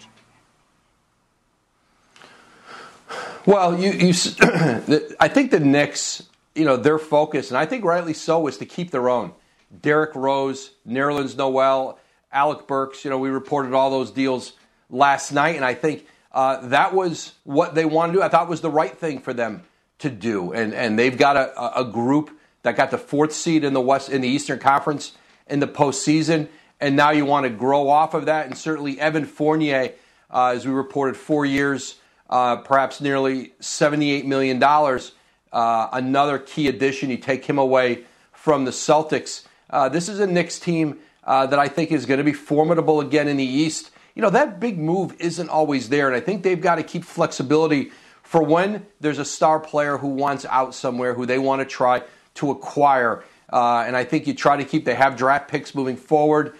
Well, 3.44 3.79
you, 3.79 3.90
you, 3.90 4.12
I 5.20 5.29
think 5.29 5.51
the 5.51 5.61
Knicks, 5.61 6.22
you 6.55 6.64
know, 6.64 6.77
their 6.77 6.98
focus, 6.98 7.51
and 7.51 7.59
I 7.59 7.66
think 7.66 7.85
rightly 7.85 8.14
so, 8.14 8.46
is 8.46 8.59
to 8.59 8.66
keep 8.66 8.90
their 8.90 9.09
own. 9.09 9.33
Derrick 9.81 10.14
Rose, 10.14 10.72
Nerlens 10.87 11.37
Noel, 11.37 11.98
Alec 12.31 12.66
Burks. 12.66 13.05
You 13.05 13.11
know, 13.11 13.18
we 13.18 13.31
reported 13.31 13.72
all 13.72 13.90
those 13.90 14.11
deals 14.11 14.53
last 14.90 15.33
night, 15.33 15.57
and 15.57 15.64
I 15.64 15.75
think 15.75 16.07
uh, 16.33 16.66
that 16.68 16.94
was 16.94 17.33
what 17.44 17.75
they 17.75 17.85
wanted 17.85 18.12
to 18.12 18.18
do. 18.18 18.22
I 18.22 18.29
thought 18.29 18.48
was 18.48 18.61
the 18.61 18.70
right 18.70 18.96
thing 18.96 19.20
for 19.20 19.33
them 19.33 19.62
to 19.98 20.11
do, 20.11 20.53
and 20.53 20.75
and 20.75 20.98
they've 20.98 21.16
got 21.16 21.37
a, 21.37 21.81
a 21.81 21.85
group 21.85 22.31
that 22.62 22.77
got 22.77 22.90
the 22.90 22.98
fourth 22.98 23.33
seed 23.33 23.64
in 23.64 23.72
the 23.72 23.81
West 23.81 24.09
in 24.09 24.20
the 24.20 24.29
Eastern 24.29 24.59
Conference 24.59 25.12
in 25.46 25.61
the 25.61 25.66
postseason, 25.66 26.48
and 26.81 26.96
now 26.96 27.11
you 27.11 27.25
want 27.25 27.44
to 27.44 27.51
grow 27.51 27.88
off 27.88 28.14
of 28.14 28.27
that. 28.27 28.46
And 28.46 28.57
certainly 28.57 29.01
Evan 29.01 29.25
Fournier, 29.25 29.92
uh, 30.31 30.46
as 30.48 30.66
we 30.66 30.72
reported, 30.72 31.16
four 31.16 31.44
years, 31.44 31.96
uh, 32.32 32.56
perhaps 32.56 33.00
nearly 33.00 33.52
seventy-eight 33.60 34.24
million 34.24 34.58
dollars. 34.58 35.12
Uh, 35.52 35.88
another 35.92 36.38
key 36.38 36.66
addition. 36.68 37.10
You 37.10 37.18
take 37.18 37.44
him 37.44 37.58
away 37.58 38.04
from 38.32 38.64
the 38.64 38.72
Celtics. 38.72 39.44
Uh, 39.68 39.88
this 39.90 40.08
is 40.08 40.18
a 40.18 40.26
Knicks 40.26 40.58
team 40.58 40.98
uh, 41.24 41.46
that 41.46 41.58
I 41.58 41.68
think 41.68 41.92
is 41.92 42.06
going 42.06 42.18
to 42.18 42.24
be 42.24 42.32
formidable 42.32 43.00
again 43.00 43.28
in 43.28 43.36
the 43.36 43.44
East. 43.44 43.90
You 44.14 44.22
know 44.22 44.30
that 44.30 44.60
big 44.60 44.78
move 44.78 45.14
isn't 45.18 45.50
always 45.50 45.88
there, 45.88 46.06
and 46.08 46.16
I 46.16 46.20
think 46.20 46.42
they've 46.42 46.60
got 46.60 46.76
to 46.76 46.82
keep 46.82 47.04
flexibility 47.04 47.92
for 48.22 48.42
when 48.42 48.86
there's 49.00 49.18
a 49.18 49.24
star 49.24 49.60
player 49.60 49.98
who 49.98 50.08
wants 50.08 50.46
out 50.48 50.74
somewhere, 50.74 51.12
who 51.12 51.26
they 51.26 51.38
want 51.38 51.60
to 51.60 51.66
try 51.66 52.02
to 52.34 52.50
acquire. 52.50 53.24
Uh, 53.52 53.84
and 53.86 53.94
I 53.94 54.04
think 54.04 54.26
you 54.26 54.34
try 54.34 54.56
to 54.56 54.64
keep, 54.64 54.84
they 54.86 54.94
have 54.94 55.16
draft 55.16 55.48
picks 55.48 55.74
moving 55.74 55.96
forward 55.96 56.54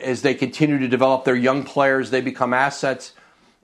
as 0.00 0.22
they 0.22 0.34
continue 0.34 0.78
to 0.78 0.88
develop 0.88 1.24
their 1.24 1.34
young 1.34 1.64
players. 1.64 2.10
They 2.10 2.20
become 2.20 2.54
assets 2.54 3.14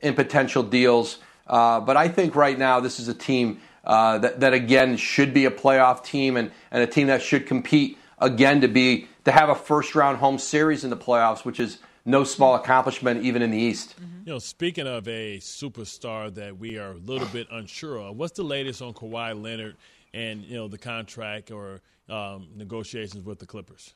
in 0.00 0.14
potential 0.14 0.64
deals. 0.64 1.18
Uh, 1.46 1.80
but 1.80 1.96
I 1.96 2.08
think 2.08 2.34
right 2.34 2.58
now 2.58 2.80
this 2.80 2.98
is 2.98 3.08
a 3.08 3.14
team 3.14 3.60
uh, 3.84 4.18
that, 4.18 4.40
that, 4.40 4.54
again, 4.54 4.96
should 4.96 5.34
be 5.34 5.44
a 5.44 5.50
playoff 5.50 6.04
team 6.04 6.36
and, 6.36 6.50
and 6.70 6.82
a 6.82 6.86
team 6.86 7.08
that 7.08 7.20
should 7.22 7.46
compete 7.46 7.98
again 8.18 8.62
to 8.62 8.68
be 8.68 9.08
to 9.24 9.32
have 9.32 9.48
a 9.48 9.54
first 9.54 9.94
round 9.94 10.18
home 10.18 10.38
series 10.38 10.84
in 10.84 10.90
the 10.90 10.96
playoffs, 10.96 11.44
which 11.44 11.60
is 11.60 11.78
no 12.04 12.24
small 12.24 12.54
accomplishment 12.54 13.22
even 13.22 13.42
in 13.42 13.50
the 13.50 13.58
East. 13.58 13.96
Mm-hmm. 13.96 14.18
You 14.26 14.32
know, 14.34 14.38
speaking 14.38 14.86
of 14.86 15.06
a 15.08 15.38
superstar 15.38 16.34
that 16.34 16.58
we 16.58 16.78
are 16.78 16.92
a 16.92 16.98
little 16.98 17.28
bit 17.28 17.46
unsure 17.50 17.98
of, 17.98 18.16
what's 18.16 18.36
the 18.36 18.42
latest 18.42 18.82
on 18.82 18.94
Kawhi 18.94 19.40
Leonard 19.40 19.76
and 20.12 20.44
you 20.44 20.56
know 20.56 20.68
the 20.68 20.78
contract 20.78 21.50
or 21.50 21.80
um, 22.08 22.48
negotiations 22.54 23.24
with 23.24 23.38
the 23.38 23.46
Clippers? 23.46 23.94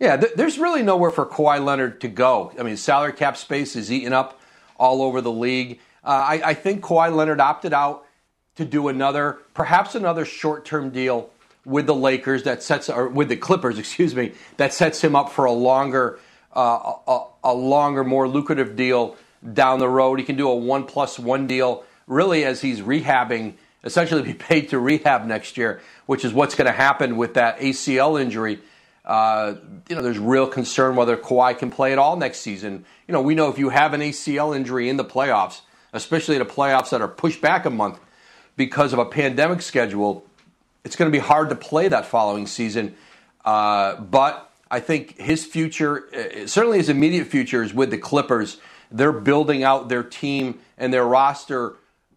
Yeah, 0.00 0.16
th- 0.16 0.34
there's 0.34 0.58
really 0.58 0.82
nowhere 0.82 1.10
for 1.10 1.24
Kawhi 1.24 1.64
Leonard 1.64 2.00
to 2.00 2.08
go. 2.08 2.52
I 2.58 2.62
mean, 2.62 2.76
salary 2.76 3.12
cap 3.12 3.36
space 3.36 3.76
is 3.76 3.92
eaten 3.92 4.12
up 4.12 4.40
all 4.76 5.02
over 5.02 5.20
the 5.20 5.30
league. 5.30 5.80
Uh, 6.02 6.08
I, 6.08 6.42
I 6.44 6.54
think 6.54 6.82
Kawhi 6.82 7.14
Leonard 7.14 7.40
opted 7.40 7.72
out 7.72 8.04
to 8.56 8.64
do 8.64 8.88
another, 8.88 9.38
perhaps 9.52 9.94
another 9.94 10.24
short-term 10.24 10.90
deal 10.90 11.30
with 11.64 11.86
the 11.86 11.94
Lakers 11.94 12.42
that 12.44 12.62
sets, 12.62 12.88
or 12.88 13.08
with 13.08 13.28
the 13.28 13.36
Clippers, 13.36 13.78
excuse 13.78 14.14
me, 14.14 14.32
that 14.56 14.72
sets 14.72 15.02
him 15.02 15.16
up 15.16 15.30
for 15.30 15.44
a 15.44 15.52
longer, 15.52 16.18
uh, 16.54 16.94
a, 17.06 17.24
a, 17.44 17.54
longer, 17.54 18.04
more 18.04 18.28
lucrative 18.28 18.76
deal 18.76 19.16
down 19.52 19.78
the 19.78 19.88
road. 19.88 20.18
He 20.18 20.24
can 20.24 20.36
do 20.36 20.48
a 20.48 20.54
one 20.54 20.84
plus 20.84 21.18
one 21.18 21.46
deal, 21.46 21.84
really, 22.06 22.44
as 22.44 22.60
he's 22.60 22.80
rehabbing 22.80 23.54
essentially 23.84 24.22
be 24.22 24.34
paid 24.34 24.70
to 24.70 24.78
rehab 24.78 25.26
next 25.26 25.56
year, 25.56 25.80
which 26.06 26.24
is 26.24 26.32
what's 26.32 26.54
going 26.54 26.66
to 26.66 26.72
happen 26.72 27.16
with 27.16 27.34
that 27.34 27.58
ACL 27.58 28.20
injury. 28.20 28.58
Uh, 29.04 29.54
you 29.88 29.96
know, 29.96 30.02
there's 30.02 30.18
real 30.18 30.46
concern 30.46 30.96
whether 30.96 31.16
Kawhi 31.16 31.58
can 31.58 31.70
play 31.70 31.92
at 31.92 31.98
all 31.98 32.16
next 32.16 32.40
season. 32.40 32.84
You 33.06 33.12
know, 33.12 33.20
we 33.20 33.34
know 33.34 33.50
if 33.50 33.58
you 33.58 33.68
have 33.68 33.92
an 33.92 34.00
ACL 34.00 34.56
injury 34.56 34.88
in 34.88 34.96
the 34.96 35.04
playoffs, 35.04 35.60
especially 35.92 36.38
the 36.38 36.46
playoffs 36.46 36.90
that 36.90 37.02
are 37.02 37.08
pushed 37.08 37.40
back 37.40 37.66
a 37.66 37.70
month 37.70 38.00
because 38.56 38.92
of 38.92 38.98
a 38.98 39.04
pandemic 39.04 39.60
schedule, 39.60 40.24
it's 40.84 40.96
going 40.96 41.10
to 41.10 41.16
be 41.16 41.22
hard 41.22 41.50
to 41.50 41.54
play 41.54 41.88
that 41.88 42.06
following 42.06 42.46
season. 42.46 42.94
Uh, 43.44 43.96
but 43.96 44.50
I 44.70 44.80
think 44.80 45.18
his 45.18 45.44
future, 45.44 46.08
uh, 46.14 46.46
certainly 46.46 46.78
his 46.78 46.88
immediate 46.88 47.26
future, 47.26 47.62
is 47.62 47.74
with 47.74 47.90
the 47.90 47.98
Clippers. 47.98 48.56
They're 48.90 49.12
building 49.12 49.64
out 49.64 49.88
their 49.88 50.02
team 50.02 50.60
and 50.78 50.92
their 50.92 51.04
roster 51.04 51.74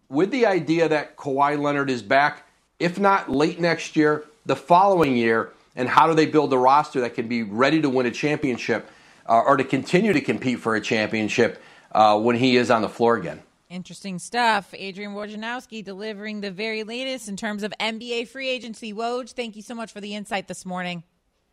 with 0.08 0.30
the 0.30 0.46
idea 0.46 0.88
that 0.88 1.16
Kawhi 1.16 1.60
Leonard 1.60 1.90
is 1.90 2.02
back, 2.02 2.46
if 2.78 2.98
not 2.98 3.30
late 3.30 3.60
next 3.60 3.96
year, 3.96 4.24
the 4.46 4.56
following 4.56 5.16
year, 5.16 5.52
and 5.78 5.88
how 5.88 6.08
do 6.08 6.14
they 6.14 6.26
build 6.26 6.52
a 6.52 6.58
roster 6.58 7.00
that 7.00 7.14
can 7.14 7.28
be 7.28 7.42
ready 7.42 7.80
to 7.80 7.88
win 7.88 8.04
a 8.04 8.10
championship 8.10 8.90
uh, 9.26 9.40
or 9.40 9.56
to 9.56 9.64
continue 9.64 10.12
to 10.12 10.20
compete 10.20 10.58
for 10.58 10.74
a 10.74 10.80
championship 10.80 11.62
uh, 11.92 12.18
when 12.18 12.36
he 12.36 12.56
is 12.56 12.70
on 12.70 12.82
the 12.82 12.88
floor 12.88 13.16
again? 13.16 13.42
Interesting 13.70 14.18
stuff. 14.18 14.74
Adrian 14.76 15.12
Wojnarowski 15.12 15.84
delivering 15.84 16.40
the 16.40 16.50
very 16.50 16.82
latest 16.82 17.28
in 17.28 17.36
terms 17.36 17.62
of 17.62 17.72
NBA 17.78 18.28
free 18.28 18.48
agency. 18.48 18.92
Woj, 18.92 19.32
thank 19.32 19.56
you 19.56 19.62
so 19.62 19.74
much 19.74 19.92
for 19.92 20.00
the 20.00 20.14
insight 20.14 20.48
this 20.48 20.66
morning. 20.66 21.04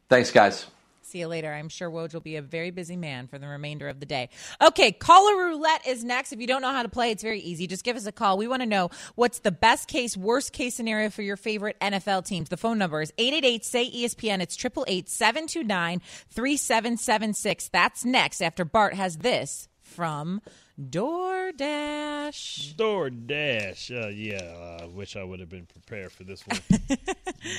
Thanks, 0.10 0.32
guys. 0.32 0.66
See 1.06 1.20
you 1.20 1.28
later. 1.28 1.54
I'm 1.54 1.70
sure 1.70 1.92
Woj 1.92 2.14
will 2.14 2.22
be 2.22 2.36
a 2.36 2.42
very 2.42 2.72
busy 2.72 2.98
man 2.98 3.28
for 3.28 3.38
the 3.38 3.48
remainder 3.48 3.88
of 3.88 4.00
the 4.00 4.08
day. 4.08 4.30
Okay, 4.60 4.92
caller 4.92 5.38
roulette 5.38 5.86
is 5.86 6.04
next. 6.04 6.34
If 6.34 6.40
you 6.40 6.48
don't 6.48 6.64
know 6.64 6.72
how 6.72 6.82
to 6.82 6.90
play, 6.90 7.12
it's 7.12 7.22
very 7.22 7.40
easy. 7.40 7.68
Just 7.68 7.84
give 7.84 7.96
us 7.96 8.08
a 8.08 8.12
call. 8.12 8.40
We 8.40 8.48
want 8.48 8.64
to 8.64 8.66
know 8.66 8.90
what's 9.14 9.38
the 9.38 9.52
best 9.52 9.88
case, 9.88 10.18
worst 10.18 10.52
case 10.52 10.74
scenario 10.74 11.12
for 11.12 11.22
your 11.22 11.38
favorite 11.38 11.80
NFL 11.80 12.26
teams. 12.26 12.50
The 12.50 12.58
phone 12.58 12.80
number 12.80 13.04
is 13.04 13.14
888 13.20 13.64
say 13.64 13.88
ESPN. 13.88 14.42
It's 14.42 14.58
888 14.58 15.08
729 15.08 16.02
3776. 16.32 17.70
That's 17.70 18.04
next 18.04 18.42
after 18.42 18.66
Bart 18.66 18.96
has 18.96 19.18
this 19.18 19.70
from 19.84 20.42
DoorDash. 20.82 22.74
DoorDash. 22.76 24.06
Uh, 24.06 24.08
yeah, 24.08 24.80
I 24.82 24.86
wish 24.88 25.16
I 25.16 25.24
would 25.24 25.40
have 25.40 25.50
been 25.50 25.68
prepared 25.68 26.12
for 26.12 26.24
this 26.24 26.42
one. 26.48 26.58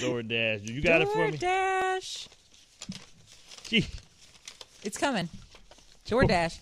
DoorDash. 0.00 0.68
You 0.68 0.82
got 0.82 1.00
DoorDash. 1.00 1.02
it 1.02 1.08
for 1.08 1.30
me? 1.30 1.38
DoorDash. 1.38 2.28
It's 3.72 4.98
coming. 4.98 5.28
DoorDash. 6.06 6.58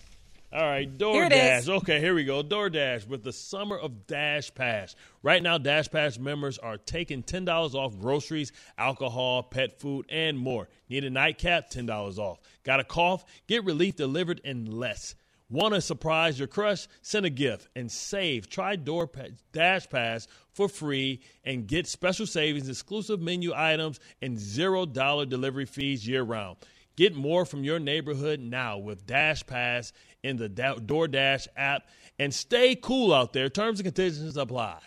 All 0.51 0.63
right, 0.63 0.89
Here 0.97 1.25
it 1.25 1.33
is. 1.33 1.67
DoorDash. 1.67 1.77
Okay, 1.81 1.99
here 1.99 2.15
we 2.15 2.23
go. 2.23 2.41
DoorDash 2.41 3.07
with 3.07 3.23
the 3.23 3.33
summer 3.33 3.77
of 3.77 4.07
Dash 4.07 4.53
Pass. 4.55 4.95
Right 5.21 5.43
now, 5.43 5.57
Dash 5.57 5.89
Pass 5.91 6.17
members 6.17 6.57
are 6.57 6.77
taking 6.77 7.23
$10 7.23 7.75
off 7.75 7.99
groceries, 7.99 8.51
alcohol, 8.77 9.43
pet 9.43 9.79
food, 9.79 10.05
and 10.09 10.37
more. 10.37 10.69
Need 10.89 11.03
a 11.03 11.09
nightcap? 11.09 11.69
$10 11.69 12.17
off. 12.17 12.39
Got 12.63 12.79
a 12.79 12.83
cough? 12.85 13.25
Get 13.47 13.65
relief 13.65 13.97
delivered 13.97 14.39
in 14.43 14.65
less. 14.65 15.15
Want 15.49 15.75
to 15.75 15.81
surprise 15.81 16.39
your 16.39 16.47
crush? 16.47 16.87
Send 17.03 17.25
a 17.25 17.29
gift 17.29 17.67
and 17.75 17.91
save. 17.91 18.49
Try 18.49 18.77
Door 18.77 19.11
Dash 19.51 19.87
Pass 19.87 20.27
for 20.53 20.67
free 20.67 21.21
and 21.43 21.67
get 21.67 21.85
special 21.85 22.25
savings, 22.25 22.67
exclusive 22.67 23.21
menu 23.21 23.51
items, 23.53 23.99
and 24.21 24.37
$0 24.37 25.29
delivery 25.29 25.65
fees 25.65 26.07
year 26.07 26.23
round. 26.23 26.57
Get 26.95 27.13
more 27.15 27.45
from 27.45 27.63
your 27.63 27.79
neighborhood 27.79 28.39
now 28.39 28.77
with 28.77 29.05
Dash 29.05 29.45
Pass 29.45 29.91
in 30.23 30.37
the 30.37 30.49
DoorDash 30.49 31.47
app 31.57 31.83
and 32.17 32.33
stay 32.33 32.75
cool 32.75 33.13
out 33.13 33.33
there. 33.33 33.49
Terms 33.49 33.79
and 33.79 33.85
conditions 33.85 34.37
apply. 34.37 34.79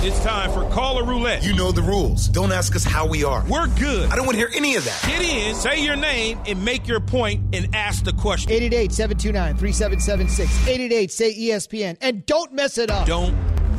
It's 0.00 0.22
time 0.24 0.50
for 0.50 0.68
Caller 0.70 1.04
Roulette. 1.04 1.44
You 1.44 1.54
know 1.54 1.70
the 1.70 1.82
rules. 1.82 2.28
Don't 2.28 2.52
ask 2.52 2.74
us 2.74 2.84
how 2.84 3.06
we 3.06 3.22
are. 3.24 3.44
We're 3.48 3.68
good. 3.68 4.10
I 4.10 4.16
don't 4.16 4.26
want 4.26 4.34
to 4.34 4.38
hear 4.38 4.50
any 4.54 4.74
of 4.74 4.84
that. 4.84 5.04
Get 5.06 5.22
in, 5.22 5.54
say 5.54 5.82
your 5.82 5.96
name, 5.96 6.40
and 6.46 6.64
make 6.64 6.88
your 6.88 7.00
point 7.00 7.54
and 7.54 7.74
ask 7.74 8.04
the 8.04 8.12
question. 8.12 8.50
888 8.50 8.92
729 8.92 9.56
3776. 9.56 10.68
888 10.68 11.12
say 11.12 11.34
ESPN. 11.34 11.96
And 12.00 12.26
don't 12.26 12.52
mess 12.52 12.76
it 12.76 12.90
up. 12.90 13.06
Don't 13.06 13.36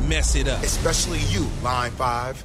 mess 0.08 0.34
it 0.34 0.48
up. 0.48 0.62
Especially 0.64 1.20
you, 1.28 1.46
Line 1.62 1.90
5. 1.92 2.44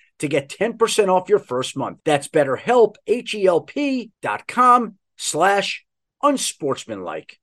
to 0.21 0.27
get 0.27 0.49
10% 0.49 1.07
off 1.09 1.29
your 1.29 1.39
first 1.39 1.75
month. 1.75 1.99
That's 2.05 2.27
betterhelp, 2.27 2.95
H-E-L-P 3.05 4.11
dot 4.21 4.47
com 4.47 4.95
slash 5.17 5.85
unsportsmanlike. 6.23 7.37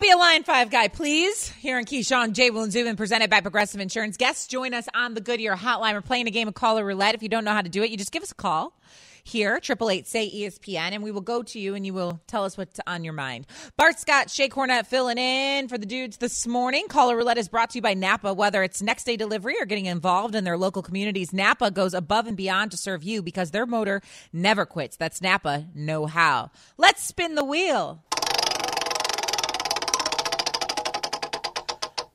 Be 0.00 0.10
a 0.10 0.16
Line 0.18 0.42
5 0.44 0.70
guy, 0.70 0.88
please. 0.88 1.48
Here 1.48 1.78
in 1.78 1.86
Keyshawn, 1.86 2.32
J. 2.32 2.50
Will 2.50 2.64
and 2.64 2.72
Zubin, 2.72 2.94
presented 2.94 3.30
by 3.30 3.40
Progressive 3.40 3.80
Insurance. 3.80 4.18
Guests 4.18 4.46
join 4.46 4.74
us 4.74 4.86
on 4.94 5.14
the 5.14 5.22
Goodyear 5.22 5.56
Hotline. 5.56 5.94
We're 5.94 6.02
playing 6.02 6.28
a 6.28 6.30
game 6.30 6.46
of 6.46 6.52
caller 6.52 6.84
roulette. 6.84 7.14
If 7.14 7.22
you 7.22 7.30
don't 7.30 7.42
know 7.42 7.52
how 7.52 7.62
to 7.62 7.70
do 7.70 7.82
it, 7.82 7.90
you 7.90 7.96
just 7.96 8.12
give 8.12 8.22
us 8.22 8.30
a 8.30 8.34
call 8.34 8.78
here, 9.24 9.58
triple 9.58 9.90
eight 9.90 10.06
say 10.06 10.30
ESPN, 10.30 10.92
and 10.92 11.02
we 11.02 11.10
will 11.10 11.22
go 11.22 11.42
to 11.42 11.58
you 11.58 11.74
and 11.74 11.84
you 11.84 11.94
will 11.94 12.20
tell 12.26 12.44
us 12.44 12.58
what's 12.58 12.78
on 12.86 13.04
your 13.04 13.14
mind. 13.14 13.46
Bart 13.76 13.98
Scott, 13.98 14.28
Shae 14.28 14.50
Cornette 14.50 14.86
filling 14.86 15.18
in 15.18 15.66
for 15.66 15.78
the 15.78 15.86
dudes 15.86 16.18
this 16.18 16.46
morning. 16.46 16.86
Caller 16.88 17.16
Roulette 17.16 17.38
is 17.38 17.48
brought 17.48 17.70
to 17.70 17.78
you 17.78 17.82
by 17.82 17.94
Napa. 17.94 18.34
Whether 18.34 18.62
it's 18.62 18.82
next 18.82 19.04
day 19.04 19.16
delivery 19.16 19.54
or 19.58 19.64
getting 19.64 19.86
involved 19.86 20.34
in 20.34 20.44
their 20.44 20.58
local 20.58 20.82
communities, 20.82 21.32
Napa 21.32 21.70
goes 21.70 21.94
above 21.94 22.26
and 22.26 22.36
beyond 22.36 22.70
to 22.72 22.76
serve 22.76 23.02
you 23.02 23.22
because 23.22 23.50
their 23.50 23.66
motor 23.66 24.02
never 24.32 24.66
quits. 24.66 24.96
That's 24.96 25.22
Napa 25.22 25.66
know 25.74 26.04
how. 26.04 26.50
Let's 26.76 27.02
spin 27.02 27.34
the 27.34 27.44
wheel. 27.44 28.02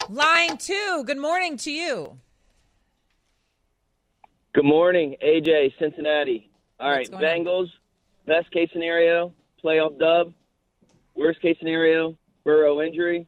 Line 0.07 0.57
two, 0.57 1.03
good 1.05 1.19
morning 1.19 1.57
to 1.57 1.71
you. 1.71 2.19
Good 4.53 4.65
morning, 4.65 5.15
AJ, 5.23 5.73
Cincinnati. 5.79 6.48
All 6.79 6.89
right, 6.89 7.09
Bengals, 7.11 7.67
best 8.25 8.49
case 8.51 8.69
scenario, 8.71 9.33
playoff 9.63 9.99
dub. 9.99 10.33
Worst 11.13 11.41
case 11.41 11.57
scenario, 11.59 12.17
Burrow 12.45 12.81
injury. 12.81 13.27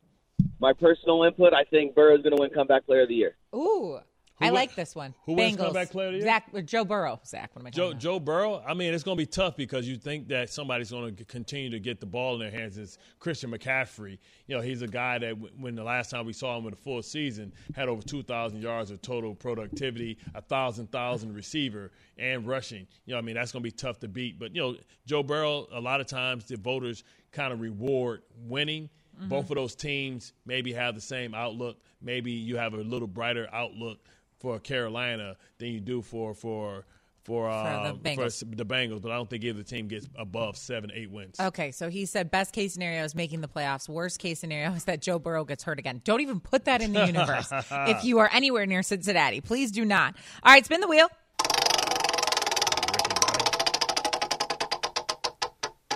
My 0.60 0.72
personal 0.72 1.24
input, 1.24 1.54
I 1.54 1.66
think 1.66 1.94
Burrow's 1.94 2.22
going 2.22 2.36
to 2.36 2.42
win 2.42 2.52
comeback 2.52 2.86
player 2.86 3.02
of 3.02 3.10
the 3.10 3.16
year. 3.16 3.36
Ooh, 3.54 4.00
I 4.42 4.46
win- 4.46 4.54
like 4.54 4.76
this 4.76 4.96
one. 4.96 5.14
who 5.26 5.34
Bengals. 5.34 5.38
wins 5.38 5.58
comeback 5.58 5.90
player 5.92 6.08
of 6.08 6.14
the 6.14 6.20
year? 6.20 6.28
Zach, 6.28 6.66
Joe 6.66 6.86
Burrow. 6.86 7.20
Zach, 7.26 7.50
what 7.54 7.62
am 7.62 7.68
I 7.68 7.70
Joe 7.70 7.94
Joe 7.94 8.20
Burrow. 8.20 8.64
I 8.66 8.74
mean, 8.74 8.94
it's 8.94 9.04
going 9.04 9.18
to 9.18 9.22
be 9.22 9.26
tough 9.28 9.56
because 9.56 9.88
you 9.88 9.98
think 9.98 10.28
that 10.30 10.50
somebody's 10.50 10.92
going 10.92 11.16
to 11.16 11.26
continue 11.26 11.70
to 11.70 11.80
get 11.80 12.00
the 12.00 12.06
ball 12.06 12.34
in 12.36 12.40
their 12.40 12.52
hands. 12.52 12.78
It's 12.78 12.98
Christian 13.20 13.52
McCaffrey. 13.52 14.18
You 14.48 14.56
know, 14.56 14.62
he's 14.62 14.82
a 14.82 14.88
guy 14.88 15.20
that 15.20 15.30
w- 15.30 15.54
when 15.60 15.76
the 15.76 15.84
last 15.84 16.10
time 16.10 16.26
we 16.26 16.34
saw 16.34 16.58
him 16.58 16.66
in 16.68 16.74
a 16.74 16.76
full 16.76 17.02
season 17.02 17.54
had 17.76 17.88
over 17.90 18.02
2,000 18.02 18.62
yards 18.62 18.92
of 18.92 19.02
total 19.02 19.36
productivity, 19.36 20.18
a 20.36 20.42
thousand 20.42 20.92
thousand 20.92 21.34
receiver 21.34 21.92
and 22.18 22.46
rushing. 22.48 22.88
You 23.06 23.14
know, 23.14 23.18
I 23.18 23.22
mean, 23.22 23.36
that's 23.36 23.52
going 23.52 23.64
to 23.64 23.68
be 23.68 23.72
tough 23.76 24.00
to 24.00 24.08
beat. 24.08 24.40
But 24.40 24.56
you 24.56 24.62
know, 24.62 24.76
Joe 25.06 25.24
Burrow. 25.24 25.68
A 25.72 25.80
lot 25.80 26.02
of 26.02 26.08
times 26.08 26.46
the 26.46 26.58
voters 26.58 27.04
kind 27.32 27.54
of 27.54 27.62
reward 27.62 28.22
winning. 28.48 28.90
Mm-hmm. 29.18 29.30
Both 29.30 29.50
of 29.50 29.56
those 29.56 29.76
teams 29.76 30.34
maybe 30.46 30.74
have 30.74 30.96
the 30.96 31.02
same 31.02 31.34
outlook. 31.34 31.78
Maybe 32.02 32.32
you 32.32 32.58
have 32.58 32.74
a 32.74 32.78
little 32.78 33.08
brighter 33.08 33.48
outlook 33.52 34.00
for 34.42 34.60
Carolina 34.60 35.36
than 35.60 35.70
you 35.70 35.80
do 35.80 36.02
for 36.02 36.34
for 36.34 36.86
for, 37.24 37.48
uh, 37.48 37.92
the 37.92 38.00
Bengals. 38.00 38.40
the 38.58 38.66
Bengals. 38.66 39.00
But 39.00 39.12
I 39.12 39.16
don't 39.16 39.30
think 39.30 39.44
either 39.44 39.62
team 39.62 39.88
gets 39.88 40.08
above 40.16 40.58
seven, 40.58 40.92
eight 40.92 41.12
wins. 41.12 41.40
Okay, 41.40 41.72
so 41.72 41.88
he 41.88 42.08
said 42.08 42.32
best 42.32 42.52
case 42.52 42.74
scenario 42.74 43.04
is 43.04 43.14
making 43.14 43.42
the 43.42 43.48
playoffs. 43.48 43.88
Worst 43.88 44.18
case 44.18 44.40
scenario 44.40 44.72
is 44.72 44.86
that 44.86 45.02
Joe 45.02 45.20
Burrow 45.20 45.46
gets 45.46 45.64
hurt 45.64 45.78
again. 45.78 46.02
Don't 46.04 46.22
even 46.22 46.40
put 46.40 46.66
that 46.66 46.82
in 46.82 46.94
the 46.94 47.06
universe 47.06 47.48
if 47.72 48.04
you 48.04 48.20
are 48.20 48.30
anywhere 48.34 48.66
near 48.66 48.82
Cincinnati. 48.82 49.40
Please 49.40 49.72
do 49.72 49.86
not. 49.86 50.16
All 50.42 50.52
right, 50.52 50.66
spin 50.66 50.82
the 50.82 50.88
wheel. 50.88 51.08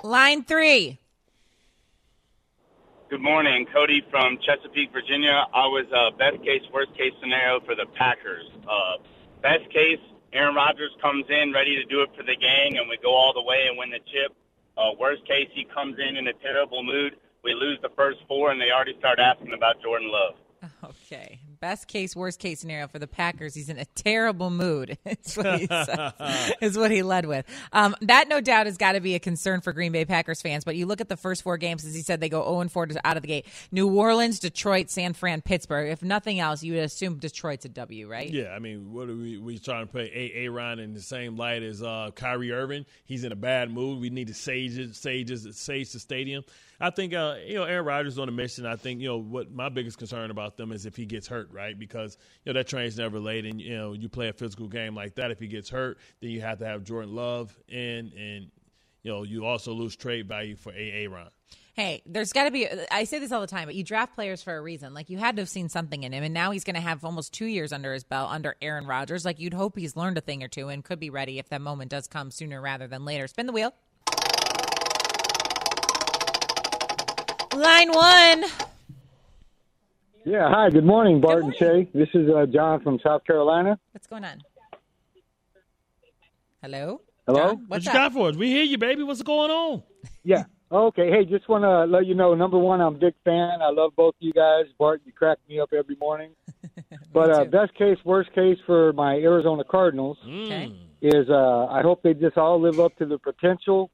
Line 0.03 0.43
three. 0.43 0.99
Good 3.15 3.23
morning, 3.23 3.65
Cody 3.71 4.03
from 4.11 4.37
Chesapeake, 4.43 4.91
Virginia. 4.91 5.47
I 5.53 5.67
was 5.71 5.87
uh, 5.87 6.11
best 6.17 6.43
case, 6.43 6.59
worst 6.73 6.93
case 6.97 7.13
scenario 7.21 7.61
for 7.61 7.73
the 7.73 7.85
Packers. 7.95 8.43
Uh, 8.67 8.97
best 9.41 9.71
case, 9.71 10.03
Aaron 10.33 10.53
Rodgers 10.53 10.91
comes 11.01 11.23
in 11.29 11.53
ready 11.53 11.77
to 11.77 11.85
do 11.85 12.01
it 12.01 12.09
for 12.11 12.23
the 12.23 12.35
gang, 12.35 12.77
and 12.77 12.89
we 12.89 12.97
go 13.01 13.15
all 13.15 13.31
the 13.31 13.41
way 13.41 13.67
and 13.69 13.77
win 13.77 13.89
the 13.89 14.03
chip. 14.11 14.35
Uh, 14.75 14.91
worst 14.99 15.25
case, 15.25 15.47
he 15.53 15.63
comes 15.63 15.95
in 15.97 16.17
in 16.17 16.27
a 16.27 16.33
terrible 16.33 16.83
mood. 16.83 17.15
We 17.41 17.53
lose 17.53 17.79
the 17.81 17.87
first 17.95 18.19
four, 18.27 18.51
and 18.51 18.59
they 18.59 18.71
already 18.71 18.99
start 18.99 19.17
asking 19.17 19.53
about 19.53 19.81
Jordan 19.81 20.11
Love. 20.11 20.35
Okay. 20.83 21.39
Best 21.65 21.87
case, 21.87 22.15
worst 22.15 22.39
case 22.39 22.59
scenario 22.59 22.87
for 22.87 22.99
the 22.99 23.07
Packers. 23.07 23.55
He's 23.55 23.69
in 23.69 23.79
a 23.79 23.85
terrible 23.95 24.51
mood. 24.51 24.99
Is 25.05 25.35
what 25.35 25.59
he, 25.59 25.65
said, 25.65 26.13
is 26.61 26.77
what 26.77 26.91
he 26.91 27.01
led 27.01 27.25
with. 27.25 27.43
Um, 27.73 27.95
that 28.01 28.27
no 28.27 28.39
doubt 28.39 28.67
has 28.67 28.77
got 28.77 28.91
to 28.91 28.99
be 28.99 29.15
a 29.15 29.19
concern 29.19 29.61
for 29.61 29.73
Green 29.73 29.91
Bay 29.91 30.05
Packers 30.05 30.43
fans. 30.43 30.63
But 30.63 30.75
you 30.75 30.85
look 30.85 31.01
at 31.01 31.09
the 31.09 31.17
first 31.17 31.41
four 31.41 31.57
games, 31.57 31.83
as 31.83 31.95
he 31.95 32.03
said, 32.03 32.19
they 32.19 32.29
go 32.29 32.43
0 32.43 32.69
4 32.69 32.89
out 33.03 33.17
of 33.17 33.23
the 33.23 33.27
gate. 33.27 33.47
New 33.71 33.89
Orleans, 33.89 34.39
Detroit, 34.39 34.91
San 34.91 35.13
Fran, 35.13 35.41
Pittsburgh. 35.41 35.89
If 35.89 36.03
nothing 36.03 36.39
else, 36.39 36.61
you 36.61 36.73
would 36.73 36.83
assume 36.83 37.17
Detroit's 37.17 37.65
a 37.65 37.69
W, 37.69 38.07
right? 38.07 38.29
Yeah, 38.29 38.49
I 38.49 38.59
mean, 38.59 38.93
what 38.93 39.09
are 39.09 39.15
we 39.15 39.39
we 39.39 39.57
trying 39.57 39.87
to 39.87 39.91
put 39.91 40.03
A 40.03 40.31
Aaron 40.35 40.77
in 40.77 40.93
the 40.93 41.01
same 41.01 41.35
light 41.35 41.63
as 41.63 41.81
uh, 41.81 42.11
Kyrie 42.13 42.51
Irving? 42.51 42.85
He's 43.05 43.23
in 43.23 43.31
a 43.31 43.35
bad 43.35 43.71
mood. 43.71 43.99
We 43.99 44.11
need 44.11 44.27
to 44.27 44.35
sage 44.35 44.77
it, 44.77 44.95
sage 44.95 45.31
sage 45.31 45.91
the 45.93 45.99
stadium. 45.99 46.43
I 46.79 46.89
think 46.89 47.13
uh, 47.13 47.35
you 47.45 47.55
know 47.55 47.63
Aaron 47.63 47.85
Rodgers 47.85 48.13
is 48.13 48.19
on 48.19 48.29
a 48.29 48.31
mission. 48.31 48.65
I 48.65 48.75
think 48.75 49.01
you 49.01 49.07
know 49.07 49.17
what 49.17 49.51
my 49.51 49.69
biggest 49.69 49.97
concern 49.97 50.31
about 50.31 50.57
them 50.57 50.71
is 50.71 50.85
if 50.85 50.95
he 50.95 51.05
gets 51.05 51.27
hurt, 51.27 51.49
right? 51.51 51.77
Because 51.77 52.17
you 52.43 52.51
know 52.53 52.59
that 52.59 52.67
train's 52.67 52.97
never 52.97 53.19
late, 53.19 53.45
and 53.45 53.61
you 53.61 53.77
know 53.77 53.93
you 53.93 54.09
play 54.09 54.29
a 54.29 54.33
physical 54.33 54.67
game 54.67 54.95
like 54.95 55.15
that. 55.15 55.31
If 55.31 55.39
he 55.39 55.47
gets 55.47 55.69
hurt, 55.69 55.97
then 56.21 56.31
you 56.31 56.41
have 56.41 56.59
to 56.59 56.65
have 56.65 56.83
Jordan 56.83 57.15
Love 57.15 57.57
in, 57.67 58.11
and 58.17 58.51
you 59.03 59.11
know 59.11 59.23
you 59.23 59.45
also 59.45 59.73
lose 59.73 59.95
trade 59.95 60.27
value 60.27 60.55
for 60.55 60.73
Aaron. 60.75 61.29
Hey, 61.75 62.03
there's 62.05 62.31
got 62.31 62.45
to 62.45 62.51
be. 62.51 62.69
I 62.89 63.03
say 63.03 63.19
this 63.19 63.33
all 63.33 63.41
the 63.41 63.47
time, 63.47 63.65
but 63.65 63.75
you 63.75 63.83
draft 63.83 64.15
players 64.15 64.41
for 64.41 64.55
a 64.55 64.61
reason. 64.61 64.93
Like 64.93 65.09
you 65.09 65.17
had 65.17 65.35
to 65.35 65.41
have 65.41 65.49
seen 65.49 65.67
something 65.67 66.03
in 66.03 66.13
him, 66.13 66.23
and 66.23 66.33
now 66.33 66.51
he's 66.51 66.63
going 66.63 66.75
to 66.75 66.81
have 66.81 67.03
almost 67.03 67.33
two 67.33 67.47
years 67.47 67.73
under 67.73 67.93
his 67.93 68.05
belt 68.05 68.31
under 68.31 68.55
Aaron 68.61 68.87
Rodgers. 68.87 69.25
Like 69.25 69.41
you'd 69.41 69.53
hope 69.53 69.77
he's 69.77 69.97
learned 69.97 70.17
a 70.17 70.21
thing 70.21 70.41
or 70.41 70.47
two 70.47 70.69
and 70.69 70.85
could 70.85 71.01
be 71.01 71.09
ready 71.09 71.37
if 71.37 71.49
that 71.49 71.59
moment 71.59 71.91
does 71.91 72.07
come 72.07 72.31
sooner 72.31 72.61
rather 72.61 72.87
than 72.87 73.03
later. 73.03 73.27
Spin 73.27 73.45
the 73.45 73.51
wheel. 73.51 73.73
Line 77.55 77.91
one. 77.91 78.43
Yeah, 80.25 80.49
hi, 80.49 80.69
good 80.71 80.83
morning, 80.85 81.21
Bart 81.21 81.43
and 81.43 81.53
Shae. 81.55 81.87
This 81.93 82.09
is 82.13 82.29
uh, 82.29 82.45
John 82.47 82.81
from 82.81 82.99
South 83.03 83.23
Carolina. 83.25 83.79
What's 83.91 84.07
going 84.07 84.25
on? 84.25 84.41
Hello. 86.61 87.01
Hello? 87.27 87.53
John, 87.55 87.65
What 87.67 87.83
you 87.85 87.91
up? 87.91 87.95
got 87.95 88.13
for 88.13 88.29
us? 88.29 88.35
We 88.35 88.49
hear 88.49 88.63
you, 88.63 88.77
baby. 88.77 89.03
What's 89.03 89.21
going 89.21 89.51
on? 89.51 89.83
Yeah. 90.23 90.43
Okay. 90.71 91.09
Hey, 91.11 91.25
just 91.25 91.47
want 91.47 91.63
to 91.63 91.85
let 91.85 92.05
you 92.07 92.15
know. 92.15 92.33
Number 92.33 92.57
one, 92.57 92.81
I'm 92.81 92.95
a 92.95 92.97
big 92.97 93.13
fan. 93.23 93.61
I 93.61 93.69
love 93.69 93.91
both 93.95 94.15
of 94.15 94.21
you 94.21 94.33
guys. 94.33 94.65
Bart, 94.77 95.01
you 95.05 95.13
crack 95.13 95.37
me 95.47 95.59
up 95.59 95.69
every 95.77 95.95
morning. 95.95 96.31
but 97.13 97.29
uh, 97.31 97.45
best 97.45 97.73
case, 97.75 97.97
worst 98.03 98.33
case 98.33 98.57
for 98.65 98.91
my 98.93 99.15
Arizona 99.15 99.63
Cardinals 99.63 100.17
Okay. 100.27 100.73
is 101.01 101.29
uh, 101.29 101.67
I 101.67 101.81
hope 101.83 102.01
they 102.03 102.13
just 102.15 102.37
all 102.37 102.59
live 102.59 102.79
up 102.79 102.95
to 102.97 103.05
their 103.05 103.19
potential. 103.19 103.91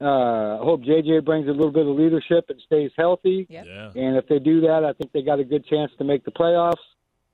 Uh, 0.00 0.58
I 0.60 0.64
hope 0.64 0.82
JJ 0.82 1.24
brings 1.24 1.48
a 1.48 1.52
little 1.52 1.70
bit 1.70 1.86
of 1.86 1.96
leadership 1.96 2.50
and 2.50 2.60
stays 2.66 2.90
healthy. 2.96 3.46
Yep. 3.48 3.66
Yeah. 3.66 3.90
And 3.94 4.16
if 4.16 4.28
they 4.28 4.38
do 4.38 4.60
that, 4.62 4.84
I 4.84 4.92
think 4.92 5.12
they 5.12 5.22
got 5.22 5.40
a 5.40 5.44
good 5.44 5.66
chance 5.66 5.90
to 5.98 6.04
make 6.04 6.24
the 6.24 6.32
playoffs. 6.32 6.74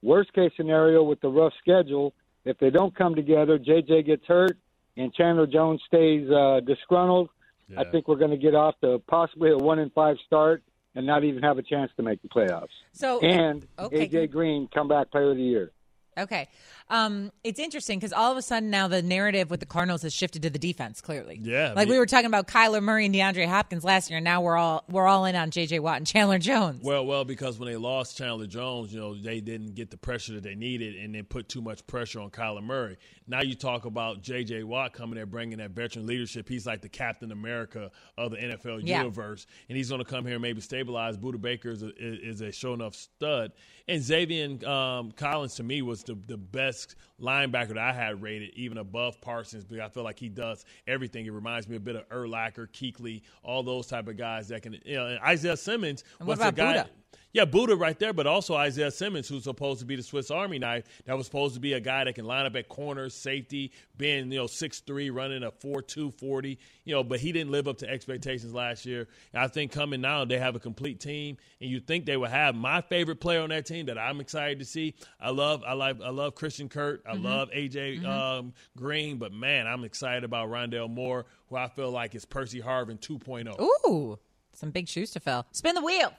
Worst 0.03 0.33
case 0.33 0.53
scenario 0.57 1.03
with 1.03 1.21
the 1.21 1.29
rough 1.29 1.53
schedule, 1.61 2.15
if 2.45 2.59
they 2.59 2.71
don't 2.71 2.95
come 2.95 3.15
together, 3.15 3.59
JJ 3.59 4.07
gets 4.07 4.25
hurt 4.27 4.59
and 4.97 5.13
Chandler 5.15 5.47
Jones 5.47 5.81
stays 5.87 6.29
uh, 6.31 6.61
disgruntled. 6.65 7.31
I 7.77 7.85
think 7.85 8.07
we're 8.07 8.17
going 8.17 8.33
to 8.33 8.37
get 8.37 8.55
off 8.55 8.75
to 8.83 8.99
possibly 9.09 9.51
a 9.51 9.57
one 9.57 9.79
in 9.79 9.89
five 9.91 10.17
start 10.27 10.63
and 10.95 11.07
not 11.07 11.25
even 11.25 11.43
have 11.43 11.57
a 11.57 11.63
chance 11.63 11.91
to 11.97 12.03
make 12.03 12.21
the 12.21 12.29
playoffs. 12.29 12.69
So 12.93 13.21
and 13.21 13.67
okay, 13.79 14.07
AJ 14.07 14.11
good. 14.11 14.33
Green 14.33 14.69
comeback 14.75 15.11
player 15.11 15.31
of 15.31 15.39
the 15.39 15.43
year. 15.43 15.71
Okay. 16.19 16.49
Um, 16.91 17.33
it's 17.43 17.59
interesting 17.59 17.99
because 17.99 18.13
all 18.13 18.31
of 18.31 18.37
a 18.37 18.43
sudden 18.43 18.69
now 18.69 18.87
the 18.87 19.01
narrative 19.01 19.51
with 19.51 19.61
the 19.61 19.67
Cardinals 19.67 20.03
has 20.03 20.13
shifted 20.13 20.43
to 20.43 20.51
the 20.51 20.59
defense. 20.59 21.01
Clearly, 21.01 21.39
Yeah, 21.43 21.73
Like 21.75 21.89
the- 21.89 21.93
we 21.95 21.99
were 21.99 22.05
talking 22.05 22.27
about 22.27 22.47
Kyler 22.49 22.83
Murray 22.83 23.07
and 23.07 23.15
DeAndre 23.15 23.47
Hopkins 23.49 23.83
last 23.83 24.11
year, 24.11 24.19
and 24.19 24.25
now 24.25 24.43
we're 24.43 24.57
all 24.59 24.85
we're 24.91 25.07
all 25.07 25.25
in 25.25 25.35
on 25.35 25.51
J.J. 25.51 25.79
Watt 25.79 25.97
and 25.97 26.07
Chandler 26.07 26.39
Jones. 26.39 26.83
Well, 26.85 27.07
well, 27.07 27.25
because 27.25 27.59
when 27.59 27.71
they 27.71 27.77
lost 27.77 28.19
Chandler 28.19 28.47
Jones, 28.47 28.93
you 28.93 29.01
know, 29.01 29.15
they 29.15 29.41
didn't 29.41 29.75
get 29.75 29.91
the 29.91 29.97
pressure 29.97 30.35
that 30.35 30.43
they 30.43 30.55
needed 30.55 30.97
and 30.97 31.15
then 31.15 31.25
put 31.25 31.49
too 31.49 31.63
much 31.63 31.87
pressure 31.87 32.21
on 32.21 32.29
Kyler 32.31 32.63
Murray. 32.63 32.99
Now 33.27 33.41
you 33.41 33.55
talk 33.55 33.87
about 33.87 34.21
J.J. 34.23 34.65
Watt 34.65 34.93
coming 34.93 35.15
there 35.15 35.25
bringing 35.25 35.59
that 35.59 35.71
veteran 35.71 36.07
leadership. 36.07 36.47
He's 36.49 36.67
like 36.67 36.83
the 36.83 36.89
Captain 36.91 37.33
America 37.33 37.91
of 38.19 38.33
the 38.33 38.37
NFL 38.37 38.81
Yeah. 38.87 38.99
universe, 38.99 39.47
and 39.71 39.79
he's 39.79 39.89
going 39.89 40.05
to 40.05 40.11
come 40.11 40.27
here 40.27 40.35
and 40.35 40.43
maybe 40.43 40.61
stabilize. 40.61 41.17
Budda 41.17 41.41
Baker 41.41 41.71
is 41.71 41.83
a, 41.83 41.91
is 41.97 42.43
a 42.43 42.53
show 42.53 42.75
enough 42.75 42.95
stud, 42.95 43.53
and 43.89 44.03
Xavier 44.03 44.69
um, 44.69 45.13
Collins 45.13 45.55
to 45.55 45.63
me 45.63 45.81
was 45.81 46.02
the, 46.03 46.19
the 46.27 46.37
best 46.37 46.97
linebacker 47.21 47.69
that 47.69 47.79
I 47.79 47.93
had 47.93 48.23
rated, 48.23 48.51
even 48.55 48.79
above 48.79 49.21
Parsons, 49.21 49.65
because 49.65 49.85
I 49.85 49.89
feel 49.89 50.05
like 50.05 50.19
he 50.19 50.29
does 50.29 50.65
everything. 50.87 51.27
It 51.27 51.33
reminds 51.33 51.69
me 51.69 51.77
a 51.77 51.81
bit 51.81 51.97
of 51.97 52.09
Urlacher, 52.09 52.69
Kuechly, 52.69 53.23
all 53.43 53.63
those 53.63 53.87
type 53.87 54.09
of 54.09 54.17
guys 54.17 54.49
that 54.49 54.63
can. 54.63 54.79
You 54.85 54.97
know, 54.97 55.07
and 55.07 55.21
Isaiah 55.21 55.57
Simmons 55.57 56.05
was 56.21 56.41
a 56.41 56.53
guy. 56.53 56.75
Budda? 56.75 56.87
Yeah, 57.35 57.47
Budda 57.47 57.81
right 57.81 57.99
there, 57.99 58.13
but 58.13 58.27
also 58.27 58.55
Isaiah 58.55 58.91
Simmons, 58.91 59.27
who's 59.27 59.45
supposed 59.45 59.81
to 59.81 59.87
be 59.87 59.97
the 59.97 60.03
Swiss 60.03 60.31
Army 60.31 60.59
knife, 60.59 60.85
that 61.07 61.17
was 61.17 61.25
supposed 61.25 61.55
to 61.55 61.61
be 61.61 61.73
a 61.73 61.81
guy 61.81 62.05
that 62.05 62.15
can 62.15 62.27
line 62.27 62.45
up 62.45 62.55
at 62.57 62.69
corner, 62.69 63.09
safety, 63.09 63.73
being, 63.97 64.31
you 64.31 64.39
know, 64.39 64.45
6'3", 64.45 65.11
running 65.11 65.43
a 65.43 65.51
4'2", 65.51 66.13
40, 66.13 66.59
you 66.85 66.95
know, 66.95 67.03
but 67.03 67.21
he 67.21 67.33
didn't 67.33 67.51
live 67.51 67.69
up 67.69 67.79
to 67.79 67.89
expectations 67.89 68.53
last 68.53 68.85
year. 68.85 69.09
And 69.33 69.43
I 69.43 69.49
think 69.49 69.73
coming 69.73 70.03
now, 70.03 70.27
they 70.27 70.39
have 70.39 70.57
a 70.57 70.61
complete 70.61 71.01
team, 71.01 71.39
and 71.59 71.71
you 71.71 71.81
think 71.81 72.05
they 72.05 72.19
will 72.19 72.29
have 72.29 72.55
my 72.55 72.83
favorite 72.83 73.19
player 73.19 73.41
on 73.41 73.49
that 73.49 73.65
team 73.65 73.87
that 73.87 73.97
I'm 73.97 74.21
excited 74.21 74.59
to 74.59 74.67
see. 74.67 74.95
I 75.19 75.31
love, 75.31 75.63
I 75.67 75.73
like, 75.73 76.03
I 76.03 76.11
love 76.11 76.35
Christian 76.35 76.69
Kirk. 76.69 77.03
I 77.09 77.15
Mhm. 77.15 77.25
love 77.25 77.51
AJ 77.51 78.05
um, 78.05 78.53
Green, 78.77 79.17
but 79.17 79.33
man, 79.33 79.67
I'm 79.67 79.85
excited 79.85 80.25
about 80.25 80.51
Rondale 80.51 80.91
Moore, 80.91 81.25
who 81.49 81.57
I 81.57 81.69
feel 81.69 81.91
like 81.91 82.15
is 82.15 82.27
Percy 82.27 82.61
Harvin 82.61 82.99
oh. 83.11 83.19
2.0. 83.19 83.59
Ooh, 83.89 84.19
some 84.53 84.71
big 84.71 84.87
shoes 84.87 85.13
to 85.13 85.21
fill. 85.21 85.47
Spin 85.53 85.75
the 85.75 85.81
wheel. 85.83 86.13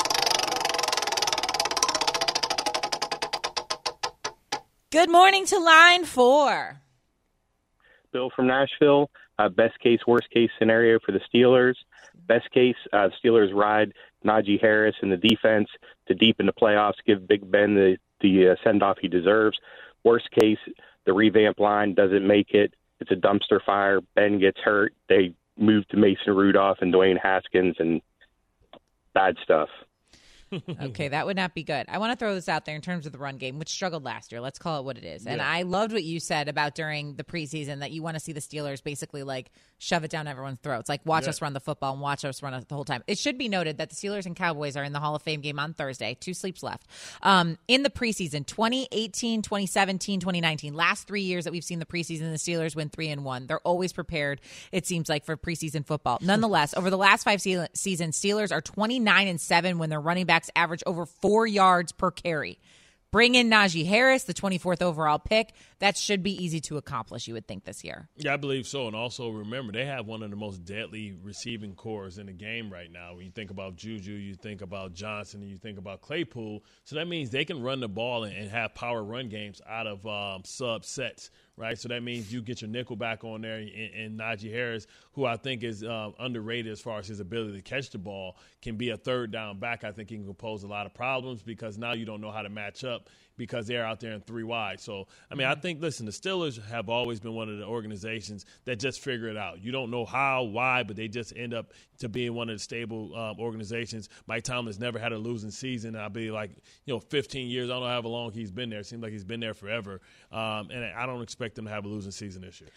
Good 4.94 5.10
morning 5.10 5.48
to 5.48 5.58
line 5.58 6.06
four. 6.06 6.80
Bill 8.12 8.30
from 8.36 8.46
Nashville. 8.46 9.10
Uh, 9.40 9.50
best 9.50 9.80
case, 9.80 10.02
worst 10.06 10.30
case 10.30 10.52
scenario 10.60 11.00
for 11.04 11.12
the 11.12 11.20
Steelers. 11.34 11.74
Best 12.28 12.52
case, 12.52 12.76
uh, 12.94 13.10
Steelers 13.18 13.52
ride 13.56 13.94
Najee 14.24 14.62
Harris 14.62 14.94
in 15.02 15.10
the 15.10 15.18
defense 15.18 15.68
to 16.08 16.14
deepen 16.14 16.46
the 16.46 16.54
playoffs, 16.54 17.04
give 17.08 17.28
Big 17.28 17.50
Ben 17.50 17.74
the 17.74 17.98
the 18.22 18.50
uh, 18.50 18.56
send 18.64 18.84
off 18.84 19.00
he 19.02 19.08
deserves. 19.08 19.58
Worst 20.04 20.30
case, 20.30 20.60
the 21.06 21.14
revamp 21.14 21.60
line 21.60 21.96
doesn't 21.96 22.28
make 22.28 22.52
it. 22.52 22.76
It's 23.00 23.10
a 23.10 23.16
dumpster 23.16 23.60
fire. 23.66 24.00
Ben 24.14 24.38
gets 24.38 24.60
hurt. 24.60 24.94
They 25.10 25.34
move 25.58 25.88
to 25.88 25.98
Mason 25.98 26.36
Rudolph 26.36 26.78
and 26.82 26.94
Dwayne 26.94 27.18
Haskins 27.20 27.78
and 27.80 28.00
bad 29.16 29.38
stuff. 29.42 29.70
Okay, 30.82 31.08
that 31.10 31.26
would 31.26 31.36
not 31.36 31.54
be 31.54 31.64
good. 31.64 31.86
I 31.90 31.98
want 31.98 32.12
to 32.12 32.16
throw 32.18 32.34
this 32.36 32.50
out 32.50 32.66
there 32.66 32.76
in 32.76 32.82
terms 32.82 33.06
of 33.06 33.12
the 33.12 33.18
run 33.18 33.38
game, 33.38 33.60
which 33.60 33.70
struggled 33.70 34.04
last 34.04 34.32
year. 34.32 34.42
Let's 34.42 34.60
call 34.60 34.80
it 34.80 34.86
what 34.86 34.98
it 34.98 35.04
is. 35.04 35.26
And 35.26 35.42
I 35.42 35.64
loved 35.64 35.94
what 35.94 36.04
you 36.04 36.20
said 36.20 36.48
about 36.50 36.76
during 36.76 37.16
the 37.16 37.24
preseason 37.24 37.80
that 37.80 37.92
you 37.92 38.02
want 38.04 38.16
to 38.16 38.20
see 38.20 38.32
the 38.34 38.40
Steelers 38.42 38.84
basically 38.84 39.24
like 39.24 39.52
shove 39.80 40.04
it 40.04 40.12
down 40.12 40.28
everyone's 40.28 40.60
throats. 40.60 40.88
Like, 40.88 41.06
watch 41.06 41.24
Yeah. 41.24 41.30
us 41.32 41.42
run 41.42 41.54
the 41.54 41.60
football 41.60 41.94
and 41.94 42.02
watch 42.02 42.24
us 42.24 42.42
run 42.42 42.54
it 42.54 42.68
the 42.70 42.76
whole 42.76 42.86
time. 42.86 43.04
It 43.08 43.18
should 43.18 43.38
be 43.38 43.50
noted 43.50 43.78
that 43.80 43.90
the 43.90 43.96
Steelers 43.96 44.26
and 44.26 44.36
Cowboys 44.36 44.78
are 44.78 44.84
in 44.84 44.94
the 44.94 45.00
Hall 45.00 45.16
of 45.16 45.22
Fame 45.22 45.42
game 45.42 45.60
on 45.60 45.74
Thursday. 45.74 46.16
Two 46.20 46.34
sleeps 46.34 46.64
left. 46.64 46.88
Um, 47.22 47.58
in 47.68 47.84
the 47.84 47.90
preseason, 47.90 48.46
2018, 48.46 49.42
2017, 49.42 50.20
2019, 50.20 50.74
last 50.74 51.08
three 51.08 51.22
years 51.24 51.44
that 51.44 51.52
we've 51.52 51.64
seen 51.64 51.80
the 51.80 51.86
preseason, 51.86 52.32
the 52.32 52.38
Steelers 52.38 52.76
win 52.76 52.90
three 52.90 53.10
and 53.10 53.26
one. 53.26 53.48
They're 53.48 53.60
always 53.60 53.92
prepared, 53.92 54.40
it 54.72 54.86
seems 54.88 55.10
like, 55.10 55.26
for 55.26 55.36
preseason 55.36 55.86
football. 55.86 56.18
Nonetheless, 56.22 56.74
over 56.76 56.90
the 56.90 56.98
last 56.98 57.24
five 57.24 57.42
se- 57.42 57.68
seasons, 57.74 58.18
Steelers 58.20 58.52
are 58.54 58.62
29 58.62 59.28
and 59.28 59.42
seven 59.42 59.78
when 59.80 59.90
they're 59.90 60.00
running 60.00 60.26
average 60.56 60.84
over 60.86 61.06
four 61.06 61.46
yards 61.48 61.92
per 61.92 62.12
carry. 62.12 62.60
Bring 63.14 63.36
in 63.36 63.48
Najee 63.48 63.86
Harris, 63.86 64.24
the 64.24 64.34
24th 64.34 64.82
overall 64.82 65.20
pick. 65.20 65.54
That 65.78 65.96
should 65.96 66.24
be 66.24 66.44
easy 66.44 66.60
to 66.62 66.78
accomplish, 66.78 67.28
you 67.28 67.36
would 67.36 67.48
think, 67.48 67.64
this 67.64 67.84
year. 67.84 68.10
Yeah, 68.16 68.34
I 68.34 68.38
believe 68.38 68.66
so. 68.66 68.88
And 68.88 68.96
also 68.96 69.30
remember, 69.30 69.72
they 69.72 69.86
have 69.86 70.08
one 70.08 70.24
of 70.24 70.32
the 70.32 70.36
most 70.36 70.66
deadly 70.66 71.16
receiving 71.22 71.76
corps 71.76 72.18
in 72.18 72.26
the 72.26 72.34
game 72.34 72.74
right 72.74 72.92
now. 72.92 73.14
When 73.14 73.24
you 73.24 73.32
think 73.32 73.52
about 73.52 73.76
Juju, 73.76 74.14
you 74.14 74.34
think 74.34 74.64
about 74.64 74.94
Johnson, 74.96 75.44
and 75.44 75.52
you 75.52 75.58
think 75.58 75.78
about 75.78 76.02
Claypool. 76.02 76.64
So 76.86 76.96
that 76.96 77.08
means 77.08 77.30
they 77.30 77.46
can 77.46 77.62
run 77.62 77.82
the 77.82 77.88
ball 77.88 78.24
and, 78.24 78.36
and 78.36 78.50
have 78.50 78.74
power 78.74 79.04
run 79.04 79.30
games 79.30 79.62
out 79.70 79.86
of 79.86 80.04
um, 80.08 80.42
subsets, 80.42 81.30
right? 81.58 81.78
So 81.78 81.88
that 81.90 82.04
means 82.04 82.34
you 82.34 82.42
get 82.42 82.62
your 82.62 82.70
nickel 82.70 82.96
back 82.96 83.24
on 83.24 83.42
there, 83.42 83.58
and, 83.58 83.70
and 83.70 84.20
Najee 84.20 84.52
Harris, 84.52 84.88
who 85.14 85.26
I 85.26 85.38
think 85.38 85.64
is 85.64 85.84
um, 85.84 86.14
underrated 86.20 86.72
as 86.72 86.80
far 86.80 87.00
as 87.00 87.08
his 87.08 87.20
ability 87.20 87.58
to 87.58 87.62
catch 87.62 87.92
the 87.92 87.98
ball, 87.98 88.38
can 88.62 88.76
be 88.76 88.90
a 88.90 88.98
third 88.98 89.32
down 89.32 89.60
back. 89.60 89.84
I 89.84 89.92
think 89.92 90.10
he 90.10 90.18
can 90.18 90.34
pose 90.34 90.64
a 90.64 90.68
lot 90.68 90.86
of 90.86 90.94
problems 90.94 91.42
because 91.42 91.78
now 91.78 91.94
you 91.94 92.06
don't 92.06 92.22
know 92.22 92.32
how 92.32 92.42
to 92.42 92.50
match 92.50 92.84
up 92.84 93.10
because 93.38 93.66
they're 93.68 93.86
out 93.86 94.00
there 94.00 94.12
in 94.12 94.22
three 94.22 94.44
wide. 94.44 94.80
So, 94.80 95.08
I 95.32 95.36
mean, 95.36 95.48
I 95.48 95.56
think, 95.56 95.82
listen, 95.82 96.06
the 96.06 96.12
Steelers 96.12 96.64
have 96.68 96.90
always 96.90 97.20
been 97.20 97.34
one 97.34 97.50
of 97.50 97.58
the 97.58 97.66
organizations 97.66 98.46
that 98.66 98.80
just 98.80 99.00
figure 99.02 99.28
it 99.28 99.38
out. 99.38 99.64
You 99.64 99.72
don't 99.72 99.90
know 99.90 100.06
how, 100.06 100.44
why, 100.44 100.84
but 100.84 100.96
they 100.96 101.08
just 101.08 101.34
end 101.36 101.54
up 101.54 101.74
to 102.00 102.10
being 102.10 102.34
one 102.34 102.50
of 102.50 102.56
the 102.56 102.60
stable 102.60 103.16
um, 103.16 103.40
organizations. 103.40 104.10
Mike 104.28 104.44
Tomlin's 104.44 104.80
never 104.80 105.00
had 105.00 105.12
a 105.12 105.18
losing 105.18 105.52
season. 105.52 105.96
I'll 105.96 106.10
be 106.10 106.32
like, 106.32 106.52
you 106.86 106.94
know, 106.94 107.00
15 107.00 107.48
years. 107.50 107.70
I 107.70 107.74
don't 107.74 107.84
know 107.84 107.88
how 107.90 108.02
long 108.02 108.32
he's 108.32 108.52
been 108.52 108.70
there. 108.70 108.80
It 108.80 108.86
seems 108.86 109.02
like 109.02 109.12
he's 109.12 109.24
been 109.26 109.40
there 109.40 109.54
forever. 109.54 110.02
Um, 110.32 110.70
and 110.72 110.84
I 110.86 111.06
don't 111.06 111.22
expect 111.22 111.56
them 111.56 111.66
to 111.66 111.72
have 111.72 111.86
a 111.86 111.88
losing 111.88 112.12
season 112.12 112.42
this 112.44 112.62
year. 112.62 112.70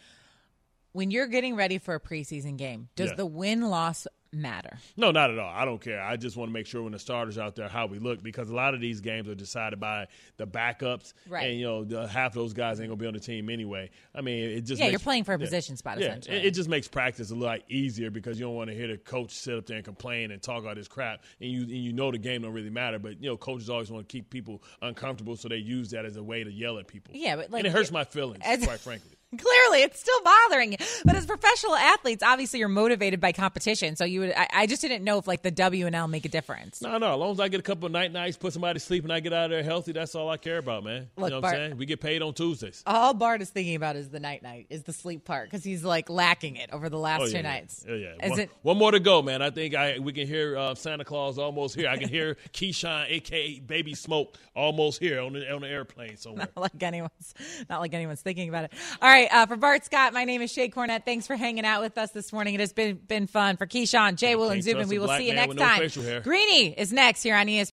When 0.92 1.10
you're 1.10 1.26
getting 1.26 1.56
ready 1.56 1.76
for 1.76 1.94
a 1.94 2.00
preseason 2.00 2.56
game, 2.56 2.88
does 2.96 3.10
Yeah. 3.10 3.16
the 3.16 3.26
win 3.26 3.60
loss 3.62 4.06
matter? 4.36 4.78
No, 4.96 5.10
not 5.10 5.30
at 5.30 5.38
all. 5.38 5.52
I 5.52 5.64
don't 5.64 5.80
care. 5.80 6.00
I 6.02 6.16
just 6.16 6.36
want 6.36 6.48
to 6.50 6.52
make 6.52 6.66
sure 6.66 6.82
when 6.82 6.92
the 6.92 6.98
starters 6.98 7.38
out 7.38 7.56
there 7.56 7.68
how 7.68 7.86
we 7.86 7.98
look 7.98 8.22
because 8.22 8.50
a 8.50 8.54
lot 8.54 8.74
of 8.74 8.80
these 8.80 9.00
games 9.00 9.28
are 9.28 9.34
decided 9.34 9.80
by 9.80 10.06
the 10.36 10.46
backups, 10.46 11.12
Right. 11.28 11.50
And 11.50 11.58
you 11.58 11.66
know, 11.66 11.84
the, 11.84 12.06
half 12.06 12.32
of 12.32 12.34
those 12.34 12.52
guys 12.52 12.80
ain't 12.80 12.88
gonna 12.90 12.96
be 12.96 13.06
on 13.06 13.14
the 13.14 13.20
team 13.20 13.50
anyway. 13.50 13.90
I 14.14 14.20
mean, 14.20 14.44
it 14.50 14.60
just 14.62 14.78
Yeah, 14.78 14.86
makes- 14.86 14.92
you're 14.92 14.98
playing 15.00 15.24
for 15.24 15.34
a 15.34 15.38
position 15.38 15.76
spot, 15.76 15.98
Yeah, 15.98 16.06
essentially. 16.08 16.36
it, 16.36 16.44
it 16.46 16.50
just 16.54 16.68
makes 16.68 16.86
practice 16.88 17.30
a 17.30 17.34
lot 17.34 17.60
easier 17.68 18.10
because 18.10 18.38
you 18.38 18.46
don't 18.46 18.54
want 18.54 18.70
to 18.70 18.76
hear 18.76 18.86
the 18.88 18.96
coach 18.98 19.32
sit 19.32 19.56
up 19.56 19.66
there 19.66 19.76
and 19.76 19.84
complain 19.84 20.30
and 20.30 20.42
talk 20.42 20.64
all 20.64 20.74
this 20.74 20.88
crap, 20.88 21.22
and 21.40 21.50
you 21.50 21.60
and 21.62 21.70
you 21.70 21.92
know 21.92 22.10
the 22.10 22.18
game 22.18 22.42
don't 22.42 22.52
really 22.52 22.70
matter. 22.70 22.98
But 22.98 23.22
you 23.22 23.28
know, 23.30 23.36
coaches 23.36 23.70
always 23.70 23.90
want 23.90 24.08
to 24.08 24.12
keep 24.12 24.30
people 24.30 24.62
uncomfortable, 24.82 25.36
so 25.36 25.48
they 25.48 25.56
use 25.56 25.90
that 25.90 26.04
as 26.04 26.16
a 26.16 26.22
way 26.22 26.44
to 26.44 26.50
yell 26.52 26.78
at 26.78 26.86
people. 26.86 27.14
Yeah, 27.16 27.36
but 27.36 27.50
like 27.50 27.60
and 27.60 27.66
it 27.66 27.72
hurts 27.76 27.90
my 27.90 28.04
feelings, 28.04 28.42
as- 28.44 28.64
quite 28.64 28.80
frankly. 28.80 29.12
Clearly, 29.38 29.82
it's 29.82 29.98
still 30.00 30.20
bothering 30.22 30.72
you. 30.72 30.78
But 31.04 31.16
as 31.16 31.26
professional 31.26 31.74
athletes, 31.74 32.22
obviously, 32.22 32.60
you're 32.60 32.68
motivated 32.68 33.20
by 33.20 33.32
competition. 33.32 33.96
So 33.96 34.04
you 34.04 34.20
would. 34.20 34.32
I, 34.36 34.48
I 34.52 34.66
just 34.66 34.80
didn't 34.82 35.02
know 35.02 35.18
if 35.18 35.26
like 35.26 35.42
the 35.42 35.50
W 35.50 35.86
and 35.86 35.96
L 35.96 36.06
make 36.06 36.24
a 36.24 36.28
difference. 36.28 36.80
No, 36.80 36.96
no. 36.98 37.14
As 37.14 37.18
long 37.18 37.32
as 37.32 37.40
I 37.40 37.48
get 37.48 37.58
a 37.58 37.62
couple 37.62 37.86
of 37.86 37.92
night 37.92 38.12
nights, 38.12 38.36
put 38.36 38.52
somebody 38.52 38.78
to 38.78 38.84
sleep, 38.84 39.02
and 39.02 39.12
I 39.12 39.18
get 39.20 39.32
out 39.32 39.46
of 39.46 39.50
there 39.50 39.62
healthy, 39.64 39.90
that's 39.92 40.14
all 40.14 40.30
I 40.30 40.36
care 40.36 40.58
about, 40.58 40.84
man. 40.84 41.08
Look, 41.16 41.26
you 41.26 41.30
know 41.30 41.36
what 41.38 41.42
Bart- 41.42 41.54
I'm 41.54 41.60
saying? 41.70 41.76
We 41.76 41.86
get 41.86 42.00
paid 42.00 42.22
on 42.22 42.34
Tuesdays. 42.34 42.82
All 42.86 43.14
Bart 43.14 43.42
is 43.42 43.50
thinking 43.50 43.74
about 43.74 43.96
is 43.96 44.08
the 44.10 44.20
night 44.20 44.42
night, 44.44 44.66
is 44.70 44.84
the 44.84 44.92
sleep 44.92 45.24
part, 45.24 45.50
because 45.50 45.64
he's 45.64 45.82
like 45.82 46.08
lacking 46.08 46.54
it 46.56 46.70
over 46.72 46.88
the 46.88 46.98
last 46.98 47.22
Oh, 47.22 47.26
two 47.26 47.32
yeah, 47.32 47.36
yeah. 47.38 47.42
nights. 47.42 47.84
Yeah, 47.88 47.94
yeah. 47.96 48.24
Is 48.26 48.30
one, 48.30 48.40
it? 48.40 48.50
one 48.62 48.78
more 48.78 48.92
to 48.92 49.00
go, 49.00 49.22
man. 49.22 49.42
I 49.42 49.50
think 49.50 49.74
I 49.74 49.98
we 49.98 50.12
can 50.12 50.28
hear 50.28 50.56
uh, 50.56 50.74
Santa 50.76 51.04
Claus 51.04 51.36
almost 51.36 51.74
here. 51.74 51.88
I 51.88 51.96
can 51.96 52.08
hear 52.08 52.36
Keyshawn, 52.52 53.06
aka 53.10 53.58
Baby 53.58 53.94
Smoke, 53.94 54.36
almost 54.54 55.00
here 55.00 55.20
on 55.20 55.32
the 55.32 55.52
on 55.52 55.62
the 55.62 55.68
airplane 55.68 56.16
somewhere. 56.16 56.48
Not 56.56 56.62
like 56.74 56.82
anyone's, 56.82 57.34
not 57.68 57.80
like 57.80 57.92
anyone's 57.92 58.20
thinking 58.22 58.48
about 58.48 58.64
it. 58.64 58.72
All 59.02 59.08
right, 59.08 59.15
uh, 59.24 59.46
for 59.46 59.56
Bart 59.56 59.84
Scott, 59.84 60.12
my 60.12 60.24
name 60.24 60.42
is 60.42 60.52
Shae 60.52 60.72
Cornette. 60.72 61.04
Thanks 61.04 61.26
for 61.26 61.36
hanging 61.36 61.64
out 61.64 61.82
with 61.82 61.96
us 61.98 62.10
this 62.10 62.32
morning. 62.32 62.54
It 62.54 62.60
has 62.60 62.72
been 62.72 62.96
been 62.96 63.26
fun. 63.26 63.56
For 63.56 63.66
Keyshawn, 63.66 64.16
Jay, 64.16 64.36
Will, 64.36 64.50
and 64.50 64.62
Can't 64.62 64.64
Zubin, 64.64 64.88
we 64.88 64.98
will 64.98 65.08
see 65.08 65.28
you 65.28 65.34
next 65.34 65.48
with 65.48 65.58
no 65.58 65.64
time. 65.64 65.78
facial. 65.78 66.20
Greeny 66.20 66.68
is 66.78 66.92
next 66.92 67.22
here 67.22 67.36
on 67.36 67.46
ESPN. 67.46 67.70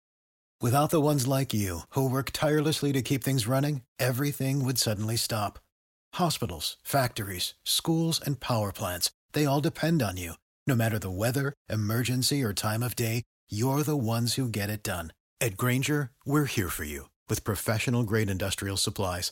Without 0.61 0.89
the 0.89 0.99
ones 0.99 1.25
like 1.25 1.53
you, 1.53 1.81
who 1.91 2.09
work 2.09 2.31
tirelessly 2.33 2.91
to 2.91 3.01
keep 3.01 3.23
things 3.23 3.47
running, 3.47 3.83
everything 3.97 4.65
would 4.65 4.77
suddenly 4.77 5.15
stop. 5.15 5.57
Hospitals, 6.15 6.75
factories, 6.83 7.53
schools, 7.63 8.19
and 8.19 8.41
power 8.41 8.73
plants, 8.73 9.09
they 9.31 9.45
all 9.45 9.61
depend 9.61 10.01
on 10.01 10.17
you. 10.17 10.33
No 10.67 10.75
matter 10.75 10.99
the 10.99 11.09
weather, 11.09 11.53
emergency, 11.69 12.43
or 12.43 12.53
time 12.53 12.83
of 12.83 12.93
day, 12.95 13.23
you're 13.49 13.83
the 13.83 13.95
ones 13.95 14.33
who 14.33 14.49
get 14.49 14.69
it 14.69 14.83
done. 14.83 15.13
At 15.39 15.55
Grainger, 15.55 16.11
we're 16.25 16.45
here 16.45 16.67
for 16.69 16.83
you 16.83 17.09
with 17.29 17.45
professional 17.45 18.03
grade 18.03 18.29
industrial 18.29 18.75
supplies. 18.75 19.31